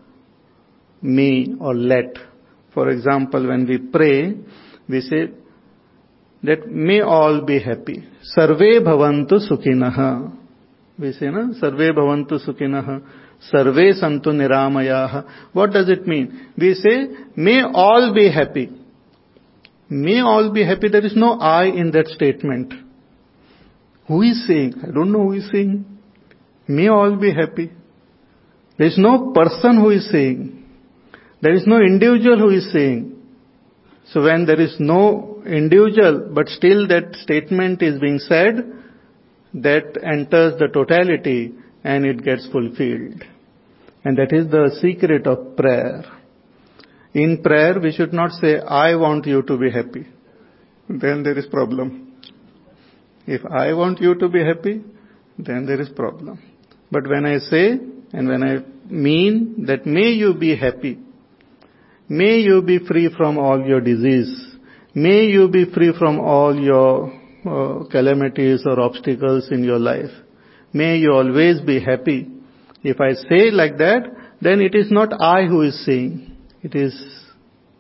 me 1.03 1.55
or 1.61 1.75
let. 1.75 2.16
For 2.73 2.89
example, 2.89 3.49
when 3.49 3.66
we 3.66 3.79
pray, 3.79 4.35
we 4.89 5.01
say 5.01 5.33
that 6.45 6.68
may 6.68 7.01
all 7.01 7.45
be 7.45 7.61
happy. 7.61 8.05
Sarve 8.23 8.83
bhavantu 8.83 9.51
sukhinah. 9.51 10.33
We 10.99 11.12
say, 11.12 11.27
na? 11.27 11.53
Sarve 11.61 11.93
bhavantu 11.93 12.39
sukhinah. 12.49 13.03
Sarve 13.51 13.95
santu 14.01 14.28
niramayah. 14.28 15.24
What 15.53 15.72
does 15.72 15.88
it 15.88 16.07
mean? 16.07 16.51
We 16.57 16.74
say, 16.74 17.09
may 17.36 17.62
all 17.62 18.12
be 18.14 18.30
happy. 18.30 18.70
May 19.88 20.20
all 20.20 20.53
be 20.53 20.64
happy. 20.64 20.88
There 20.88 21.05
is 21.05 21.16
no 21.16 21.38
I 21.38 21.64
in 21.64 21.90
that 21.93 22.09
statement. 22.09 22.72
Who 24.07 24.22
is 24.22 24.47
saying? 24.47 24.74
I 24.82 24.90
don't 24.90 25.12
know 25.12 25.24
who 25.24 25.32
is 25.32 25.51
saying. 25.51 25.84
May 26.68 26.88
all 26.88 27.16
be 27.16 27.32
happy. 27.32 27.72
There 28.78 28.86
is 28.86 28.99
no 28.99 29.32
person 29.32 29.80
who 29.80 29.90
is 29.90 30.11
saying. 30.11 30.64
There 31.40 31.55
is 31.55 31.66
no 31.66 31.78
individual 31.78 32.38
who 32.38 32.51
is 32.51 32.72
saying. 32.72 33.16
So 34.12 34.22
when 34.22 34.47
there 34.47 34.61
is 34.61 34.76
no 34.78 35.43
individual, 35.45 36.30
but 36.32 36.49
still 36.49 36.86
that 36.88 37.16
statement 37.16 37.82
is 37.82 38.01
being 38.01 38.18
said, 38.18 38.72
that 39.55 39.99
enters 40.03 40.59
the 40.59 40.68
totality 40.68 41.53
and 41.84 42.07
it 42.07 42.24
gets 42.24 42.47
fulfilled. 42.51 43.24
And 44.05 44.17
that 44.19 44.33
is 44.33 44.51
the 44.51 44.77
secret 44.81 45.27
of 45.27 45.57
prayer. 45.57 46.05
In 47.15 47.43
prayer, 47.43 47.79
we 47.81 47.93
should 47.93 48.13
not 48.13 48.33
say, 48.33 48.59
I 48.59 48.95
want 48.97 49.27
you 49.27 49.43
to 49.43 49.57
be 49.57 49.71
happy. 49.71 50.07
Then 50.89 51.23
there 51.23 51.39
is 51.39 51.47
problem. 51.47 52.13
If 53.27 53.45
I 53.47 53.73
want 53.75 54.01
you 54.01 54.15
to 54.17 54.29
be 54.29 54.45
happy, 54.45 54.83
then 55.39 55.67
there 55.67 55.81
is 55.81 55.89
problem. 55.91 56.43
But 56.91 57.09
when 57.09 57.25
I 57.25 57.39
say 57.39 57.79
and 58.13 58.29
when 58.29 58.43
I 58.43 58.59
mean 58.91 59.65
that 59.67 59.87
may 59.87 60.11
you 60.11 60.35
be 60.35 60.57
happy, 60.57 60.99
may 62.09 62.39
you 62.39 62.63
be 62.63 62.79
free 62.79 63.09
from 63.17 63.39
all 63.39 63.65
your 63.65 63.81
disease, 63.81 64.57
may 64.95 65.27
you 65.27 65.49
be 65.49 65.65
free 65.73 65.93
from 65.99 66.19
all 66.21 66.55
your 66.55 67.13
uh, 67.47 67.85
calamities 67.91 68.63
or 68.67 68.81
obstacles 68.81 69.49
in 69.51 69.65
your 69.65 69.79
life, 69.79 70.11
may 70.73 70.97
you 70.97 71.13
always 71.13 71.61
be 71.61 71.81
happy. 71.81 72.29
If 72.83 73.01
I 73.01 73.12
say 73.12 73.51
like 73.51 73.78
that, 73.78 74.03
then 74.41 74.61
it 74.61 74.74
is 74.74 74.91
not 74.91 75.12
I 75.20 75.47
who 75.47 75.62
is 75.62 75.85
saying, 75.85 76.37
it 76.62 76.74
is 76.74 76.95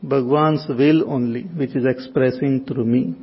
Bhagwan's 0.02 0.66
will 0.68 1.10
only, 1.10 1.42
which 1.42 1.76
is 1.76 1.84
expressing 1.86 2.64
through 2.66 2.84
me. 2.84 3.14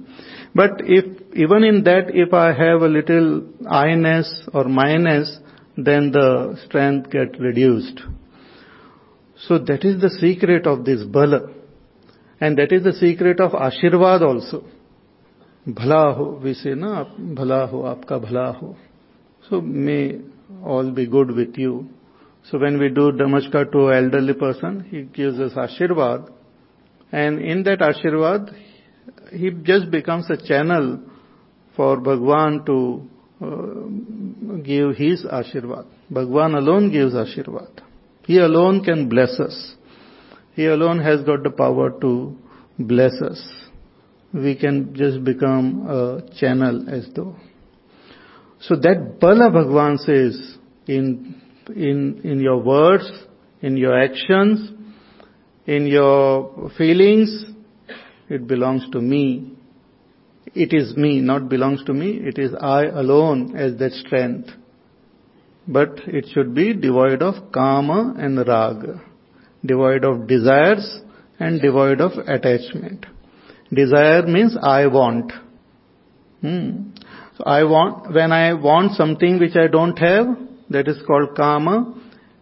But 0.56 0.82
if, 0.82 1.06
even 1.36 1.64
in 1.64 1.84
that, 1.84 2.12
if 2.14 2.34
I 2.34 2.48
have 2.48 2.82
a 2.82 2.88
little 2.88 3.44
I-ness 3.70 4.48
or 4.54 4.66
minus, 4.66 5.38
then 5.76 6.12
the 6.12 6.58
strength 6.66 7.12
get 7.12 7.40
reduced. 7.40 8.02
So 9.48 9.58
that 9.60 9.86
is 9.86 10.02
the 10.02 10.10
secret 10.10 10.68
of 10.68 10.86
this 10.86 11.04
bala. 11.04 11.50
And 12.42 12.58
that 12.58 12.72
is 12.72 12.84
the 12.84 12.94
secret 12.94 13.40
of 13.40 13.52
Ashirvad 13.52 14.22
also. 14.22 14.64
Bhala 15.68 16.16
ho, 16.16 16.40
we 16.42 16.54
say 16.54 16.74
na, 16.74 17.04
bhala 17.04 17.70
ho, 17.70 17.84
aapka 17.84 18.26
bhala 18.26 18.56
ho. 18.58 18.76
So 19.50 19.62
may 19.62 20.20
all 20.64 20.92
be 20.92 21.08
good 21.08 21.32
with 21.32 21.58
you. 21.58 21.90
So 22.44 22.58
when 22.58 22.80
we 22.80 22.90
do 22.90 23.12
namaskar 23.12 23.72
to 23.72 23.88
an 23.90 24.06
elderly 24.06 24.34
person, 24.34 24.86
he 24.90 25.04
gives 25.04 25.40
us 25.40 25.54
Ashirvad. 25.54 26.32
And 27.12 27.40
in 27.40 27.64
that 27.64 27.80
Ashirvad, 27.80 28.56
he 29.32 29.52
just 29.64 29.92
becomes 29.92 30.30
a 30.30 30.38
channel 30.38 31.02
for 31.76 31.98
Bhagwan 31.98 32.66
to 32.66 33.10
uh, 33.42 34.62
give 34.64 34.96
his 34.96 35.24
Ashirvad. 35.26 35.86
Bhagwan 36.10 36.56
alone 36.56 36.92
gives 36.92 37.14
Ashirvad. 37.14 37.82
He 38.26 38.38
alone 38.38 38.84
can 38.84 39.10
bless 39.10 39.40
us. 39.40 39.76
He 40.54 40.66
alone 40.66 41.00
has 41.00 41.22
got 41.22 41.44
the 41.44 41.52
power 41.52 41.92
to 42.02 42.36
bless 42.78 43.14
us. 43.22 43.42
We 44.34 44.56
can 44.56 44.94
just 44.96 45.24
become 45.24 45.88
a 45.88 46.22
channel 46.40 46.88
as 46.90 47.08
though. 47.16 47.36
So 48.62 48.76
that 48.76 49.20
Bala 49.20 49.50
Bhagwan 49.50 49.98
says 50.00 50.58
in, 50.88 51.42
in, 51.76 52.22
in 52.24 52.40
your 52.42 52.58
words, 52.58 53.10
in 53.62 53.78
your 53.78 53.98
actions, 53.98 54.72
in 55.66 55.86
your 55.88 56.72
feelings, 56.78 57.46
it 58.28 58.48
belongs 58.48 58.90
to 58.92 59.02
me. 59.02 59.54
It 60.56 60.74
is 60.74 60.98
me, 60.98 61.22
not 61.22 61.48
belongs 61.48 61.84
to 61.86 61.94
me. 61.94 62.20
It 62.22 62.38
is 62.38 62.52
I 62.60 62.86
alone 62.86 63.56
as 63.56 63.78
that 63.80 63.92
strength. 63.92 64.50
But 65.68 66.00
it 66.08 66.26
should 66.34 66.56
be 66.56 66.74
devoid 66.74 67.22
of 67.22 67.52
kama 67.54 68.16
and 68.18 68.38
raga, 68.40 69.02
devoid 69.64 70.04
of 70.04 70.28
desires 70.28 71.02
and 71.40 71.62
devoid 71.62 72.02
of 72.02 72.14
attachment. 72.28 73.06
Desire 73.72 74.26
means 74.26 74.58
I 74.62 74.88
want. 74.88 75.32
Hmm. 76.42 76.90
I 77.46 77.64
want, 77.64 78.14
when 78.14 78.32
I 78.32 78.54
want 78.54 78.94
something 78.94 79.40
which 79.40 79.56
I 79.56 79.68
don't 79.68 79.98
have, 79.98 80.28
that 80.70 80.88
is 80.88 80.98
called 81.08 81.36
kama. 81.36 81.96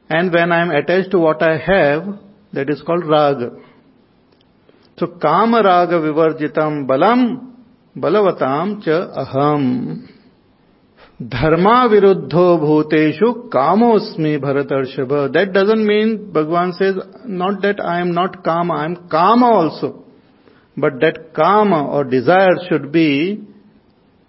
And 0.10 0.34
when 0.34 0.52
I 0.52 0.62
am 0.62 0.72
attached 0.72 1.12
to 1.12 1.20
what 1.20 1.42
I 1.42 1.58
have, 1.58 2.20
that 2.54 2.70
is 2.70 2.82
called 2.82 3.06
raga. 3.08 3.52
So 4.98 5.08
kama 5.08 5.62
raga 5.64 5.96
vivarjitam 5.96 6.88
balam 6.88 7.54
balavatam 7.96 8.84
cha 8.84 9.26
aham. 9.26 10.08
Dharma 11.20 11.90
viruddho 11.90 12.60
bhuteshu 12.60 13.50
kamosmi 13.50 14.40
bharatarshava. 14.40 15.34
That 15.34 15.52
doesn't 15.54 15.86
mean, 15.86 16.32
Bhagwan 16.32 16.74
says, 16.74 16.96
not 17.26 17.62
that 17.62 17.80
I 17.80 18.02
am 18.02 18.14
not 18.14 18.44
kama, 18.44 18.74
I 18.74 18.86
am 18.86 19.10
kama 19.10 19.46
also. 19.46 20.04
But 20.76 21.00
that 21.02 21.34
kama 21.36 21.88
or 21.88 22.04
desire 22.04 22.58
should 22.70 22.92
be 22.92 23.44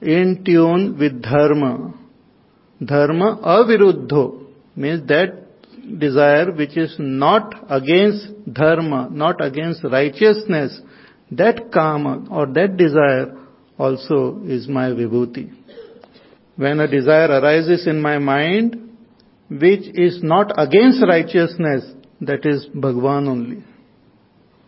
in 0.00 0.42
tune 0.44 0.96
with 0.98 1.22
dharma. 1.22 1.94
Dharma 2.84 3.38
aviruddho 3.42 4.46
means 4.76 5.06
that 5.08 5.44
desire 5.98 6.52
which 6.52 6.76
is 6.76 6.94
not 6.98 7.54
against 7.68 8.28
dharma, 8.52 9.08
not 9.10 9.44
against 9.44 9.82
righteousness, 9.84 10.80
that 11.30 11.72
kama 11.72 12.26
or 12.30 12.46
that 12.46 12.76
desire 12.76 13.36
also 13.78 14.40
is 14.44 14.68
my 14.68 14.90
vibhuti. 14.90 15.50
When 16.56 16.80
a 16.80 16.88
desire 16.88 17.28
arises 17.28 17.86
in 17.86 18.00
my 18.00 18.18
mind, 18.18 18.76
which 19.50 19.86
is 19.94 20.20
not 20.22 20.52
against 20.58 21.02
righteousness, 21.02 21.84
that 22.20 22.44
is 22.44 22.66
Bhagwan 22.74 23.28
only. 23.28 23.64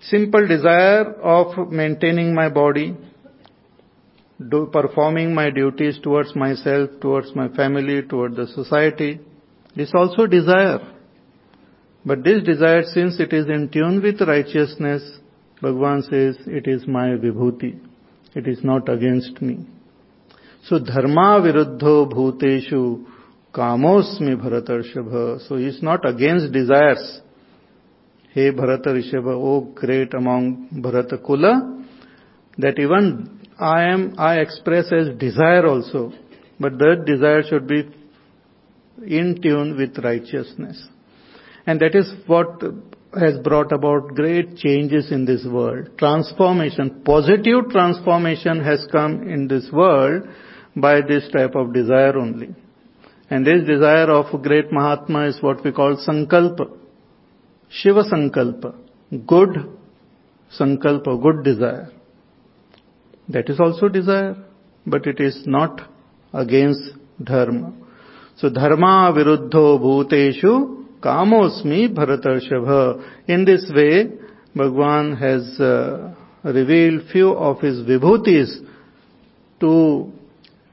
Simple 0.03 0.47
desire 0.47 1.13
of 1.21 1.71
maintaining 1.71 2.35
my 2.35 2.49
body, 2.49 2.97
do, 4.49 4.69
performing 4.73 5.35
my 5.35 5.51
duties 5.51 5.99
towards 6.03 6.35
myself, 6.35 6.91
towards 7.01 7.35
my 7.35 7.49
family, 7.49 8.03
towards 8.03 8.37
the 8.37 8.47
society, 8.47 9.21
is 9.77 9.91
also 9.95 10.27
desire. 10.27 10.81
But 12.05 12.25
this 12.25 12.43
desire, 12.43 12.83
since 12.85 13.21
it 13.21 13.33
is 13.33 13.47
in 13.47 13.69
tune 13.71 14.03
with 14.03 14.21
righteousness, 14.23 15.03
Bhagwan 15.61 16.03
says, 16.03 16.37
it 16.47 16.67
is 16.67 16.87
my 16.87 17.09
vibhuti. 17.09 17.79
It 18.35 18.49
is 18.49 18.65
not 18.65 18.89
against 18.89 19.43
me. 19.43 19.67
So 20.65 20.79
dharma 20.79 21.41
viruddho 21.43 22.11
bhuteshu 22.11 23.05
kamosmi 23.53 24.37
bharatarshava. 24.37 25.47
So 25.47 25.57
he 25.57 25.67
is 25.67 25.83
not 25.83 26.09
against 26.09 26.53
desires. 26.53 27.21
Hey 28.33 28.51
Bharata 28.51 28.95
oh 29.27 29.61
great 29.75 30.15
among 30.15 30.69
Bharata 30.81 31.19
Kula, 31.19 31.85
that 32.59 32.79
even 32.79 33.40
I 33.61 33.85
am, 33.85 34.15
I 34.19 34.37
express 34.41 34.91
as 34.93 35.17
desire 35.19 35.67
also, 35.67 36.13
but 36.59 36.79
that 36.79 37.05
desire 37.07 37.43
should 37.43 37.67
be 37.67 37.89
in 39.07 39.41
tune 39.43 39.77
with 39.77 40.03
righteousness. 40.03 40.83
And 41.67 41.81
that 41.81 41.95
is 41.95 42.13
what 42.27 42.63
has 43.19 43.39
brought 43.39 43.73
about 43.73 44.15
great 44.15 44.57
changes 44.57 45.13
in 45.13 45.25
this 45.25 45.45
world. 45.45 45.91
Transformation, 45.99 47.03
positive 47.05 47.69
transformation 47.71 48.63
has 48.65 48.87
come 48.91 49.29
in 49.29 49.49
this 49.49 49.69
world 49.73 50.23
by 50.77 51.01
this 51.01 51.29
type 51.31 51.55
of 51.55 51.75
desire 51.75 52.17
only. 52.17 52.55
And 53.29 53.47
this 53.47 53.67
desire 53.67 54.11
of 54.11 54.43
great 54.43 54.73
Mahatma 54.73 55.27
is 55.27 55.43
what 55.43 55.63
we 55.65 55.73
call 55.73 55.97
Sankalpa. 55.97 56.77
Shiva 57.69 58.05
Sankalpa. 58.05 58.75
Good 59.27 59.69
Sankalpa, 60.59 61.23
good 61.23 61.45
desire. 61.45 61.91
That 63.31 63.49
is 63.49 63.61
also 63.61 63.89
desire, 63.89 64.37
but 64.87 65.07
it 65.07 65.21
is 65.21 65.45
not 65.47 65.81
against 66.33 66.81
Dharma. 67.23 67.73
So 68.37 68.49
Dharma 68.51 69.13
viruddho 69.17 69.79
bhuteshu 69.79 70.87
Kamosmi 71.01 71.95
Bharatarshava. 71.95 73.29
In 73.29 73.45
this 73.45 73.71
way, 73.75 74.11
Bhagwan 74.55 75.17
has 75.17 75.61
uh, 75.61 76.13
revealed 76.43 77.03
few 77.13 77.31
of 77.31 77.61
his 77.61 77.79
vibhutis 77.87 78.51
to 79.61 80.13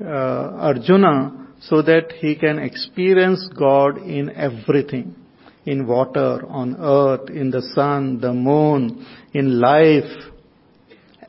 uh, 0.01 0.05
Arjuna 0.05 1.49
so 1.61 1.83
that 1.83 2.11
he 2.19 2.35
can 2.35 2.57
experience 2.57 3.47
God 3.57 3.97
in 3.97 4.31
everything. 4.35 5.15
In 5.65 5.85
water, 5.85 6.43
on 6.47 6.75
earth, 6.79 7.29
in 7.29 7.51
the 7.51 7.61
sun, 7.75 8.19
the 8.19 8.33
moon, 8.33 9.05
in 9.33 9.59
life. 9.59 10.31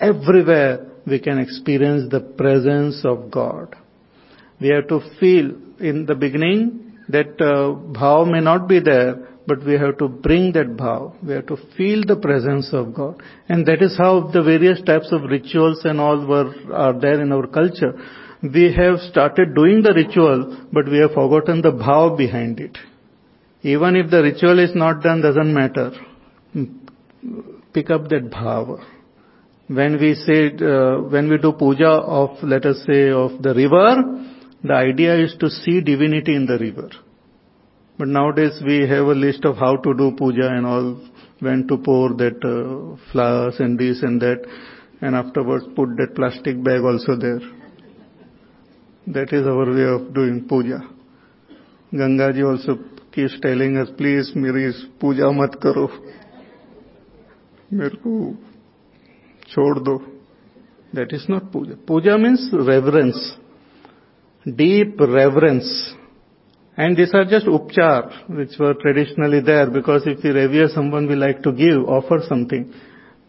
Everywhere 0.01 0.88
we 1.09 1.19
can 1.19 1.39
experience 1.39 2.11
the 2.11 2.21
presence 2.21 3.05
of 3.05 3.31
God. 3.31 3.77
We 4.61 4.69
have 4.69 4.89
to 4.89 5.01
feel 5.21 5.53
in 5.79 6.07
the 6.07 6.15
beginning 6.15 6.99
that 7.09 7.41
uh, 7.41 7.75
bhav 7.99 8.31
may 8.31 8.41
not 8.41 8.69
be 8.69 8.81
there, 8.81 9.29
but 9.47 9.65
we 9.65 9.75
have 9.75 9.97
to 9.99 10.09
bring 10.09 10.53
that 10.53 10.77
bhav. 10.77 11.23
We 11.25 11.35
have 11.35 11.47
to 11.47 11.57
feel 11.77 12.05
the 12.05 12.17
presence 12.17 12.71
of 12.73 12.95
God. 12.95 13.23
And 13.49 13.65
that 13.67 13.83
is 13.83 13.97
how 13.97 14.31
the 14.33 14.43
various 14.43 14.81
types 14.83 15.11
of 15.11 15.23
rituals 15.23 15.81
and 15.85 16.01
all 16.01 16.27
were, 16.27 16.53
are 16.73 16.99
there 16.99 17.21
in 17.23 17.33
our 17.33 17.47
culture. 17.47 17.95
We 18.43 18.75
have 18.75 18.99
started 19.11 19.55
doing 19.55 19.83
the 19.83 19.95
ritual, 19.95 20.67
but 20.73 20.87
we 20.87 20.99
have 20.99 21.13
forgotten 21.13 21.63
the 21.63 21.73
bhav 21.73 22.19
behind 22.19 22.61
it. 22.61 22.77
Even 23.63 23.97
if 23.97 24.11
the 24.11 24.23
ritual 24.23 24.59
is 24.59 24.75
not 24.75 25.03
done, 25.03 25.23
doesn't 25.23 25.53
matter. 25.53 25.93
Pick 27.73 27.91
up 27.91 28.09
that 28.11 28.31
bhav 28.31 28.85
When 29.68 30.00
we 30.00 30.16
say, 30.16 30.48
uh, 30.48 31.02
when 31.10 31.30
we 31.30 31.38
do 31.38 31.54
puja 31.54 31.90
of, 31.90 32.44
let 32.44 32.66
us 32.66 32.84
say, 32.86 33.10
of 33.10 33.42
the 33.42 33.54
river, 33.54 34.30
the 34.64 34.74
idea 34.74 35.16
is 35.24 35.36
to 35.40 35.50
see 35.50 35.82
divinity 35.82 36.36
in 36.36 36.46
the 36.46 36.58
river. 36.58 36.90
But 37.98 38.08
nowadays 38.08 38.62
we 38.66 38.88
have 38.88 39.06
a 39.06 39.14
list 39.14 39.46
of 39.46 39.58
how 39.58 39.78
to 39.78 39.94
do 39.94 40.12
puja 40.18 40.48
and 40.48 40.66
all, 40.66 41.00
when 41.40 41.68
to 41.68 41.78
pour 41.78 42.10
that 42.16 42.44
uh, 42.44 43.12
flowers 43.12 43.56
and 43.60 43.80
this 43.80 44.02
and 44.02 44.22
that, 44.22 44.46
and 45.02 45.16
afterwards 45.16 45.66
put 45.76 45.90
that 45.98 46.14
plastic 46.16 46.64
bag 46.64 46.82
also 46.82 47.16
there. 47.16 47.42
That 49.08 49.34
is 49.34 49.46
our 49.46 49.74
way 49.74 49.84
of 49.84 50.14
doing 50.14 50.46
puja. 50.48 50.80
Gangaji 51.94 52.44
also 52.50 52.80
keeps 53.12 53.40
telling 53.42 53.78
us, 53.78 53.90
please 53.98 54.32
मेरी 54.36 54.74
puja 55.00 55.32
mat 55.32 55.60
karo. 55.62 55.90
मेरे 57.74 57.98
को 58.02 58.47
छोड़ 59.56 59.80
दो. 59.80 60.02
That 60.94 61.12
is 61.12 61.26
not 61.28 61.52
puja. 61.52 61.76
Puja 61.76 62.18
means 62.18 62.50
reverence 62.54 63.38
deep 64.46 65.00
reverence. 65.00 65.94
And 66.76 66.98
these 66.98 67.14
are 67.14 67.26
just 67.26 67.46
upchar, 67.46 68.30
which 68.30 68.58
were 68.60 68.74
traditionally 68.74 69.42
there, 69.42 69.70
because 69.70 70.04
if 70.06 70.24
we 70.24 70.32
revere 70.32 70.70
someone, 70.70 71.08
we 71.08 71.16
like 71.16 71.44
to 71.44 71.52
give, 71.52 71.84
offer 71.88 72.22
something. 72.28 72.74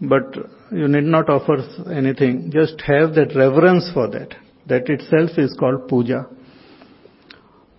But 0.01 0.35
you 0.73 0.89
need 0.89 1.05
not 1.05 1.29
offer 1.29 1.59
anything. 1.93 2.51
Just 2.51 2.81
have 2.81 3.15
that 3.15 3.35
reverence 3.37 3.91
for 3.93 4.09
that. 4.09 4.35
That 4.67 4.89
itself 4.89 5.39
is 5.39 5.55
called 5.59 5.89
puja. 5.89 6.27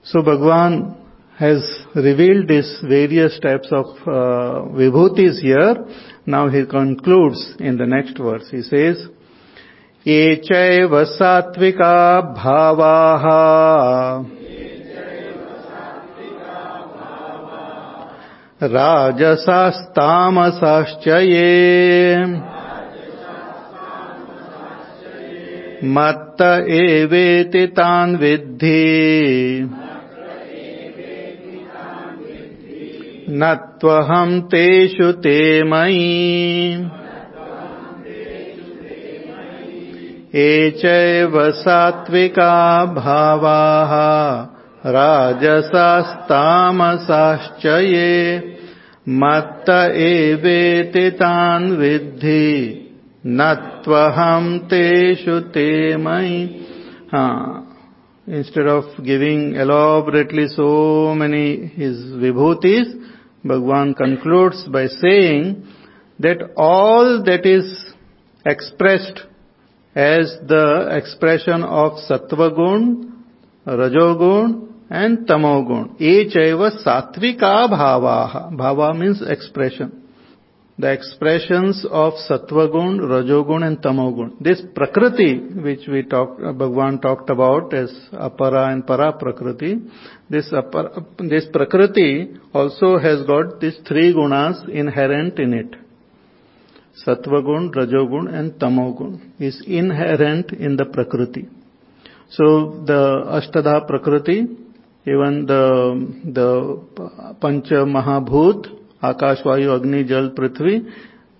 So 0.03 0.21
Bhagwan 0.21 0.97
has 1.39 1.63
revealed 1.95 2.47
these 2.47 2.79
various 2.87 3.39
types 3.39 3.67
of 3.71 3.85
uh, 4.07 4.69
vibhutis 4.71 5.41
here. 5.41 5.75
Now 6.30 6.48
he 6.48 6.64
concludes 6.64 7.40
in 7.58 7.76
the 7.76 7.86
next 7.86 8.18
verse. 8.18 8.48
He 8.50 8.62
says, 8.62 8.98
ये 10.06 10.36
चैव 10.44 10.92
सात्विका 11.04 11.96
भावाः 12.36 13.24
राजसास्तामसाश्च 18.76 19.88
ये 21.08 21.50
मत्त 25.96 26.42
एवेति 26.78 27.66
तान् 27.78 28.16
विद्धि 28.16 28.80
न 33.32 34.40
तेषु 34.40 35.12
ते 35.12 35.62
मयि। 35.62 36.90
ये 40.34 40.70
चैव 40.70 41.50
सात्विका 41.50 42.84
भावाः, 42.84 44.90
राजसास्तामसाश्च 44.90 47.66
ये। 47.66 48.42
मत्त 49.08 49.90
एवेति 49.94 51.10
तान् 51.10 51.76
विद्धि, 51.76 52.86
न 53.26 53.56
त्वहं 53.84 54.58
तेषु 54.58 55.40
ते 55.40 55.96
मयि। 55.96 56.66
instead 58.28 58.58
of 58.58 58.82
giving 58.82 59.54
elaborately 59.54 60.38
so 60.38 61.14
many 61.14 61.70
his 61.78 61.96
Bhagwan 63.44 63.94
concludes 63.94 64.66
by 64.68 64.86
saying 64.86 65.66
that 66.18 66.52
all 66.56 67.22
that 67.24 67.46
is 67.46 67.92
expressed 68.44 69.20
as 69.94 70.36
the 70.46 70.88
expression 70.92 71.62
of 71.62 71.92
sattva 72.08 72.54
gun, 72.54 73.24
rajogun 73.66 74.68
and 74.90 75.26
tamogun. 75.26 75.98
Echaiva 76.00 76.84
satvika 76.84 77.68
bhavaha. 77.68 78.52
Bhava 78.52 78.96
means 78.98 79.22
expression 79.26 80.00
the 80.80 80.90
expressions 80.92 81.84
of 81.90 82.14
sattvagun, 82.28 83.00
rajogun 83.00 83.62
and 83.66 83.78
tamogun. 83.82 84.32
This 84.40 84.62
prakriti, 84.74 85.38
which 85.38 85.86
we 85.86 86.02
talked, 86.02 86.40
Bhagwan 86.40 87.00
talked 87.00 87.28
about 87.28 87.74
as 87.74 87.92
apara 88.12 88.72
and 88.72 88.86
para 88.86 89.12
prakriti, 89.12 89.78
this, 90.30 90.50
apara, 90.52 91.04
this 91.18 91.46
prakriti 91.52 92.28
also 92.54 92.98
has 92.98 93.26
got 93.26 93.60
these 93.60 93.78
three 93.86 94.14
gunas 94.14 94.68
inherent 94.68 95.38
in 95.38 95.52
it. 95.52 95.76
Sattvagun, 97.04 97.72
rajogun 97.74 98.32
and 98.32 98.52
tamogun 98.52 99.32
is 99.38 99.62
inherent 99.66 100.52
in 100.52 100.76
the 100.76 100.84
prakriti. 100.84 101.48
So 102.30 102.84
the 102.86 103.40
Ashtadha 103.40 103.86
prakriti, 103.88 104.46
even 105.06 105.46
the, 105.46 105.62
the 106.24 107.36
Pancha 107.40 107.84
Mahabhut, 107.84 108.66
Akash, 109.02 109.42
Vayu, 109.44 109.76
Agni, 109.76 110.04
Jal, 110.04 110.30
Prithvi, 110.30 110.92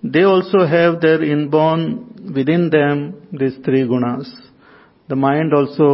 they 0.03 0.23
also 0.23 0.65
have 0.65 0.99
their 0.99 1.23
inborn 1.23 2.33
within 2.35 2.69
them 2.69 3.27
these 3.31 3.55
three 3.63 3.83
gunas. 3.83 4.27
The 5.11 5.17
mind 5.17 5.53
also, 5.53 5.87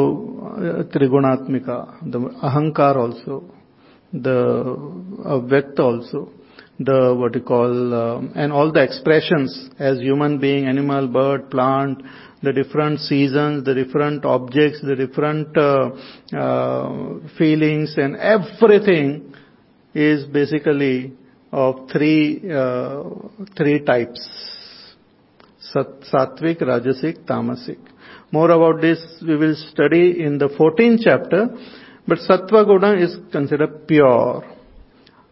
uh, 0.45 0.83
Trigunatmika, 0.93 2.11
the 2.11 2.19
Ahankar 2.19 2.97
also, 2.97 3.45
the 4.13 4.77
Avyakta 5.25 5.79
also, 5.79 6.29
the 6.77 7.15
what 7.17 7.33
you 7.33 7.41
call, 7.41 7.95
um, 7.95 8.31
and 8.35 8.53
all 8.53 8.71
the 8.71 8.83
expressions 8.83 9.71
as 9.79 9.97
human 9.97 10.37
being, 10.37 10.67
animal, 10.67 11.07
bird, 11.07 11.49
plant, 11.49 12.03
the 12.43 12.53
different 12.53 12.99
seasons, 12.99 13.65
the 13.65 13.73
different 13.73 14.23
objects, 14.23 14.81
the 14.83 14.95
different 14.95 15.57
uh, 15.57 15.89
uh, 16.37 17.27
feelings 17.39 17.95
and 17.97 18.17
everything 18.17 19.33
is 19.95 20.25
basically 20.25 21.11
of 21.51 21.89
three, 21.91 22.43
uh, 22.51 23.01
three 23.57 23.79
types. 23.83 24.19
Sattvic, 25.73 26.61
Rajasic, 26.61 27.25
Tamasic. 27.25 27.79
More 28.31 28.51
about 28.51 28.81
this 28.81 28.99
we 29.25 29.35
will 29.35 29.55
study 29.71 30.21
in 30.23 30.37
the 30.37 30.49
14th 30.49 30.99
chapter, 31.03 31.49
but 32.07 32.19
Sattva 32.19 32.65
Guna 32.65 32.93
is 32.95 33.15
considered 33.31 33.87
pure. 33.87 34.43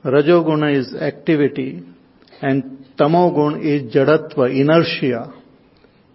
Rajoguna 0.04 0.78
is 0.78 0.94
activity 0.96 1.84
and 2.42 2.86
Tamogun 2.98 3.60
is 3.62 3.94
Jadatva, 3.94 4.50
inertia. 4.56 5.34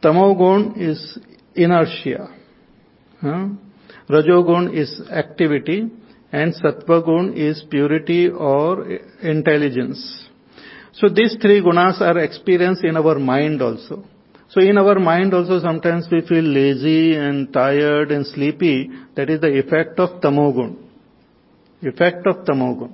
Tamogun 0.02 0.80
is 0.80 1.18
inertia. 1.54 2.34
Hmm? 3.20 3.28
Huh? 3.28 3.48
Rajogun 4.10 4.74
is 4.74 5.00
activity 5.10 5.88
and 6.32 6.54
sattva 6.54 7.04
gun 7.04 7.34
is 7.36 7.62
purity 7.70 8.28
or 8.28 8.86
intelligence. 9.22 10.28
So 10.94 11.08
these 11.08 11.36
three 11.40 11.60
gunas 11.60 12.00
are 12.00 12.18
experienced 12.18 12.84
in 12.84 12.96
our 12.96 13.18
mind 13.18 13.62
also. 13.62 14.04
So 14.50 14.60
in 14.60 14.78
our 14.78 14.98
mind 14.98 15.32
also 15.32 15.60
sometimes 15.60 16.08
we 16.10 16.20
feel 16.26 16.42
lazy 16.42 17.16
and 17.16 17.52
tired 17.52 18.10
and 18.10 18.26
sleepy. 18.26 18.90
That 19.16 19.30
is 19.30 19.40
the 19.40 19.58
effect 19.58 19.98
of 19.98 20.20
tamogun. 20.20 20.76
Effect 21.82 22.26
of 22.26 22.44
tamogun. 22.44 22.92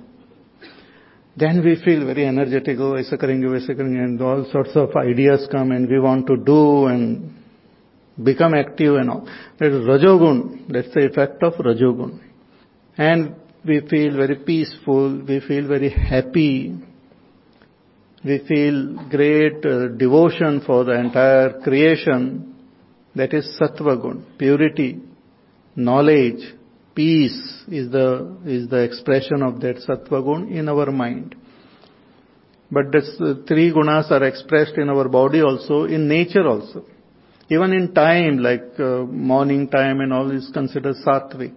Then 1.35 1.63
we 1.63 1.81
feel 1.83 2.05
very 2.05 2.25
energetic, 2.25 2.77
oh, 2.79 2.93
aisa 2.93 3.13
karenge, 3.13 3.79
and 3.79 4.21
all 4.21 4.45
sorts 4.51 4.75
of 4.75 4.95
ideas 4.95 5.47
come 5.51 5.71
and 5.71 5.87
we 5.87 5.99
want 5.99 6.25
to 6.27 6.37
do 6.37 6.87
and 6.87 7.35
become 8.23 8.55
active 8.55 8.95
and 8.95 9.09
all. 9.09 9.29
That 9.59 9.67
is 9.67 9.85
rajogun. 9.85 10.71
That's 10.71 10.93
the 10.93 11.05
effect 11.05 11.43
of 11.43 11.53
rajogun 11.53 12.21
and 12.97 13.35
we 13.63 13.81
feel 13.89 14.15
very 14.15 14.35
peaceful, 14.35 15.21
we 15.27 15.39
feel 15.41 15.67
very 15.67 15.89
happy, 15.89 16.75
we 18.27 18.37
feel 18.47 18.77
great 19.09 19.65
uh, 19.65 19.87
devotion 20.03 20.61
for 20.65 20.83
the 20.83 20.95
entire 21.05 21.61
creation. 21.61 22.53
That 23.15 23.33
is 23.33 23.45
sattva 23.59 24.01
gun, 24.01 24.25
purity, 24.37 24.99
knowledge, 25.75 26.43
peace 26.93 27.39
is 27.67 27.91
the 27.91 28.37
is 28.45 28.69
the 28.69 28.81
expression 28.83 29.41
of 29.41 29.59
that 29.61 29.77
sattva 29.87 30.19
gun 30.27 30.49
in 30.49 30.69
our 30.69 30.91
mind. 30.91 31.35
But 32.69 32.91
the 32.91 33.43
three 33.47 33.71
gunas 33.71 34.11
are 34.11 34.23
expressed 34.23 34.77
in 34.77 34.89
our 34.89 35.07
body 35.07 35.41
also, 35.41 35.85
in 35.85 36.07
nature 36.07 36.45
also. 36.47 36.85
Even 37.49 37.71
in 37.71 37.93
time, 37.93 38.39
like 38.39 38.77
uh, 38.77 39.03
morning 39.31 39.69
time 39.69 40.01
and 40.01 40.11
all 40.11 40.29
is 40.31 40.49
considered 40.53 40.95
sattvic. 41.05 41.55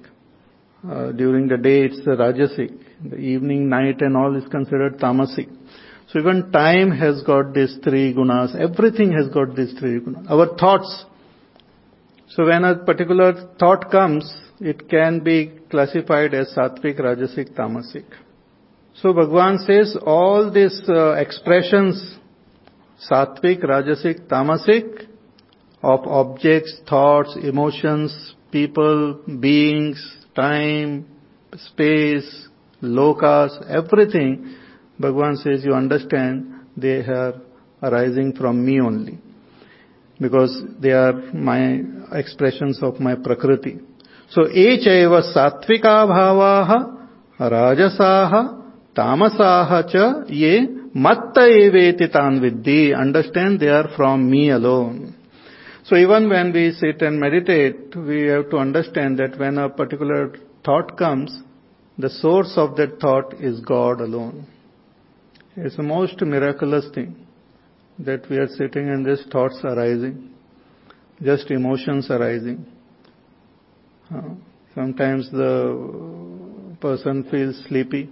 Uh, 0.88 1.12
during 1.12 1.48
the 1.48 1.58
day 1.58 1.80
it's 1.86 2.02
the 2.04 2.12
rajasic. 2.12 2.72
The 3.10 3.16
evening, 3.16 3.68
night 3.68 4.00
and 4.00 4.16
all 4.16 4.36
is 4.36 4.48
considered 4.50 4.98
tamasic. 4.98 5.48
So 6.12 6.18
even 6.18 6.50
time 6.50 6.90
has 6.90 7.22
got 7.22 7.54
these 7.54 7.78
three 7.84 8.12
gunas. 8.12 8.54
Everything 8.58 9.12
has 9.12 9.28
got 9.28 9.54
these 9.54 9.72
three 9.78 10.00
gunas. 10.00 10.28
Our 10.28 10.56
thoughts. 10.56 11.04
So 12.30 12.46
when 12.46 12.64
a 12.64 12.76
particular 12.76 13.54
thought 13.60 13.90
comes, 13.92 14.32
it 14.60 14.88
can 14.88 15.20
be 15.20 15.52
classified 15.70 16.34
as 16.34 16.52
sattvic, 16.56 16.98
rajasic, 17.00 17.54
tamasic. 17.54 18.04
So 18.94 19.12
Bhagwan 19.12 19.58
says 19.58 19.96
all 20.04 20.50
these 20.50 20.82
uh, 20.88 21.12
expressions, 21.12 22.18
sattvic, 23.08 23.64
rajasic, 23.64 24.26
tamasic, 24.26 25.06
of 25.82 26.00
objects, 26.06 26.80
thoughts, 26.88 27.36
emotions, 27.40 28.34
people, 28.50 29.20
beings, 29.40 30.16
time, 30.34 31.06
space, 31.56 32.48
lokas, 32.82 33.64
everything, 33.70 34.56
Bhagavan 35.00 35.36
says 35.42 35.64
you 35.64 35.74
understand 35.74 36.52
they 36.76 36.98
are 36.98 37.34
arising 37.82 38.34
from 38.34 38.64
me 38.64 38.80
only. 38.80 39.18
Because 40.20 40.62
they 40.80 40.90
are 40.90 41.14
my 41.32 41.80
expressions 42.12 42.82
of 42.82 43.00
my 43.00 43.14
prakriti. 43.14 43.78
So, 44.30 44.42
echaiva 44.42 45.22
sattvika 45.34 46.06
bhavaha 46.10 47.08
rajasaha 47.40 48.62
tamasaha 48.94 49.90
cha 49.90 50.24
ye 50.28 50.68
matta 50.94 51.40
eveti. 51.40 52.94
Understand 52.94 53.60
they 53.60 53.68
are 53.68 53.88
from 53.96 54.30
me 54.30 54.50
alone. 54.50 55.16
So 55.84 55.96
even 55.96 56.28
when 56.28 56.52
we 56.52 56.72
sit 56.72 57.02
and 57.02 57.18
meditate, 57.18 57.96
we 57.96 58.26
have 58.26 58.50
to 58.50 58.58
understand 58.58 59.18
that 59.18 59.38
when 59.38 59.58
a 59.58 59.68
particular 59.68 60.32
thought 60.64 60.96
comes, 60.96 61.36
the 61.98 62.10
source 62.10 62.52
of 62.56 62.76
that 62.76 63.00
thought 63.00 63.34
is 63.40 63.58
God 63.60 64.00
alone. 64.00 64.46
It's 65.62 65.76
the 65.76 65.82
most 65.82 66.20
miraculous 66.22 66.86
thing 66.94 67.26
that 67.98 68.28
we 68.30 68.38
are 68.38 68.48
sitting 68.48 68.88
and 68.88 69.04
these 69.04 69.24
thoughts 69.30 69.60
arising, 69.62 70.30
just 71.22 71.50
emotions 71.50 72.10
arising. 72.10 72.64
Uh, 74.14 74.22
sometimes 74.74 75.30
the 75.30 76.76
person 76.80 77.24
feels 77.30 77.62
sleepy. 77.68 78.08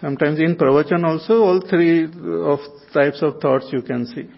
Sometimes 0.00 0.38
in 0.38 0.56
pravachan 0.56 1.04
also 1.04 1.42
all 1.42 1.60
three 1.68 2.04
of 2.04 2.60
types 2.94 3.20
of 3.20 3.40
thoughts 3.40 3.66
you 3.72 3.82
can 3.82 4.06
see 4.06 4.28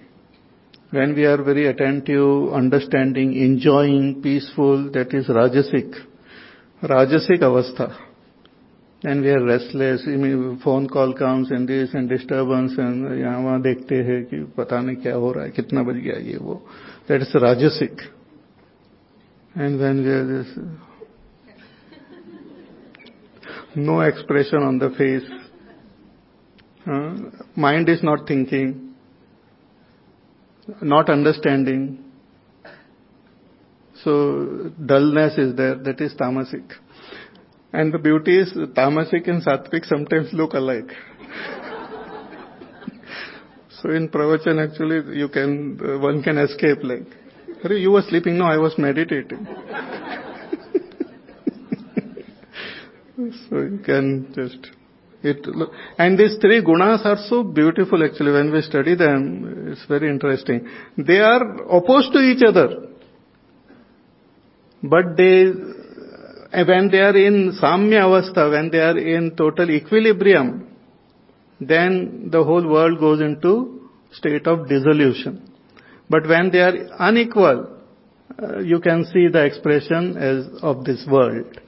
when 0.90 1.14
we 1.14 1.24
are 1.24 1.42
very 1.42 1.66
attentive, 1.66 2.52
understanding, 2.52 3.36
enjoying, 3.36 4.22
peaceful, 4.22 4.90
that 4.92 5.12
is 5.12 5.26
rajasic. 5.26 5.92
Rajasic 6.82 7.40
avastha. 7.40 8.03
Then 9.03 9.21
we 9.21 9.29
are 9.29 9.43
restless, 9.43 10.03
phone 10.63 10.89
call 10.89 11.13
comes 11.13 11.51
and 11.51 11.67
this 11.67 11.93
and 11.93 12.09
disturbance 12.09 12.73
and 12.77 13.19
यहाँ 13.19 13.39
वहाँ 13.43 13.61
देखते 13.61 13.95
हैं 13.95 14.23
कि 14.29 14.43
पता 14.57 14.79
नहीं 14.81 14.95
क्या 15.03 15.15
हो 15.15 15.31
रहा 15.31 15.43
है 15.43 15.51
कितना 15.51 15.83
बज 15.83 15.97
गया 16.03 16.17
ये 16.27 16.37
वो 16.37 16.61
that 17.07 17.21
is 17.21 17.33
rajasic 17.35 18.01
and 19.55 19.79
when 19.79 20.03
we 20.03 20.11
are 20.11 20.25
this 20.25 20.57
no 23.75 24.01
expression 24.01 24.63
on 24.63 24.79
the 24.79 24.89
face 24.97 25.39
Uh, 26.89 27.13
mind 27.55 27.89
is 27.89 28.01
not 28.01 28.25
thinking, 28.27 28.95
not 30.81 31.09
understanding. 31.09 32.03
So 34.03 34.71
dullness 34.83 35.37
is 35.37 35.55
there, 35.55 35.75
that 35.75 36.01
is 36.01 36.13
tamasic. 36.13 36.63
And 37.74 37.92
the 37.92 37.98
beauty 37.98 38.38
is 38.40 38.52
tamasic 38.78 39.28
and 39.28 39.42
sattvic 39.42 39.84
sometimes 39.86 40.32
look 40.32 40.52
alike. 40.54 40.90
so 43.82 43.90
in 43.90 44.08
pravachan 44.08 44.62
actually 44.64 45.18
you 45.18 45.28
can, 45.28 45.80
uh, 45.84 45.98
one 45.98 46.22
can 46.22 46.38
escape 46.38 46.78
like, 46.84 47.06
you 47.70 47.90
were 47.90 48.02
sleeping, 48.02 48.38
no 48.38 48.44
I 48.44 48.58
was 48.58 48.78
meditating. 48.78 49.46
so 53.48 53.58
you 53.58 53.80
can 53.84 54.32
just 54.34 54.70
it, 55.24 55.44
and 55.98 56.18
these 56.18 56.36
three 56.40 56.62
gunas 56.62 57.04
are 57.06 57.16
so 57.28 57.42
beautiful 57.42 58.04
actually 58.04 58.32
when 58.32 58.52
we 58.52 58.60
study 58.60 58.94
them. 58.94 59.68
It's 59.72 59.84
very 59.86 60.10
interesting. 60.10 60.68
They 60.98 61.18
are 61.18 61.62
opposed 61.64 62.12
to 62.12 62.18
each 62.20 62.42
other. 62.46 62.88
But 64.82 65.16
they, 65.16 65.50
when 66.62 66.90
they 66.90 66.98
are 66.98 67.16
in 67.16 67.58
samya 67.60 68.02
avastha, 68.06 68.50
when 68.50 68.70
they 68.70 68.78
are 68.78 68.96
in 68.96 69.34
total 69.36 69.70
equilibrium, 69.70 70.66
then 71.60 72.28
the 72.30 72.42
whole 72.44 72.66
world 72.68 72.98
goes 73.00 73.20
into 73.20 73.88
state 74.12 74.46
of 74.46 74.68
dissolution. 74.68 75.50
But 76.08 76.28
when 76.28 76.50
they 76.50 76.60
are 76.60 76.74
unequal, 76.98 77.80
uh, 78.42 78.58
you 78.60 78.80
can 78.80 79.04
see 79.12 79.28
the 79.28 79.44
expression 79.44 80.16
as 80.16 80.62
of 80.62 80.84
this 80.84 81.04
world. 81.10 81.60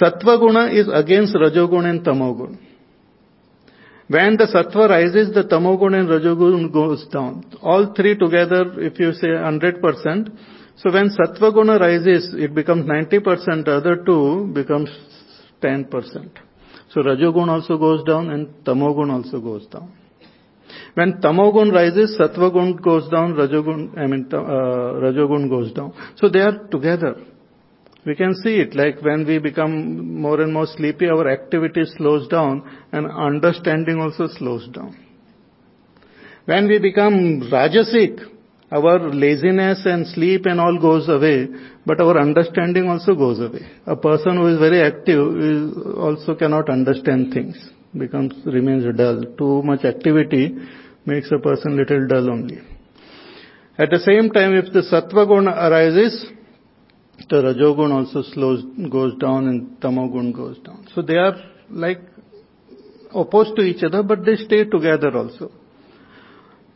Sattva 0.00 0.38
guna 0.38 0.66
is 0.66 0.88
against 0.92 1.34
Rajoguna 1.34 1.90
and 1.90 2.04
Tamoguna. 2.04 2.58
When 4.08 4.38
the 4.38 4.46
sattva 4.46 4.88
rises, 4.88 5.34
the 5.34 5.44
tamogun 5.44 5.94
and 5.94 6.08
rajogun 6.08 6.72
goes 6.72 7.06
down. 7.08 7.44
All 7.60 7.92
three 7.94 8.16
together, 8.16 8.80
if 8.80 8.98
you 8.98 9.12
say 9.12 9.28
100%, 9.28 10.30
so 10.78 10.92
when 10.92 11.10
sattva 11.10 11.52
guna 11.52 11.76
rises, 11.78 12.34
it 12.34 12.54
becomes 12.54 12.86
90%, 12.86 13.66
other 13.66 13.96
two 14.04 14.48
becomes 14.54 14.90
10%. 15.60 15.90
So 16.90 17.02
rajogun 17.02 17.48
also 17.48 17.76
goes 17.76 18.04
down 18.04 18.30
and 18.30 18.46
tamogun 18.64 19.10
also 19.10 19.40
goes 19.40 19.66
down. 19.66 19.92
When 20.94 21.14
tamogun 21.20 21.72
rises, 21.72 22.16
sattvagun 22.18 22.80
goes 22.80 23.10
down, 23.10 23.34
rajogun, 23.34 23.98
I 23.98 24.06
mean, 24.06 24.28
uh, 24.32 24.36
rajogun 24.36 25.48
goes 25.48 25.72
down. 25.72 25.92
So 26.16 26.28
they 26.28 26.40
are 26.40 26.66
together. 26.70 27.16
We 28.06 28.14
can 28.14 28.34
see 28.36 28.60
it 28.60 28.74
like 28.76 29.02
when 29.02 29.26
we 29.26 29.38
become 29.38 30.20
more 30.20 30.40
and 30.40 30.52
more 30.52 30.66
sleepy, 30.66 31.08
our 31.08 31.28
activity 31.28 31.82
slows 31.96 32.28
down 32.28 32.62
and 32.92 33.10
understanding 33.10 34.00
also 34.00 34.28
slows 34.28 34.68
down. 34.68 34.96
When 36.46 36.68
we 36.68 36.78
become 36.78 37.50
rajasic, 37.52 38.37
our 38.70 38.98
laziness 39.12 39.82
and 39.86 40.06
sleep 40.08 40.44
and 40.44 40.60
all 40.60 40.78
goes 40.78 41.08
away, 41.08 41.48
but 41.86 42.00
our 42.00 42.18
understanding 42.18 42.88
also 42.88 43.14
goes 43.14 43.40
away. 43.40 43.66
A 43.86 43.96
person 43.96 44.36
who 44.36 44.46
is 44.48 44.58
very 44.58 44.82
active 44.82 45.36
is 45.38 45.96
also 45.96 46.34
cannot 46.34 46.68
understand 46.68 47.32
things, 47.32 47.56
becomes, 47.96 48.34
remains 48.44 48.84
dull. 48.96 49.24
Too 49.38 49.62
much 49.62 49.84
activity 49.84 50.54
makes 51.06 51.30
a 51.32 51.38
person 51.38 51.76
little 51.76 52.06
dull 52.06 52.30
only. 52.30 52.58
At 53.78 53.90
the 53.90 54.00
same 54.00 54.30
time, 54.30 54.54
if 54.54 54.72
the 54.72 54.82
sattva 54.82 55.26
guna 55.26 55.50
arises, 55.50 56.26
the 57.30 57.36
Rajogun 57.36 57.92
also 57.92 58.22
slows, 58.22 58.64
goes 58.90 59.16
down 59.18 59.48
and 59.48 59.80
Tamogun 59.80 60.34
goes 60.34 60.58
down. 60.58 60.86
So 60.94 61.00
they 61.00 61.16
are 61.16 61.36
like 61.70 62.00
opposed 63.14 63.56
to 63.56 63.62
each 63.62 63.82
other, 63.82 64.02
but 64.02 64.24
they 64.24 64.36
stay 64.36 64.64
together 64.64 65.16
also. 65.16 65.50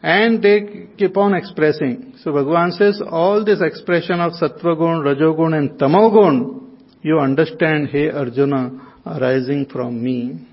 And 0.02 0.42
they 0.42 0.88
keep 0.98 1.16
on 1.16 1.34
expressing. 1.34 2.14
So 2.22 2.32
Bhagavan 2.32 2.72
says, 2.72 3.00
all 3.08 3.44
this 3.44 3.60
expression 3.62 4.20
of 4.20 4.32
Sattvagun, 4.32 5.04
Rajogun 5.04 5.56
and 5.56 5.78
Tamogun, 5.78 6.62
you 7.02 7.20
understand, 7.20 7.88
hey 7.88 8.10
Arjuna, 8.10 8.94
arising 9.06 9.66
from 9.66 10.02
me. 10.02 10.46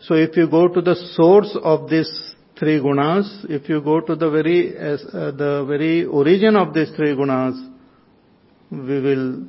So 0.00 0.14
if 0.14 0.34
you 0.36 0.48
go 0.48 0.68
to 0.68 0.80
the 0.80 0.94
source 1.14 1.56
of 1.62 1.90
these 1.90 2.10
three 2.58 2.78
gunas, 2.78 3.44
if 3.50 3.68
you 3.68 3.82
go 3.82 4.00
to 4.00 4.16
the 4.16 4.30
very, 4.30 4.76
uh, 4.76 5.30
the 5.32 5.64
very 5.68 6.04
origin 6.04 6.56
of 6.56 6.72
these 6.72 6.90
three 6.96 7.14
gunas, 7.14 7.70
we 8.70 9.00
will 9.00 9.44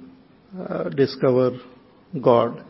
uh, 0.60 0.90
discover 0.90 1.52
God. 2.22 2.66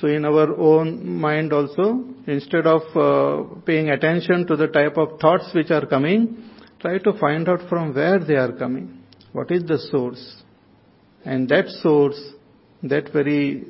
So 0.00 0.06
in 0.06 0.24
our 0.24 0.56
own 0.56 1.18
mind 1.20 1.52
also, 1.52 2.04
instead 2.26 2.66
of 2.66 2.82
uh, 2.94 3.60
paying 3.66 3.90
attention 3.90 4.46
to 4.46 4.54
the 4.56 4.68
type 4.68 4.96
of 4.96 5.18
thoughts 5.20 5.50
which 5.52 5.70
are 5.72 5.86
coming, 5.86 6.50
try 6.80 6.98
to 6.98 7.12
find 7.14 7.48
out 7.48 7.68
from 7.68 7.94
where 7.94 8.20
they 8.20 8.36
are 8.36 8.52
coming. 8.52 9.02
What 9.32 9.50
is 9.50 9.64
the 9.64 9.78
source? 9.90 10.42
And 11.24 11.48
that 11.48 11.68
source, 11.82 12.20
that 12.84 13.12
very 13.12 13.64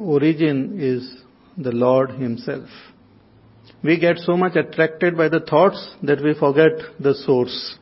origin 0.00 0.80
is 0.80 1.22
the 1.58 1.72
Lord 1.72 2.10
Himself. 2.12 2.68
We 3.82 4.00
get 4.00 4.16
so 4.18 4.38
much 4.38 4.56
attracted 4.56 5.18
by 5.18 5.28
the 5.28 5.40
thoughts 5.40 5.90
that 6.02 6.22
we 6.22 6.32
forget 6.32 6.72
the 6.98 7.14
source. 7.14 7.76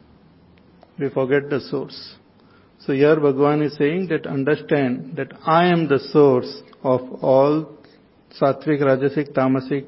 We 0.99 1.09
forget 1.11 1.49
the 1.49 1.61
source. 1.61 2.17
So 2.81 2.93
here 2.93 3.15
Bhagavan 3.15 3.65
is 3.65 3.77
saying 3.77 4.09
that 4.09 4.27
understand 4.27 5.15
that 5.17 5.33
I 5.47 5.67
am 5.67 5.87
the 5.87 6.01
source 6.01 6.63
of 6.83 7.01
all 7.23 7.79
sattvic, 8.41 8.81
rajasic, 8.81 9.33
tamasic 9.33 9.87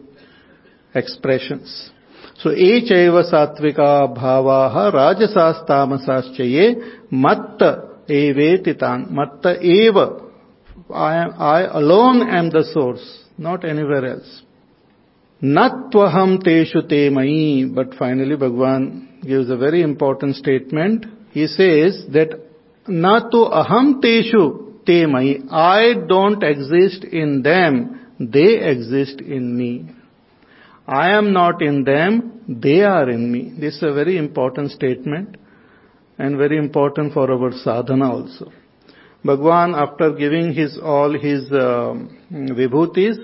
expressions. 0.94 1.90
So 2.38 2.50
echaiva 2.50 3.22
sattvika 3.32 4.16
bhavaha 4.16 4.92
rajasas 4.92 5.66
tamasaschaye 5.68 7.10
matta 7.10 7.70
evetitan. 8.08 9.10
Matta 9.10 9.56
eva. 9.60 10.20
I, 10.92 11.16
am, 11.16 11.34
I 11.38 11.62
alone 11.62 12.28
am 12.28 12.50
the 12.50 12.64
source, 12.72 13.24
not 13.38 13.64
anywhere 13.64 14.04
else. 14.06 14.42
Natvaham 15.42 16.42
teshu 16.42 16.88
te 16.88 17.08
mai. 17.10 17.64
But 17.72 17.94
finally 17.98 18.36
Bhagavan 18.36 19.22
gives 19.26 19.50
a 19.50 19.56
very 19.56 19.82
important 19.82 20.36
statement. 20.36 21.06
He 21.32 21.46
says 21.46 22.04
that 22.12 22.40
Na 22.86 23.20
to 23.30 23.36
aham 23.36 24.02
teshu 24.02 24.84
te 24.84 25.06
mai. 25.06 25.38
I 25.50 25.94
don't 26.06 26.42
exist 26.42 27.04
in 27.04 27.42
them. 27.42 28.03
They 28.18 28.60
exist 28.70 29.20
in 29.20 29.56
me. 29.56 29.90
I 30.86 31.16
am 31.16 31.32
not 31.32 31.62
in 31.62 31.84
them. 31.84 32.44
They 32.48 32.82
are 32.82 33.08
in 33.08 33.32
me. 33.32 33.54
This 33.58 33.76
is 33.76 33.82
a 33.82 33.92
very 33.92 34.16
important 34.18 34.70
statement 34.70 35.36
and 36.18 36.36
very 36.36 36.58
important 36.58 37.12
for 37.12 37.30
our 37.30 37.52
sadhana 37.52 38.12
also. 38.12 38.52
Bhagwan, 39.24 39.74
after 39.74 40.12
giving 40.12 40.52
his 40.52 40.78
all 40.82 41.18
his 41.18 41.50
uh, 41.50 41.94
vibhutis 42.30 43.16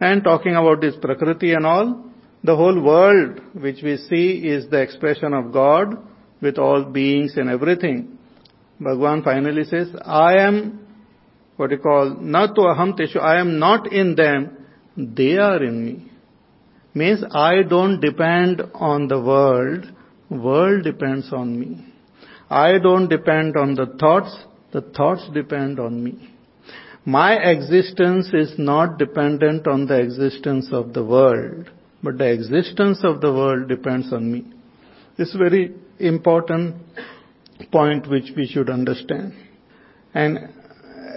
and 0.00 0.24
talking 0.24 0.56
about 0.56 0.82
his 0.82 0.96
prakriti 0.96 1.52
and 1.52 1.66
all, 1.66 2.04
the 2.42 2.56
whole 2.56 2.80
world 2.80 3.40
which 3.52 3.82
we 3.82 3.96
see 3.98 4.38
is 4.48 4.68
the 4.70 4.80
expression 4.80 5.34
of 5.34 5.52
God 5.52 5.98
with 6.40 6.58
all 6.58 6.84
beings 6.84 7.34
and 7.36 7.50
everything. 7.50 8.18
Bhagwan 8.80 9.22
finally 9.22 9.64
says, 9.64 9.88
I 10.04 10.38
am 10.38 10.85
what 11.56 11.70
you 11.70 11.78
call, 11.78 12.16
not 12.20 12.54
to 12.54 12.62
aham 12.62 12.98
teshu, 12.98 13.20
I 13.20 13.40
am 13.40 13.58
not 13.58 13.92
in 13.92 14.14
them, 14.14 14.56
they 14.96 15.36
are 15.36 15.62
in 15.62 15.84
me. 15.84 16.10
Means 16.94 17.24
I 17.30 17.62
don't 17.62 18.00
depend 18.00 18.62
on 18.74 19.08
the 19.08 19.20
world, 19.20 19.86
world 20.30 20.84
depends 20.84 21.32
on 21.32 21.58
me. 21.58 21.92
I 22.48 22.78
don't 22.78 23.08
depend 23.08 23.56
on 23.56 23.74
the 23.74 23.86
thoughts, 23.98 24.36
the 24.72 24.80
thoughts 24.80 25.28
depend 25.32 25.80
on 25.80 26.02
me. 26.02 26.30
My 27.04 27.34
existence 27.34 28.30
is 28.32 28.54
not 28.58 28.98
dependent 28.98 29.66
on 29.66 29.86
the 29.86 29.98
existence 30.00 30.68
of 30.72 30.92
the 30.92 31.04
world, 31.04 31.70
but 32.02 32.18
the 32.18 32.30
existence 32.32 33.00
of 33.02 33.20
the 33.20 33.32
world 33.32 33.68
depends 33.68 34.12
on 34.12 34.30
me. 34.32 34.44
This 35.16 35.28
is 35.28 35.36
very 35.36 35.74
important 35.98 36.76
point 37.72 38.08
which 38.08 38.32
we 38.36 38.46
should 38.46 38.68
understand. 38.68 39.34
And 40.14 40.50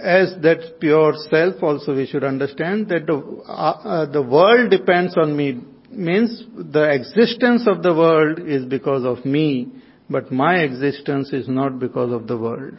as 0.02 0.34
that 0.42 0.80
pure 0.80 1.14
self 1.30 1.62
also 1.62 1.94
we 1.94 2.06
should 2.06 2.24
understand 2.24 2.88
that 2.88 3.06
the, 3.06 3.16
uh, 3.16 3.50
uh, 3.50 4.06
the 4.10 4.22
world 4.22 4.70
depends 4.70 5.16
on 5.16 5.36
me 5.36 5.60
means 5.90 6.44
the 6.56 6.90
existence 6.90 7.66
of 7.66 7.82
the 7.82 7.92
world 7.92 8.38
is 8.38 8.64
because 8.64 9.04
of 9.04 9.24
me, 9.24 9.68
but 10.08 10.30
my 10.30 10.58
existence 10.58 11.32
is 11.32 11.48
not 11.48 11.80
because 11.80 12.12
of 12.12 12.28
the 12.28 12.38
world. 12.38 12.74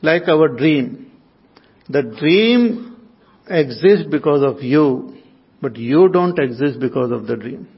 Like 0.00 0.28
our 0.28 0.48
dream. 0.48 1.12
The 1.90 2.02
dream 2.02 2.96
exists 3.48 4.06
because 4.10 4.42
of 4.42 4.62
you, 4.62 5.18
but 5.60 5.76
you 5.76 6.08
don't 6.08 6.38
exist 6.38 6.80
because 6.80 7.10
of 7.10 7.26
the 7.26 7.36
dream. 7.36 7.68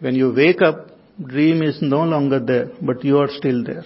When 0.00 0.14
you 0.14 0.34
wake 0.34 0.60
up, 0.60 0.90
dream 1.26 1.62
is 1.62 1.78
no 1.80 2.02
longer 2.04 2.40
there, 2.40 2.70
but 2.82 3.02
you 3.02 3.18
are 3.18 3.28
still 3.30 3.64
there 3.64 3.84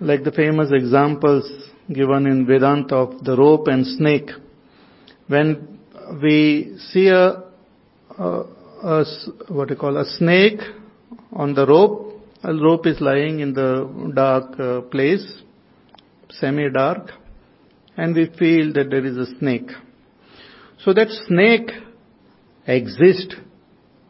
like 0.00 0.24
the 0.24 0.32
famous 0.32 0.70
examples 0.72 1.50
given 1.92 2.26
in 2.26 2.46
Vedanta 2.46 2.96
of 2.96 3.24
the 3.24 3.36
rope 3.36 3.68
and 3.68 3.86
snake. 3.86 4.30
When 5.26 5.78
we 6.22 6.76
see 6.92 7.08
a, 7.08 7.42
a, 8.18 8.44
a, 8.82 9.04
what 9.48 9.70
you 9.70 9.76
call 9.76 9.96
a 9.96 10.04
snake 10.04 10.60
on 11.32 11.54
the 11.54 11.66
rope. 11.66 12.12
A 12.42 12.54
rope 12.54 12.86
is 12.86 13.00
lying 13.00 13.40
in 13.40 13.54
the 13.54 14.12
dark 14.14 14.58
uh, 14.60 14.82
place, 14.82 15.42
semi-dark, 16.30 17.10
and 17.96 18.14
we 18.14 18.26
feel 18.38 18.72
that 18.74 18.90
there 18.90 19.04
is 19.04 19.16
a 19.16 19.26
snake. 19.38 19.70
So 20.84 20.92
that 20.92 21.08
snake 21.26 21.70
exists 22.66 23.34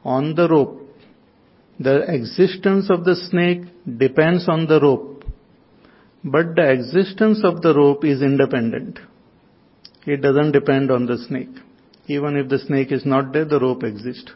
on 0.04 0.34
the 0.34 0.48
rope. 0.48 0.80
The 1.78 2.02
existence 2.12 2.90
of 2.90 3.04
the 3.04 3.14
snake 3.14 3.62
depends 3.98 4.48
on 4.48 4.66
the 4.66 4.80
rope. 4.80 5.13
But 6.24 6.56
the 6.56 6.70
existence 6.70 7.40
of 7.44 7.60
the 7.60 7.74
rope 7.74 8.04
is 8.04 8.22
independent. 8.22 8.98
It 10.06 10.22
doesn't 10.22 10.52
depend 10.52 10.90
on 10.90 11.06
the 11.06 11.18
snake. 11.18 11.54
Even 12.06 12.36
if 12.36 12.48
the 12.48 12.58
snake 12.58 12.92
is 12.92 13.04
not 13.04 13.32
there, 13.32 13.44
the 13.44 13.60
rope 13.60 13.82
exists. 13.82 14.32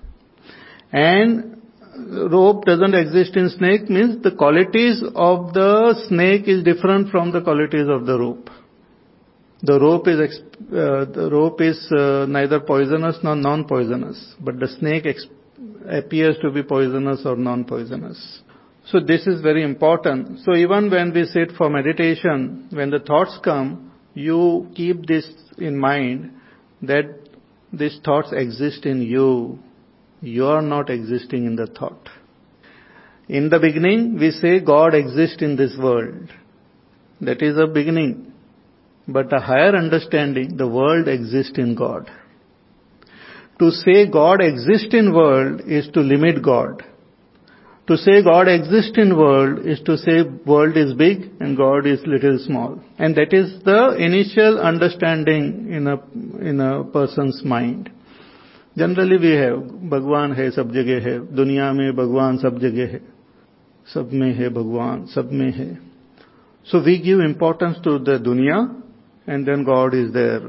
And 0.93 1.62
rope 2.30 2.64
doesn't 2.64 2.95
exist 2.95 3.36
in 3.36 3.51
snake 3.51 3.91
means 3.91 4.22
the 4.22 4.30
qualities 4.30 5.03
of 5.14 5.53
the 5.53 5.95
snake 6.09 6.47
is 6.47 6.62
different 6.62 7.11
from 7.11 7.32
the 7.32 7.41
qualities 7.41 7.89
of 7.89 8.07
the 8.07 8.18
rope. 8.18 8.51
The 9.62 9.80
rope 9.80 10.07
is 10.07 10.20
uh, 10.20 11.05
the 11.07 11.28
rope 11.32 11.61
is 11.61 11.91
uh, 11.91 12.26
neither 12.28 12.61
poisonous 12.61 13.16
nor 13.24 13.34
non-poisonous, 13.34 14.36
but 14.41 14.61
the 14.61 14.68
snake 14.68 15.05
appears 15.91 16.36
to 16.43 16.51
be 16.51 16.62
poisonous 16.62 17.22
or 17.24 17.34
non-poisonous. 17.34 18.41
So 18.91 19.01
this 19.01 19.26
is 19.26 19.43
very 19.43 19.62
important. 19.62 20.41
So 20.45 20.55
even 20.55 20.91
when 20.91 21.12
we 21.12 21.24
sit 21.24 21.53
for 21.59 21.68
meditation, 21.68 22.68
when 22.70 22.89
the 22.91 23.01
thoughts 23.01 23.39
come, 23.45 23.93
you 24.14 24.68
keep 24.74 25.07
this 25.07 25.28
in 25.59 25.78
mind 25.78 26.32
that 26.82 27.05
these 27.70 28.01
thoughts 28.03 28.30
exist 28.32 28.86
in 28.86 29.03
you. 29.03 29.59
You 30.22 30.47
are 30.47 30.62
not 30.62 30.89
existing 30.89 31.45
in 31.45 31.57
the 31.57 31.66
thought. 31.66 32.09
In 33.28 33.51
the 33.51 33.59
beginning, 33.59 34.18
we 34.18 34.30
say 34.30 34.61
God 34.61 34.95
exists 34.95 35.43
in 35.43 35.57
this 35.57 35.76
world. 35.78 36.30
That 37.20 37.43
is 37.43 37.59
a 37.59 37.66
beginning. 37.66 38.32
But 39.07 39.30
a 39.34 39.41
higher 39.41 39.76
understanding, 39.76 40.57
the 40.57 40.66
world 40.66 41.09
exists 41.09 41.59
in 41.59 41.74
God. 41.74 42.11
To 43.59 43.70
say 43.70 44.11
God 44.11 44.41
exists 44.41 44.95
in 44.95 45.12
world 45.12 45.61
is 45.66 45.89
to 45.93 46.01
limit 46.01 46.43
God 46.43 46.82
To 47.88 47.97
say 47.97 48.23
God 48.23 48.47
exists 48.47 48.97
in 48.97 49.17
world 49.17 49.65
is 49.65 49.81
to 49.81 49.97
say 49.97 50.21
world 50.45 50.77
is 50.77 50.93
big 50.93 51.31
and 51.41 51.57
God 51.57 51.86
is 51.86 51.99
little 52.05 52.39
small. 52.39 52.81
And 52.97 53.15
that 53.15 53.34
is 53.34 53.61
the 53.63 53.95
initial 53.99 54.59
understanding 54.59 55.69
in 55.69 55.88
a, 55.88 55.97
in 56.49 56.61
a 56.61 56.84
person's 56.86 57.41
mind. 57.43 57.89
Generally 58.77 59.17
भी 59.17 59.31
है 59.38 59.49
भगवान 59.89 60.31
है 60.34 60.49
सब 60.51 60.71
जगह 60.73 61.03
है 61.07 61.17
दुनिया 61.36 61.71
में 61.73 61.95
भगवान 61.95 62.38
सब 62.38 62.57
जगह 62.59 62.88
है 62.93 63.01
सब 63.93 64.13
में 64.13 64.34
है 64.36 64.49
भगवान 64.49 65.05
सब 65.13 65.31
में 65.31 65.51
है 65.51 65.67
so 66.67 66.79
we 66.79 66.97
give 66.97 67.21
importance 67.21 67.75
to 67.84 67.97
the 67.99 68.17
दुनिया 68.21 68.57
and 69.27 69.47
then 69.47 69.63
God 69.63 69.93
is 69.93 70.11
there. 70.11 70.41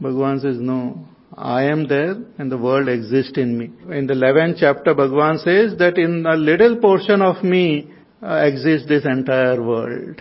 Bhagavan 0.00 0.40
says, 0.40 0.56
no, 0.58 1.06
I 1.37 1.65
am 1.65 1.87
there 1.87 2.15
and 2.39 2.51
the 2.51 2.57
world 2.57 2.89
exists 2.89 3.37
in 3.37 3.57
me. 3.59 3.69
In 3.95 4.07
the 4.07 4.15
11th 4.15 4.57
chapter, 4.59 4.95
Bhagavan 4.95 5.37
says 5.43 5.77
that 5.77 5.99
in 5.99 6.25
a 6.25 6.35
little 6.35 6.77
portion 6.77 7.21
of 7.21 7.43
me 7.43 7.91
uh, 8.23 8.41
exists 8.43 8.87
this 8.87 9.05
entire 9.05 9.61
world. 9.61 10.19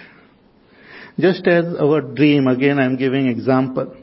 Just 1.19 1.47
as 1.47 1.65
our 1.81 2.03
dream, 2.03 2.47
again 2.47 2.79
I 2.79 2.85
am 2.85 2.97
giving 2.97 3.29
example. 3.29 3.97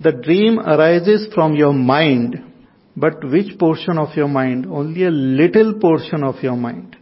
The 0.00 0.12
dream 0.12 0.58
arises 0.58 1.32
from 1.34 1.54
your 1.54 1.72
mind, 1.72 2.44
but 2.94 3.24
which 3.24 3.58
portion 3.58 3.96
of 3.96 4.14
your 4.14 4.28
mind? 4.28 4.66
Only 4.66 5.04
a 5.04 5.10
little 5.10 5.78
portion 5.80 6.22
of 6.22 6.42
your 6.42 6.56
mind. 6.56 6.96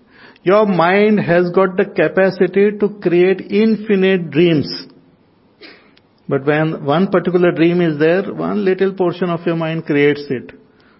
Your 0.44 0.66
mind 0.66 1.18
has 1.18 1.50
got 1.50 1.76
the 1.76 1.84
capacity 1.84 2.78
to 2.78 3.00
create 3.00 3.40
infinite 3.50 4.30
dreams. 4.30 4.86
But 6.28 6.44
when 6.44 6.84
one 6.84 7.08
particular 7.08 7.52
dream 7.52 7.80
is 7.80 7.98
there, 7.98 8.32
one 8.32 8.64
little 8.64 8.92
portion 8.92 9.30
of 9.30 9.46
your 9.46 9.56
mind 9.56 9.86
creates 9.86 10.24
it. 10.28 10.52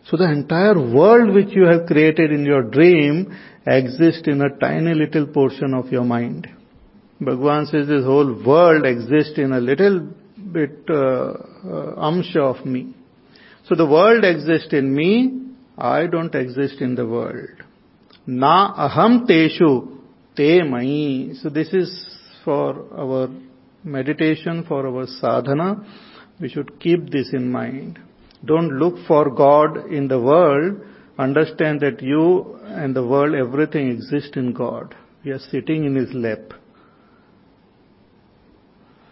So 0.07 0.17
the 0.17 0.31
entire 0.31 0.75
world 0.75 1.35
which 1.35 1.51
you 1.51 1.65
have 1.65 1.87
created 1.87 2.33
in 2.33 2.47
your 2.47 2.63
dream 2.63 3.37
exists 3.67 4.27
in 4.27 4.41
a 4.41 4.57
tiny 4.59 4.95
little 4.95 5.27
portion 5.27 5.75
of 5.75 5.89
your 5.89 6.05
mind. 6.05 6.49
Bhagwan 7.21 7.67
says 7.67 7.89
this 7.89 8.05
whole 8.05 8.43
world 8.43 8.87
exists 8.87 9.39
in 9.39 9.53
a 9.53 9.61
little 9.61 10.09
bit 10.53 10.85
uh, 10.89 10.95
uh, 10.95 11.35
amsha 12.09 12.39
of 12.39 12.65
me. 12.65 12.95
So 13.69 13.75
the 13.75 13.85
world 13.87 14.25
exists 14.25 14.73
in 14.73 14.95
me, 14.95 15.43
I 15.77 16.07
don't 16.07 16.35
exist 16.35 16.81
in 16.81 16.95
the 16.95 17.07
world. 17.07 17.51
Na 18.27 18.89
aham 18.89 19.27
teshu 19.27 19.99
te 20.35 20.63
mai. 20.63 21.35
So 21.43 21.51
this 21.51 21.69
is 21.75 21.91
for 22.45 22.87
our 22.97 23.29
meditation, 23.85 24.65
for 24.67 24.87
our 24.87 25.07
sadhana, 25.07 25.85
we 26.41 26.49
should 26.49 26.81
keep 26.81 27.11
this 27.11 27.31
in 27.33 27.51
mind. 27.51 27.99
Don't 28.45 28.79
look 28.79 28.95
for 29.07 29.31
God 29.31 29.91
in 29.91 30.09
the 30.09 30.21
world. 30.21 30.81
Understand 31.19 31.81
that 31.81 32.01
you 32.01 32.59
and 32.65 32.95
the 32.95 33.05
world, 33.05 33.35
everything 33.35 33.91
exists 33.91 34.37
in 34.37 34.53
God. 34.53 34.95
We 35.25 35.33
are 35.33 35.39
sitting 35.39 35.85
in 35.85 35.97
His 35.97 36.13
lap. 36.13 36.53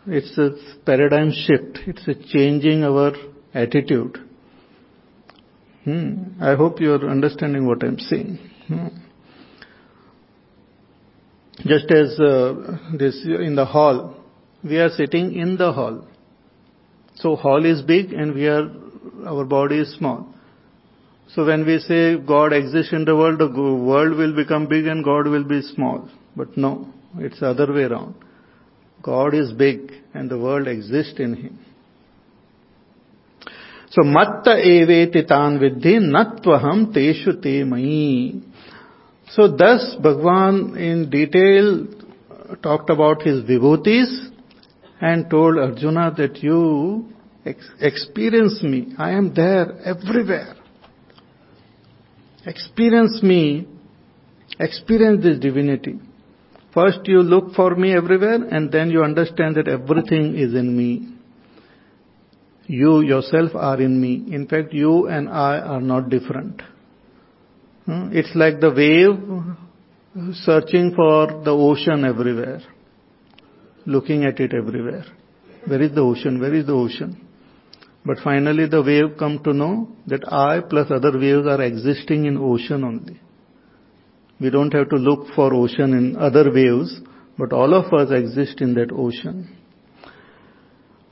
It's 0.07 0.39
a 0.39 0.51
paradigm 0.85 1.33
shift. 1.33 1.81
It's 1.89 2.07
a 2.07 2.15
changing 2.15 2.85
our 2.85 3.13
attitude. 3.53 4.19
Hmm. 5.85 6.41
I 6.41 6.55
hope 6.55 6.81
you 6.81 6.93
are 6.93 7.11
understanding 7.11 7.67
what 7.67 7.83
I'm 7.83 7.99
saying. 7.99 8.39
Hmm. 8.69 8.87
Just 11.67 11.91
as 11.91 12.19
uh, 12.21 12.79
this 12.97 13.21
in 13.25 13.57
the 13.57 13.65
hall, 13.65 14.16
we 14.67 14.79
are 14.79 14.91
sitting 14.91 15.35
in 15.35 15.57
the 15.57 15.73
hall. 15.73 16.07
So 17.17 17.37
hall 17.37 17.65
is 17.65 17.83
big 17.83 18.13
and 18.13 18.35
we 18.35 18.47
are, 18.47 18.69
our 19.27 19.45
body 19.45 19.79
is 19.79 19.95
small. 19.97 20.27
So 21.29 21.45
when 21.45 21.67
we 21.67 21.79
say 21.79 22.17
God 22.17 22.53
exists 22.53 22.93
in 22.93 23.05
the 23.05 23.17
world, 23.17 23.39
the 23.39 23.49
world 23.49 24.17
will 24.17 24.35
become 24.35 24.69
big 24.69 24.87
and 24.87 25.05
God 25.05 25.27
will 25.27 25.45
be 25.45 25.63
small. 25.63 26.09
But 26.37 26.57
no, 26.57 26.89
it's 27.19 27.41
the 27.41 27.51
other 27.51 27.73
way 27.73 27.83
around. 27.83 28.15
God 29.03 29.35
is 29.35 29.53
big 29.53 29.93
and 30.15 30.31
the 30.31 30.39
world 30.39 30.69
exists 30.69 31.19
in 31.19 31.35
Him. 31.35 31.59
So 33.91 34.03
matta 34.03 34.51
eveti 34.51 35.27
tan 35.27 35.59
vidhi 35.59 35.99
natvaham 36.17 36.93
teshu 36.95 37.41
te 37.43 37.65
mai. 37.65 38.41
So 39.31 39.57
thus 39.57 39.97
Bhagwan 40.03 40.77
in 40.77 41.09
detail 41.11 41.87
talked 42.63 42.91
about 42.91 43.23
his 43.23 43.43
vibhutis 43.43 44.31
and 45.01 45.29
told 45.31 45.59
Arjuna 45.59 46.15
that 46.17 46.43
you 46.43 47.07
ex- 47.45 47.71
experience 47.81 48.63
me. 48.63 48.95
I 48.99 49.11
am 49.11 49.35
there 49.35 49.79
everywhere. 49.85 50.57
Experience 52.47 53.23
me. 53.23 53.67
Experience 54.59 55.23
this 55.23 55.39
divinity. 55.39 55.99
First 56.73 57.01
you 57.05 57.23
look 57.23 57.55
for 57.55 57.75
me 57.75 57.95
everywhere 57.95 58.43
and 58.51 58.71
then 58.71 58.91
you 58.91 59.03
understand 59.03 59.57
that 59.57 59.69
everything 59.69 60.37
is 60.37 60.55
in 60.55 60.77
me. 60.77 61.09
You 62.67 63.01
yourself 63.01 63.55
are 63.55 63.81
in 63.81 64.01
me. 64.01 64.25
In 64.35 64.47
fact, 64.47 64.73
you 64.73 65.07
and 65.09 65.29
I 65.29 65.59
are 65.59 65.81
not 65.81 66.11
different. 66.11 66.63
Hmm? 67.85 68.11
It's 68.13 68.35
like 68.35 68.61
the 68.61 68.71
wave 68.71 70.35
searching 70.35 70.93
for 70.97 71.43
the 71.45 71.53
ocean 71.53 72.05
everywhere 72.05 72.61
looking 73.87 74.25
at 74.25 74.41
it 74.41 74.53
everywhere. 74.53 75.05
Where 75.67 75.83
is 75.83 75.95
the 75.95 76.01
ocean? 76.01 76.41
Where 76.41 76.55
is 76.55 76.67
the 76.67 76.73
ocean? 76.73 77.27
But 78.05 78.19
finally 78.23 78.67
the 78.69 78.83
wave 78.83 79.19
come 79.19 79.43
to 79.45 79.53
know 79.53 79.89
that 80.07 80.31
I 80.33 80.61
plus 80.61 80.91
other 80.91 81.19
waves 81.19 81.47
are 81.47 81.61
existing 81.63 82.27
in 82.27 82.37
ocean 82.37 82.85
only. 82.85 83.21
We 84.41 84.51
don't 84.51 84.73
have 84.75 84.91
to 84.91 84.97
look 84.97 85.29
for 85.35 85.53
ocean 85.55 85.93
in 85.95 86.17
other 86.17 86.53
waves, 86.53 87.01
but 87.39 87.53
all 87.53 87.75
of 87.75 87.93
us 87.93 88.11
exist 88.13 88.61
in 88.61 88.75
that 88.75 88.93
ocean. 88.93 89.57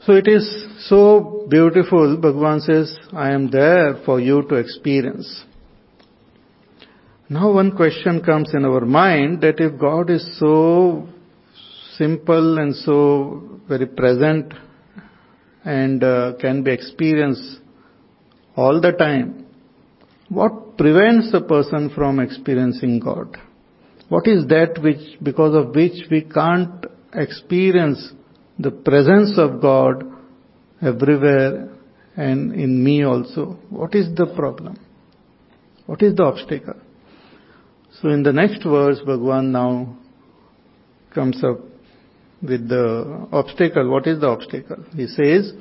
So 0.07 0.13
it 0.13 0.29
is 0.29 0.47
so 0.89 1.47
beautiful, 1.49 2.19
Bhagavan 2.19 2.61
says, 2.61 2.95
I 3.13 3.33
am 3.33 3.51
there 3.51 4.03
for 4.05 4.21
you 4.21 4.43
to 4.49 4.57
experience. 4.57 5.45
Now 7.31 7.53
one 7.53 7.75
question 7.75 8.23
comes 8.23 8.53
in 8.53 8.67
our 8.67 8.85
mind 8.85 9.41
that 9.41 9.59
if 9.59 9.81
God 9.81 10.11
is 10.11 10.39
so 10.39 11.09
simple 11.97 12.59
and 12.59 12.75
so 12.75 13.61
very 13.69 13.87
present 13.87 14.53
and 15.65 16.03
uh, 16.05 16.33
can 16.41 16.63
be 16.63 16.73
experienced 16.73 17.61
all 18.57 18.81
the 18.81 18.93
time, 18.93 19.47
what 20.29 20.77
prevents 20.77 21.33
a 21.33 21.41
person 21.41 21.91
from 21.95 22.21
experiencing 22.21 23.01
God? 23.01 23.37
What 24.09 24.27
is 24.27 24.47
that 24.49 24.81
which, 24.83 25.19
because 25.23 25.55
of 25.55 25.75
which 25.75 26.09
we 26.11 26.23
can't 26.23 26.85
experience 27.15 28.13
the 28.59 28.71
presence 28.71 29.39
of 29.39 29.61
God 29.61 30.05
everywhere 30.83 31.71
and 32.17 32.53
in 32.55 32.83
me 32.85 33.03
also? 33.05 33.59
What 33.71 33.95
is 33.95 34.15
the 34.15 34.27
problem? 34.27 34.79
What 35.87 36.03
is 36.03 36.15
the 36.15 36.25
obstacle? 36.25 36.81
So 38.01 38.09
in 38.09 38.23
the 38.23 38.33
next 38.33 38.63
verse, 38.65 39.01
Bhagwan 39.05 39.53
now 39.53 39.97
comes 41.15 41.43
up 41.45 41.61
with 42.49 42.69
the 42.69 43.27
obstacle. 43.33 43.91
What 43.91 44.07
is 44.07 44.21
the 44.21 44.29
obstacle? 44.29 44.85
He 44.95 45.07
says, 45.07 45.53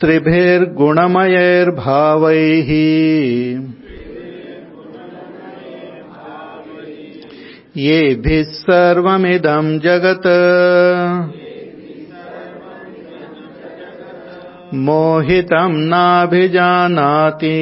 त्रिभिर्गुणमयैर्भावैः 0.00 2.70
येभिः 7.84 8.52
सर्वमिदम् 8.58 9.70
जगत् 9.86 10.28
मोहितम् 14.86 15.78
नाभिजानाति 15.90 17.56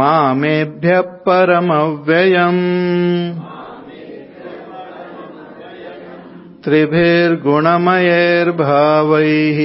मामेभ्यः 0.00 1.00
परमव्ययम् 1.26 2.62
त्रिभिर्गुणमयैर्भावैः 6.64 9.60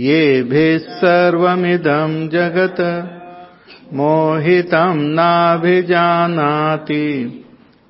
येभिः 0.00 0.78
सर्वमिदं 0.78 2.28
जगत् 2.28 2.80
मोहितं 3.94 5.16
नाभिजानाति 5.16 7.04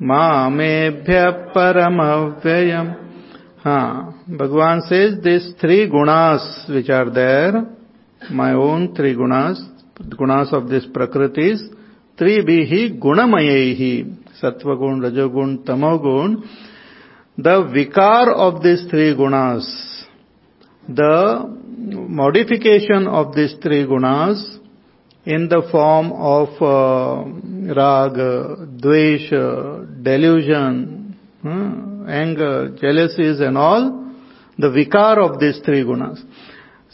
मामेभ्य 0.03 1.31
परमव्ययम। 1.55 2.95
हाँ 3.65 4.25
Bhagwan 4.31 4.81
says 4.81 5.21
this 5.21 5.61
three 5.61 5.87
gunas 5.87 6.67
which 6.71 6.91
are 6.91 7.09
there 7.19 7.63
my 8.33 8.55
own 8.65 8.87
three 8.87 9.15
gunas 9.15 9.71
gunas 10.19 10.51
of 10.55 10.65
this 10.65 10.85
prakritis 10.85 11.61
त्रिभी 12.19 12.99
गुणमय 12.99 13.51
ही 13.79 14.17
सत्वगुण, 14.35 15.05
रजोगुण, 15.05 15.57
तमोगुण 15.57 16.37
the 17.37 17.63
vikar 17.75 18.33
of 18.33 18.63
these 18.63 18.87
three 18.91 19.15
gunas, 19.15 19.67
the 20.89 21.45
modification 21.89 23.07
of 23.09 23.35
these 23.35 23.55
three 23.63 23.85
gunas 23.85 24.59
in 25.25 25.49
the 25.49 25.67
form 25.73 26.13
of 26.13 26.49
uh, 26.63 27.25
raga, 27.75 28.67
dvesha, 28.79 30.03
delusion, 30.03 31.17
uh, 31.45 32.11
anger, 32.11 32.77
jealousies 32.81 33.41
and 33.41 33.59
all, 33.59 34.13
the 34.59 34.69
vikar 34.69 35.19
of 35.19 35.41
these 35.41 35.61
three 35.65 35.83
gunas. 35.83 36.23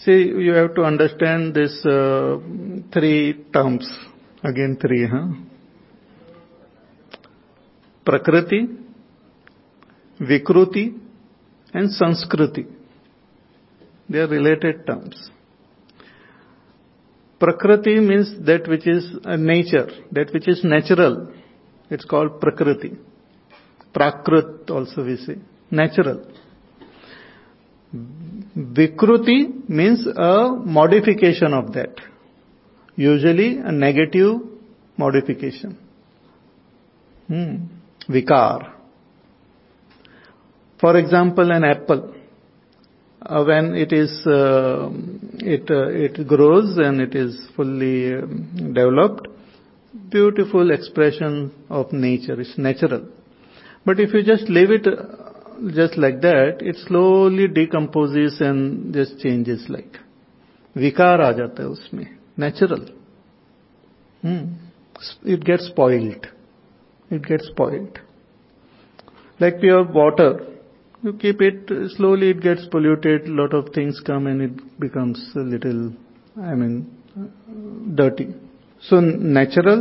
See, 0.04 0.32
you 0.46 0.52
have 0.52 0.74
to 0.76 0.82
understand 0.82 1.54
these 1.54 1.84
uh, 1.84 2.38
three 2.92 3.44
terms. 3.52 3.86
Again 4.42 4.78
three, 4.80 5.06
huh? 5.06 5.26
Prakriti, 8.02 8.66
Vikruti 10.20 10.98
and 11.72 11.88
Sanskriti. 11.90 12.66
They 14.08 14.18
are 14.18 14.28
related 14.28 14.86
terms. 14.86 15.30
Prakriti 17.38 18.00
means 18.00 18.34
that 18.44 18.68
which 18.68 18.86
is 18.86 19.16
nature, 19.24 19.88
that 20.12 20.32
which 20.32 20.46
is 20.46 20.62
natural. 20.62 21.32
It's 21.88 22.04
called 22.04 22.40
Prakriti. 22.40 22.92
Prakrit 23.94 24.70
also 24.70 25.04
we 25.04 25.16
say. 25.16 25.36
Natural. 25.70 26.26
Vikruti 27.94 29.68
means 29.68 30.06
a 30.06 30.50
modification 30.50 31.54
of 31.54 31.72
that. 31.72 31.94
Usually 32.94 33.58
a 33.58 33.72
negative 33.72 34.40
modification. 34.98 35.78
Hmm. 37.26 37.54
Vikar. 38.08 38.79
For 40.79 40.97
example, 40.97 41.51
an 41.51 41.63
apple. 41.63 42.13
Uh, 43.21 43.43
when 43.43 43.73
it 43.73 43.91
is, 43.91 44.11
uh, 44.27 44.89
it, 45.39 45.69
uh, 45.71 45.87
it 45.87 46.27
grows 46.27 46.77
and 46.77 47.01
it 47.01 47.15
is 47.15 47.47
fully 47.55 48.13
um, 48.13 48.73
developed, 48.73 49.27
beautiful 50.11 50.69
expression 50.71 51.51
of 51.69 51.91
nature. 51.91 52.39
It's 52.39 52.57
natural. 52.57 53.07
But 53.83 53.99
if 53.99 54.13
you 54.13 54.23
just 54.23 54.47
leave 54.49 54.69
it 54.69 54.87
just 55.73 55.97
like 55.97 56.21
that, 56.21 56.57
it 56.61 56.75
slowly 56.87 57.47
decomposes 57.47 58.39
and 58.41 58.93
just 58.93 59.19
changes 59.19 59.65
like. 59.69 59.97
विकार 60.77 61.21
आ 61.21 61.31
जाता 61.31 61.63
है 61.63 61.69
उसमें 61.69 62.05
natural 62.39 62.85
it 65.33 65.43
gets 65.47 65.65
spoiled 65.69 66.27
it 67.15 67.25
gets 67.29 67.47
spoiled 67.49 67.97
like 69.43 69.59
pure 69.63 69.83
water 69.97 70.29
you 71.02 71.12
keep 71.14 71.40
it 71.40 71.70
slowly 71.96 72.30
it 72.30 72.40
gets 72.40 72.66
polluted 72.74 73.28
lot 73.28 73.54
of 73.54 73.72
things 73.72 74.00
come 74.10 74.26
and 74.26 74.42
it 74.42 74.80
becomes 74.84 75.18
a 75.36 75.44
little 75.54 75.92
i 76.50 76.54
mean 76.54 76.74
dirty 77.94 78.28
so 78.88 79.00
natural 79.00 79.80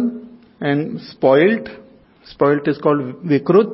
and 0.70 1.00
spoiled 1.12 1.70
spoiled 2.34 2.68
is 2.68 2.78
called 2.86 3.02
vikrut 3.34 3.74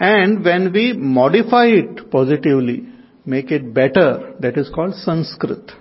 and 0.00 0.44
when 0.44 0.72
we 0.72 0.92
modify 0.92 1.66
it 1.66 2.10
positively, 2.10 2.86
make 3.24 3.50
it 3.50 3.74
better, 3.74 4.34
that 4.40 4.56
is 4.56 4.70
called 4.72 4.94
Sanskrit. 4.94 5.72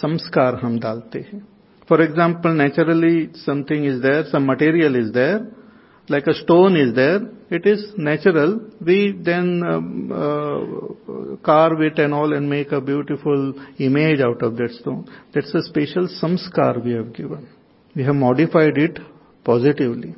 Samskar 0.00 0.60
hum 0.60 0.78
dalte 0.78 1.24
hain. 1.24 1.46
For 1.88 2.00
example, 2.00 2.54
naturally 2.54 3.30
something 3.34 3.84
is 3.84 4.00
there, 4.00 4.24
some 4.30 4.46
material 4.46 4.94
is 4.94 5.12
there, 5.12 5.48
like 6.08 6.28
a 6.28 6.34
stone 6.34 6.76
is 6.76 6.94
there, 6.94 7.20
it 7.50 7.66
is 7.66 7.92
natural. 7.96 8.60
We 8.80 9.12
then 9.12 9.62
um, 9.64 10.12
uh, 10.12 11.36
carve 11.44 11.80
it 11.80 11.98
and 11.98 12.14
all 12.14 12.32
and 12.32 12.48
make 12.48 12.70
a 12.70 12.80
beautiful 12.80 13.54
image 13.78 14.20
out 14.20 14.42
of 14.42 14.56
that 14.56 14.70
stone. 14.80 15.08
That's 15.34 15.52
a 15.54 15.62
special 15.64 16.08
samskar 16.22 16.82
we 16.84 16.92
have 16.92 17.12
given. 17.12 17.48
We 17.96 18.04
have 18.04 18.14
modified 18.14 18.78
it 18.78 19.00
positively. 19.44 20.14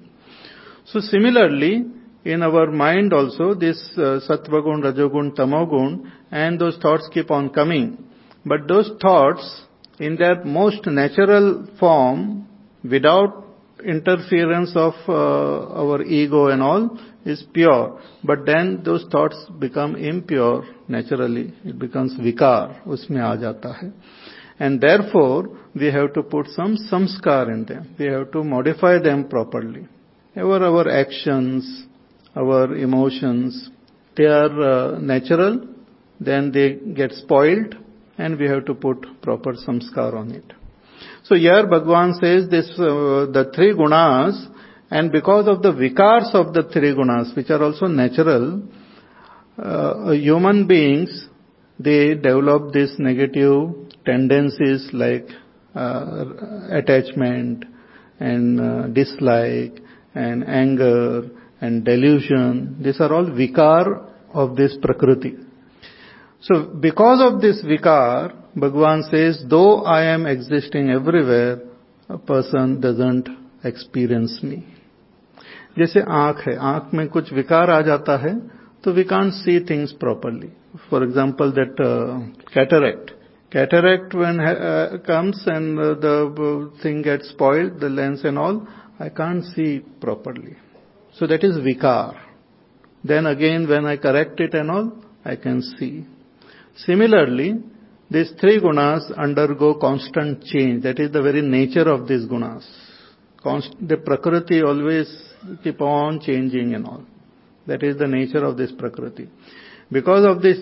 So 0.84 1.00
similarly, 1.00 1.86
in 2.24 2.42
our 2.42 2.70
mind 2.70 3.14
also 3.14 3.54
this 3.54 3.78
uh, 3.96 4.20
sattva 4.28 4.62
gun, 4.62 4.82
rajogun, 4.82 5.34
tamogun 5.34 6.12
and 6.30 6.60
those 6.60 6.76
thoughts 6.82 7.09
keep 7.12 7.30
on 7.30 7.48
coming. 7.50 8.04
But 8.44 8.68
those 8.68 8.90
thoughts 9.00 9.62
in 9.98 10.16
their 10.16 10.44
most 10.44 10.86
natural 10.86 11.66
form 11.78 12.46
without 12.84 13.42
interference 13.84 14.72
of 14.74 14.94
uh, 15.09 15.82
our 15.82 16.02
ego 16.02 16.48
and 16.48 16.62
all 16.62 16.98
is 17.24 17.44
pure. 17.52 18.00
But 18.24 18.46
then 18.46 18.82
those 18.84 19.04
thoughts 19.10 19.36
become 19.59 19.96
impure 19.96 20.64
naturally. 20.88 21.52
It 21.64 21.78
becomes 21.78 22.14
vikar, 22.18 22.86
usme 22.86 23.20
aa 23.20 23.72
hai. 23.72 23.90
And 24.59 24.80
therefore, 24.80 25.48
we 25.74 25.86
have 25.86 26.12
to 26.14 26.22
put 26.22 26.48
some 26.48 26.76
samskar 26.90 27.52
in 27.52 27.64
them. 27.64 27.94
We 27.98 28.06
have 28.06 28.30
to 28.32 28.44
modify 28.44 28.98
them 28.98 29.28
properly. 29.28 29.88
Our, 30.36 30.62
our 30.64 30.88
actions, 30.88 31.86
our 32.36 32.74
emotions, 32.76 33.70
they 34.16 34.24
are 34.24 34.94
uh, 34.94 34.98
natural, 34.98 35.66
then 36.20 36.52
they 36.52 36.78
get 36.94 37.12
spoiled 37.12 37.74
and 38.18 38.38
we 38.38 38.46
have 38.46 38.66
to 38.66 38.74
put 38.74 39.22
proper 39.22 39.54
samskar 39.54 40.14
on 40.14 40.32
it. 40.32 40.44
So 41.24 41.36
here 41.36 41.66
Bhagwan 41.66 42.15
says 42.15 42.49
this, 42.49 42.69
uh, 42.78 43.31
the 43.31 43.51
three 43.55 43.74
gunas 43.74 44.49
and 44.90 45.12
because 45.12 45.47
of 45.47 45.62
the 45.62 45.73
vikars 45.73 46.35
of 46.35 46.53
the 46.53 46.65
three 46.73 46.94
gunas, 46.94 47.35
which 47.36 47.51
are 47.51 47.62
also 47.62 47.86
natural, 47.86 48.62
uh, 49.59 50.11
human 50.11 50.66
beings, 50.66 51.28
they 51.78 52.15
develop 52.15 52.73
these 52.73 52.94
negative 52.99 53.70
tendencies 54.05 54.89
like 54.93 55.27
uh, 55.74 56.24
attachment 56.70 57.65
and 58.20 58.61
uh, 58.61 58.86
dislike 58.89 59.81
and 60.15 60.44
anger 60.47 61.31
and 61.61 61.85
delusion, 61.85 62.77
these 62.82 63.01
are 63.01 63.12
all 63.15 63.27
vikar 63.27 64.09
of 64.35 64.57
this 64.57 64.77
prakriti. 64.82 65.36
So 66.41 66.64
because 66.80 67.22
of 67.22 67.41
this 67.41 67.61
vikar, 67.64 68.34
Bhagwan 68.55 69.03
says, 69.11 69.43
though 69.49 69.84
I 69.84 70.03
am 70.14 70.26
existing 70.26 70.89
everywhere, 70.89 71.61
a 72.09 72.18
person 72.18 72.80
doesn't 72.81 73.30
experience 73.64 74.39
me. 74.43 74.64
जैसे 75.77 76.01
आंख 76.19 76.39
है 76.47 76.55
आंख 76.68 76.93
में 76.93 77.07
कुछ 77.15 77.31
विकार 77.34 77.69
आ 77.69 77.81
जाता 77.88 78.15
है 78.18 78.34
तो 78.84 78.91
we 78.93 79.03
can't 79.11 79.34
see 79.34 79.59
things 79.69 79.91
properly 80.03 80.49
for 80.89 81.03
example 81.03 81.51
that 81.57 81.76
cataract 82.53 83.11
cataract 83.51 84.14
when 84.14 84.39
uh, 84.39 84.97
comes 85.05 85.41
and 85.45 85.80
uh, 85.80 85.93
the 85.95 86.72
thing 86.81 87.01
gets 87.01 87.30
spoiled, 87.30 87.80
the 87.80 87.89
lens 87.89 88.23
and 88.23 88.38
all, 88.38 88.68
I 88.99 89.09
can't 89.09 89.43
see 89.43 89.81
properly. 90.01 90.55
So 91.14 91.27
that 91.27 91.43
is 91.43 91.55
vikar. 91.57 92.19
Then 93.03 93.26
again 93.26 93.68
when 93.68 93.85
I 93.85 93.97
correct 93.97 94.39
it 94.39 94.53
and 94.53 94.69
all, 94.69 94.91
I 95.23 95.35
can 95.35 95.61
see. 95.61 96.05
Similarly, 96.77 97.62
these 98.11 98.32
three 98.40 98.61
gunas 98.61 99.16
undergo 99.16 99.74
constant 99.74 100.44
change. 100.44 100.82
That 100.82 100.99
is 100.99 101.12
the 101.12 101.23
very 101.23 101.43
nature 101.43 101.89
of 101.89 102.09
these 102.09 102.27
gunas. 102.27 102.65
The 103.44 103.97
prakriti 103.97 104.62
always 104.62 105.09
keep 105.65 105.81
on 105.81 106.20
changing 106.20 106.74
and 106.74 106.86
all. 106.86 107.05
That 107.66 107.82
is 107.82 107.97
the 107.97 108.07
nature 108.07 108.44
of 108.44 108.57
this 108.57 108.73
prakriti. 108.73 109.28
Because 109.90 110.24
of 110.24 110.43
this 110.43 110.59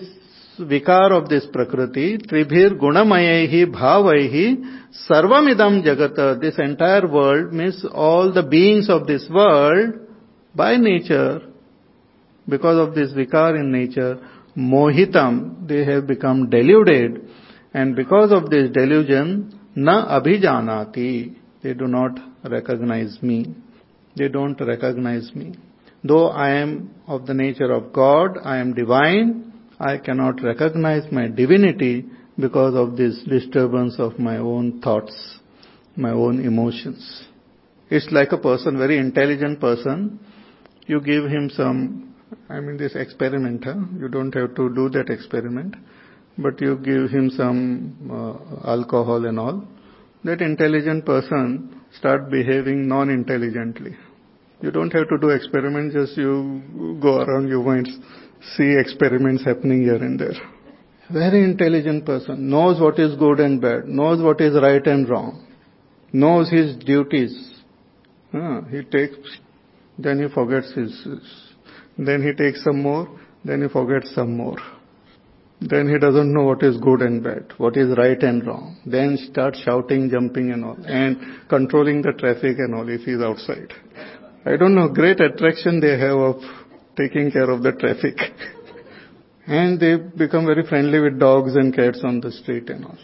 vikar 0.59 1.11
of 1.11 1.29
this 1.29 1.45
prakriti, 1.51 2.17
tribhir 2.17 2.79
gunamayehi 2.79 3.65
bhavaihi 3.65 4.89
sarvamidam 5.09 5.83
jagata, 5.83 6.39
this 6.39 6.57
entire 6.59 7.07
world 7.07 7.53
means 7.53 7.85
all 7.91 8.31
the 8.33 8.43
beings 8.43 8.89
of 8.89 9.07
this 9.07 9.27
world 9.29 9.93
by 10.55 10.75
nature, 10.77 11.41
because 12.47 12.87
of 12.87 12.95
this 12.95 13.11
vikar 13.13 13.59
in 13.59 13.71
nature, 13.71 14.19
mohitam, 14.57 15.67
they 15.67 15.85
have 15.85 16.07
become 16.07 16.49
deluded 16.49 17.27
and 17.73 17.95
because 17.95 18.31
of 18.31 18.49
this 18.49 18.69
delusion, 18.71 19.59
na 19.75 20.19
abhijanati, 20.19 21.35
they 21.63 21.73
do 21.73 21.87
not 21.87 22.19
recognize 22.43 23.17
me. 23.21 23.55
They 24.15 24.27
don't 24.27 24.59
recognize 24.59 25.31
me. 25.33 25.55
Though 26.03 26.27
I 26.27 26.55
am 26.55 26.93
of 27.07 27.25
the 27.27 27.33
nature 27.33 27.71
of 27.71 27.93
God, 27.93 28.37
I 28.43 28.57
am 28.57 28.73
divine, 28.73 29.53
I 29.79 29.97
cannot 29.97 30.43
recognize 30.43 31.09
my 31.11 31.27
divinity 31.27 32.05
because 32.37 32.75
of 32.75 32.97
this 32.97 33.23
disturbance 33.23 33.95
of 33.99 34.19
my 34.19 34.37
own 34.37 34.81
thoughts, 34.81 35.39
my 35.95 36.11
own 36.11 36.43
emotions. 36.43 37.23
It's 37.89 38.07
like 38.11 38.31
a 38.31 38.37
person, 38.37 38.77
very 38.77 38.97
intelligent 38.97 39.59
person, 39.59 40.19
you 40.87 40.99
give 41.01 41.25
him 41.25 41.49
some, 41.53 42.10
I 42.49 42.59
mean 42.59 42.77
this 42.77 42.95
experiment, 42.95 43.63
huh? 43.63 43.75
you 43.99 44.07
don't 44.07 44.33
have 44.33 44.55
to 44.55 44.73
do 44.73 44.89
that 44.89 45.09
experiment, 45.09 45.75
but 46.37 46.61
you 46.61 46.77
give 46.77 47.09
him 47.09 47.29
some 47.29 48.09
uh, 48.09 48.69
alcohol 48.69 49.25
and 49.25 49.39
all, 49.39 49.63
that 50.23 50.41
intelligent 50.41 51.05
person 51.05 51.81
start 51.97 52.29
behaving 52.29 52.87
non-intelligently. 52.87 53.95
You 54.61 54.71
don't 54.71 54.91
have 54.93 55.09
to 55.09 55.17
do 55.17 55.29
experiments, 55.29 55.95
just 55.95 56.15
you 56.17 56.99
go 57.01 57.21
around, 57.21 57.47
you 57.47 57.61
might 57.63 57.87
see 58.55 58.75
experiments 58.77 59.43
happening 59.43 59.81
here 59.81 59.95
and 59.95 60.19
there. 60.19 60.35
Very 61.11 61.43
intelligent 61.43 62.05
person, 62.05 62.49
knows 62.49 62.79
what 62.79 62.97
is 62.99 63.15
good 63.15 63.39
and 63.39 63.59
bad, 63.59 63.87
knows 63.87 64.21
what 64.21 64.39
is 64.39 64.53
right 64.53 64.85
and 64.85 65.09
wrong, 65.09 65.45
knows 66.13 66.49
his 66.49 66.75
duties. 66.77 67.49
He 68.31 68.83
takes, 68.83 69.17
then 69.97 70.21
he 70.21 70.33
forgets 70.33 70.71
his, 70.73 71.05
then 71.97 72.23
he 72.23 72.33
takes 72.33 72.63
some 72.63 72.81
more, 72.81 73.07
then 73.43 73.61
he 73.61 73.67
forgets 73.67 74.13
some 74.13 74.35
more. 74.37 74.57
Then 75.61 75.87
he 75.87 75.99
doesn't 75.99 76.33
know 76.33 76.43
what 76.43 76.63
is 76.63 76.77
good 76.77 77.01
and 77.01 77.23
bad, 77.23 77.53
what 77.57 77.77
is 77.77 77.95
right 77.95 78.21
and 78.23 78.45
wrong. 78.45 78.77
Then 78.85 79.17
starts 79.31 79.61
shouting, 79.61 80.09
jumping 80.09 80.51
and 80.51 80.65
all, 80.65 80.77
and 80.85 81.47
controlling 81.49 82.01
the 82.01 82.13
traffic 82.13 82.57
and 82.57 82.73
all 82.73 82.89
if 82.89 83.01
he's 83.01 83.21
outside. 83.21 83.71
I 84.43 84.57
don't 84.57 84.73
know, 84.73 84.87
great 84.87 85.19
attraction 85.19 85.79
they 85.79 85.99
have 85.99 86.17
of 86.17 86.41
taking 86.97 87.29
care 87.31 87.49
of 87.49 87.61
the 87.61 87.73
traffic. 87.73 88.17
and 89.47 89.79
they 89.79 89.97
become 89.97 90.47
very 90.47 90.65
friendly 90.67 90.99
with 90.99 91.19
dogs 91.19 91.55
and 91.55 91.75
cats 91.75 92.01
on 92.03 92.21
the 92.21 92.31
street 92.31 92.69
and 92.69 92.85
all. 92.85 92.97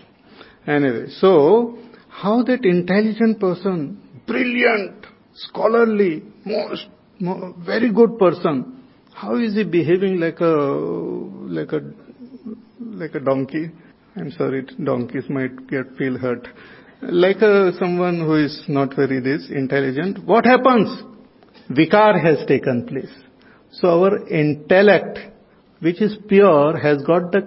Anyway, 0.65 1.05
so 1.09 1.77
how 2.09 2.41
that 2.41 2.65
intelligent 2.65 3.39
person, 3.39 4.01
brilliant, 4.25 5.05
scholarly, 5.35 6.23
most, 6.43 6.87
most 7.19 7.57
very 7.59 7.91
good 7.93 8.17
person, 8.17 8.76
how 9.21 9.35
is 9.35 9.55
he 9.55 9.63
behaving 9.63 10.19
like 10.19 10.39
a 10.41 10.53
like 11.57 11.71
a 11.71 11.81
like 13.01 13.15
a 13.15 13.19
donkey? 13.19 13.71
I'm 14.15 14.31
sorry, 14.31 14.63
donkeys 14.83 15.27
might 15.27 15.67
get 15.67 15.95
feel 15.97 16.17
hurt. 16.17 16.47
Like 17.01 17.37
a, 17.37 17.71
someone 17.79 18.19
who 18.19 18.35
is 18.35 18.63
not 18.67 18.95
very 18.95 19.19
this 19.19 19.49
intelligent. 19.49 20.23
What 20.23 20.45
happens? 20.45 21.03
Vikar 21.71 22.23
has 22.23 22.45
taken 22.47 22.85
place. 22.87 23.13
So 23.71 23.89
our 23.89 24.27
intellect, 24.27 25.19
which 25.79 26.01
is 26.01 26.15
pure, 26.27 26.77
has 26.77 27.01
got 27.01 27.31
the 27.31 27.41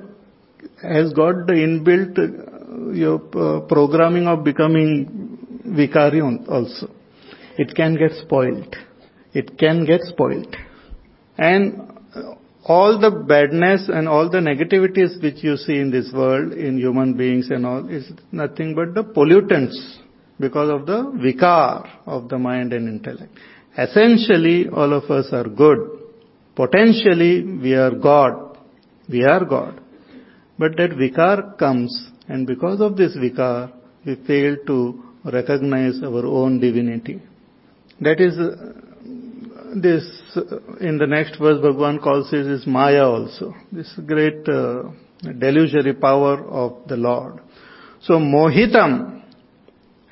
has 0.82 1.12
got 1.12 1.47
the 1.47 1.52
inbuilt 1.52 2.18
uh, 2.18 2.92
your 2.92 3.20
uh, 3.36 3.60
programming 3.66 4.26
of 4.26 4.42
becoming 4.42 5.38
vikari 5.68 6.20
also. 6.48 6.90
It 7.59 7.76
can 7.76 7.94
get 7.94 8.10
spoiled. 8.24 8.74
It 9.34 9.56
can 9.56 9.84
get 9.84 10.01
spoiled. 10.02 10.56
And 11.40 11.90
all 12.64 12.98
the 13.00 13.10
badness 13.10 13.88
and 13.88 14.06
all 14.06 14.28
the 14.30 14.38
negativities 14.38 15.22
which 15.22 15.42
you 15.42 15.56
see 15.56 15.78
in 15.78 15.90
this 15.90 16.10
world, 16.12 16.52
in 16.52 16.78
human 16.78 17.16
beings 17.16 17.48
and 17.50 17.64
all, 17.64 17.88
is 17.88 18.12
nothing 18.30 18.74
but 18.74 18.94
the 18.94 19.02
pollutants 19.02 19.74
because 20.38 20.68
of 20.68 20.86
the 20.86 21.00
vikar 21.24 21.88
of 22.06 22.28
the 22.28 22.38
mind 22.38 22.74
and 22.74 22.88
intellect. 22.88 23.32
Essentially, 23.78 24.68
all 24.68 24.92
of 24.92 25.10
us 25.10 25.28
are 25.32 25.48
good. 25.48 25.78
Potentially, 26.54 27.42
we 27.42 27.72
are 27.74 27.92
God. 27.92 28.58
We 29.08 29.24
are 29.24 29.44
God. 29.44 29.80
But 30.58 30.76
that 30.76 30.90
vikar 30.90 31.56
comes, 31.58 32.10
and 32.28 32.46
because 32.46 32.82
of 32.82 32.98
this 32.98 33.16
vikar, 33.16 33.72
we 34.04 34.16
fail 34.26 34.56
to 34.66 35.02
recognize 35.24 36.02
our 36.02 36.26
own 36.26 36.60
divinity. 36.60 37.22
That 38.00 38.20
is, 38.20 38.36
this, 39.76 40.05
in 40.80 40.98
the 40.98 41.06
next 41.06 41.38
verse, 41.38 41.60
Bhagwan 41.60 41.98
calls 41.98 42.32
it 42.32 42.47
is 42.47 42.66
Maya 42.66 43.05
also. 43.05 43.55
This 43.72 43.92
great 44.06 44.48
uh, 44.48 44.90
delusory 45.22 45.98
power 46.01 46.44
of 46.48 46.88
the 46.88 46.97
Lord. 46.97 47.40
So, 48.02 48.14
Mohitam, 48.14 49.22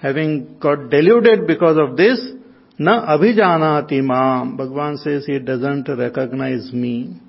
having 0.00 0.58
got 0.60 0.90
deluded 0.90 1.46
because 1.46 1.78
of 1.78 1.96
this, 1.96 2.20
Na 2.78 3.04
abhijanati 3.16 4.00
mam. 4.02 4.56
Bhagwan 4.56 4.98
says 4.98 5.26
he 5.26 5.40
doesn't 5.40 5.88
recognize 5.88 6.72
me. 6.72 7.20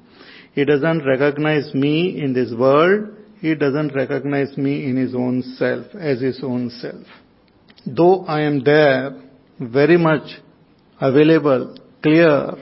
He 0.54 0.64
doesn't 0.64 1.04
recognize 1.06 1.74
me 1.74 2.22
in 2.22 2.34
this 2.34 2.54
world. 2.54 3.16
He 3.42 3.56
doesn't 3.56 3.96
recognize 3.96 4.56
me 4.58 4.86
in 4.86 4.96
his 4.96 5.16
own 5.16 5.42
self, 5.58 5.88
as 5.96 6.22
his 6.22 6.42
own 6.44 6.70
self. 6.70 7.06
Though 7.86 8.26
I 8.26 8.42
am 8.42 8.64
there, 8.64 9.20
very 9.60 9.98
much 9.98 10.40
available, 11.02 11.78
clear, 12.02 12.54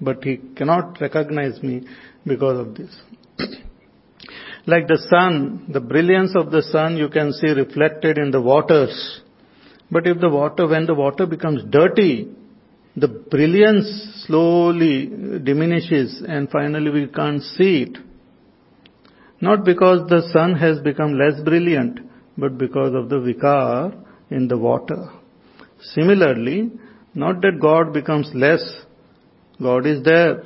but 0.00 0.22
he 0.24 0.38
cannot 0.56 1.00
recognize 1.00 1.62
me 1.62 1.86
because 2.26 2.58
of 2.58 2.74
this. 2.74 2.94
like 4.66 4.86
the 4.86 4.98
sun, 5.10 5.66
the 5.72 5.80
brilliance 5.80 6.32
of 6.36 6.50
the 6.50 6.62
sun 6.62 6.96
you 6.96 7.08
can 7.08 7.32
see 7.32 7.48
reflected 7.48 8.18
in 8.18 8.30
the 8.30 8.40
waters. 8.40 9.20
But 9.90 10.06
if 10.06 10.20
the 10.20 10.28
water, 10.28 10.66
when 10.68 10.86
the 10.86 10.94
water 10.94 11.26
becomes 11.26 11.62
dirty, 11.70 12.28
the 12.96 13.08
brilliance 13.08 14.24
slowly 14.26 15.06
diminishes 15.42 16.22
and 16.26 16.50
finally 16.50 16.90
we 16.90 17.06
can't 17.06 17.42
see 17.42 17.82
it. 17.82 17.98
Not 19.40 19.64
because 19.64 20.08
the 20.08 20.28
sun 20.32 20.54
has 20.56 20.80
become 20.80 21.16
less 21.16 21.40
brilliant, 21.44 22.00
but 22.36 22.58
because 22.58 22.94
of 22.94 23.08
the 23.08 23.16
vikar 23.16 23.94
in 24.30 24.48
the 24.48 24.58
water. 24.58 25.10
Similarly, 25.80 26.72
not 27.14 27.40
that 27.42 27.58
God 27.60 27.92
becomes 27.92 28.30
less, 28.34 28.62
God 29.60 29.86
is 29.86 30.02
there. 30.04 30.42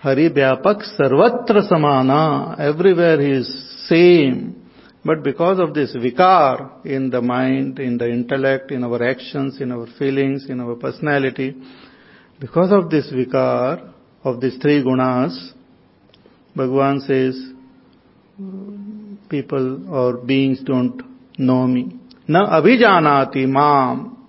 Hari 0.00 0.30
Vyapak 0.30 0.82
Sarvatra 0.98 1.68
Samana, 1.68 2.56
everywhere 2.58 3.20
He 3.20 3.30
is 3.30 3.86
same. 3.88 4.62
But 5.04 5.22
because 5.22 5.58
of 5.58 5.74
this 5.74 5.94
vikar 5.96 6.84
in 6.86 7.10
the 7.10 7.20
mind, 7.20 7.78
in 7.78 7.98
the 7.98 8.08
intellect, 8.08 8.70
in 8.70 8.84
our 8.84 9.02
actions, 9.02 9.60
in 9.60 9.72
our 9.72 9.86
feelings, 9.98 10.46
in 10.48 10.60
our 10.60 10.76
personality, 10.76 11.56
because 12.40 12.70
of 12.72 12.90
this 12.90 13.12
vikar 13.12 13.92
of 14.24 14.40
these 14.40 14.56
three 14.58 14.82
gunas, 14.82 15.52
Bhagavan 16.56 17.00
says, 17.06 17.52
people 19.28 19.92
or 19.92 20.18
beings 20.18 20.60
don't 20.64 21.00
know 21.38 21.66
me. 21.66 21.98
Na 22.28 22.60
abhijanati 22.60 23.46
mam. 23.48 24.21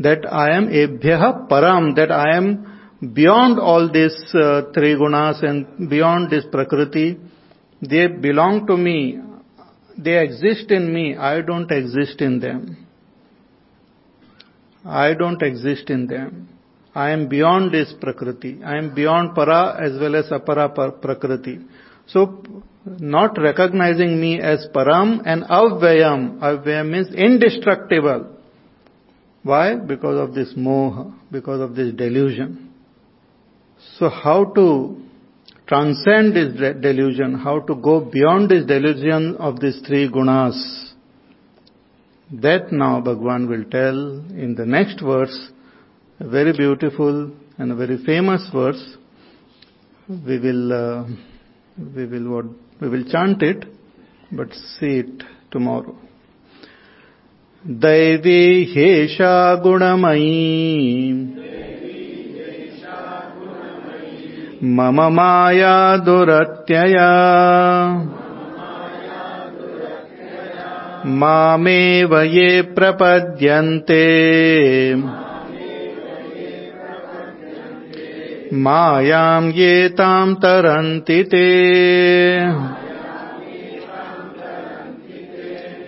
That 0.00 0.30
I 0.30 0.56
am 0.56 0.68
ebhyah 0.68 1.48
param, 1.48 1.94
that 1.96 2.10
I 2.10 2.36
am 2.36 3.12
beyond 3.14 3.58
all 3.58 3.90
these 3.90 4.18
uh, 4.34 4.62
three 4.74 4.94
gunas 4.94 5.42
and 5.42 5.88
beyond 5.88 6.30
this 6.30 6.44
prakriti, 6.50 7.18
they 7.80 8.06
belong 8.06 8.66
to 8.66 8.76
me. 8.76 9.20
They 9.96 10.18
exist 10.22 10.70
in 10.70 10.92
me. 10.92 11.16
I 11.16 11.40
don't 11.42 11.70
exist 11.70 12.20
in 12.20 12.40
them. 12.40 12.86
I 14.84 15.14
don't 15.14 15.42
exist 15.42 15.90
in 15.90 16.06
them. 16.06 16.48
I 16.94 17.10
am 17.10 17.28
beyond 17.28 17.72
this 17.72 17.92
prakriti. 18.00 18.60
I 18.64 18.76
am 18.76 18.94
beyond 18.94 19.34
para 19.34 19.78
as 19.80 20.00
well 20.00 20.16
as 20.16 20.26
apara 20.30 21.00
prakriti. 21.00 21.60
So, 22.06 22.42
not 22.84 23.38
recognizing 23.38 24.20
me 24.20 24.40
as 24.40 24.66
param 24.74 25.22
and 25.24 25.44
avvayam. 25.44 26.38
Avvayam 26.40 26.90
means 26.90 27.14
indestructible. 27.14 28.36
Why? 29.42 29.76
Because 29.76 30.28
of 30.28 30.34
this 30.34 30.52
moha, 30.56 31.14
because 31.30 31.60
of 31.60 31.74
this 31.74 31.94
delusion. 31.94 32.72
So 33.98 34.08
how 34.10 34.44
to 34.54 35.00
transcend 35.66 36.34
this 36.34 36.52
delusion, 36.82 37.34
how 37.34 37.60
to 37.60 37.74
go 37.74 38.00
beyond 38.00 38.50
this 38.50 38.66
delusion 38.66 39.36
of 39.36 39.60
these 39.60 39.80
three 39.86 40.10
gunas. 40.10 40.92
That 42.32 42.70
now 42.70 43.00
Bhagwan 43.00 43.48
will 43.48 43.64
tell 43.70 43.96
in 44.44 44.54
the 44.56 44.66
next 44.66 45.00
verse, 45.00 45.50
a 46.18 46.28
very 46.28 46.52
beautiful 46.52 47.32
and 47.58 47.72
a 47.72 47.74
very 47.74 48.04
famous 48.04 48.48
verse. 48.52 48.96
We 50.08 50.38
will, 50.38 50.72
uh, 50.72 51.04
we 51.96 52.06
will 52.06 52.30
what, 52.30 52.44
we 52.80 52.88
will 52.88 53.04
chant 53.04 53.42
it, 53.42 53.64
but 54.32 54.52
see 54.78 54.98
it 54.98 55.22
tomorrow. 55.50 55.96
दैवी 57.66 58.64
गुणमयी। 59.54 61.12
मम 64.64 65.14
माया 65.14 65.96
दुरत्यया। 65.96 67.10
मामेव 71.06 72.20
ये 72.20 72.62
प्रपद्यन्ते। 72.62 74.04
मायां 78.52 79.50
ये 79.50 79.88
तां 79.88 80.34
तरन्ति 80.34 81.24
ते। 81.24 81.60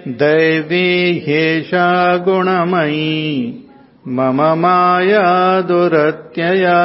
दैवी 0.07 1.21
हेषा 1.27 2.17
गुणमयी, 2.19 3.69
मम 4.09 4.41
माया 4.61 5.27
दुरत्यया 5.61 6.81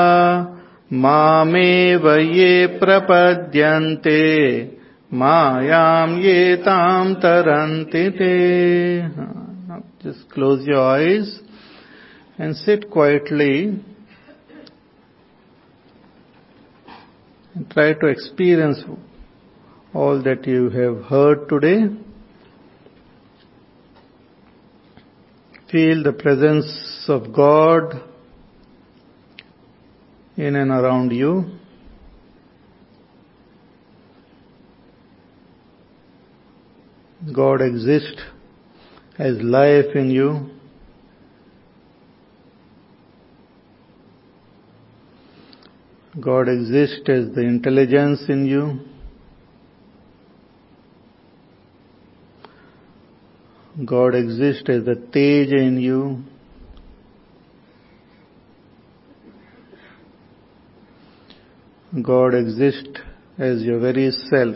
मामे 0.93 1.71
ये 2.35 2.67
प्रपद्यन्ते 2.77 4.21
मायाम 5.13 6.15
ये 6.19 6.55
ताम 6.61 7.13
तरंति 7.15 8.09
ते। 8.11 8.31
Just 10.05 10.33
close 10.33 10.69
your 10.69 10.85
eyes 10.85 11.35
and 12.39 12.53
sit 12.55 12.89
quietly 12.93 13.53
try 17.55 17.93
to 17.93 18.07
experience 18.07 18.85
all 19.95 20.21
that 20.21 20.47
you 20.47 20.69
have 20.69 21.05
heard 21.11 21.47
today 21.49 21.77
Feel 25.71 26.01
the 26.01 26.13
presence 26.13 27.05
of 27.09 27.33
God 27.33 28.01
in 30.37 30.55
and 30.55 30.71
around 30.71 31.11
you. 31.11 31.57
God 37.33 37.61
exists 37.61 38.21
as 39.19 39.35
life 39.41 39.93
in 39.93 40.09
you. 40.09 40.51
God 46.21 46.47
exists 46.47 47.09
as 47.09 47.35
the 47.35 47.41
intelligence 47.41 48.21
in 48.29 48.45
you. 48.45 48.79
God 53.85 54.15
exists 54.15 54.69
as 54.69 54.85
the 54.85 54.95
Teja 54.95 55.55
in 55.57 55.79
you. 55.79 56.23
God 62.01 62.33
exists 62.33 62.99
as 63.37 63.61
your 63.61 63.79
very 63.79 64.11
self. 64.11 64.55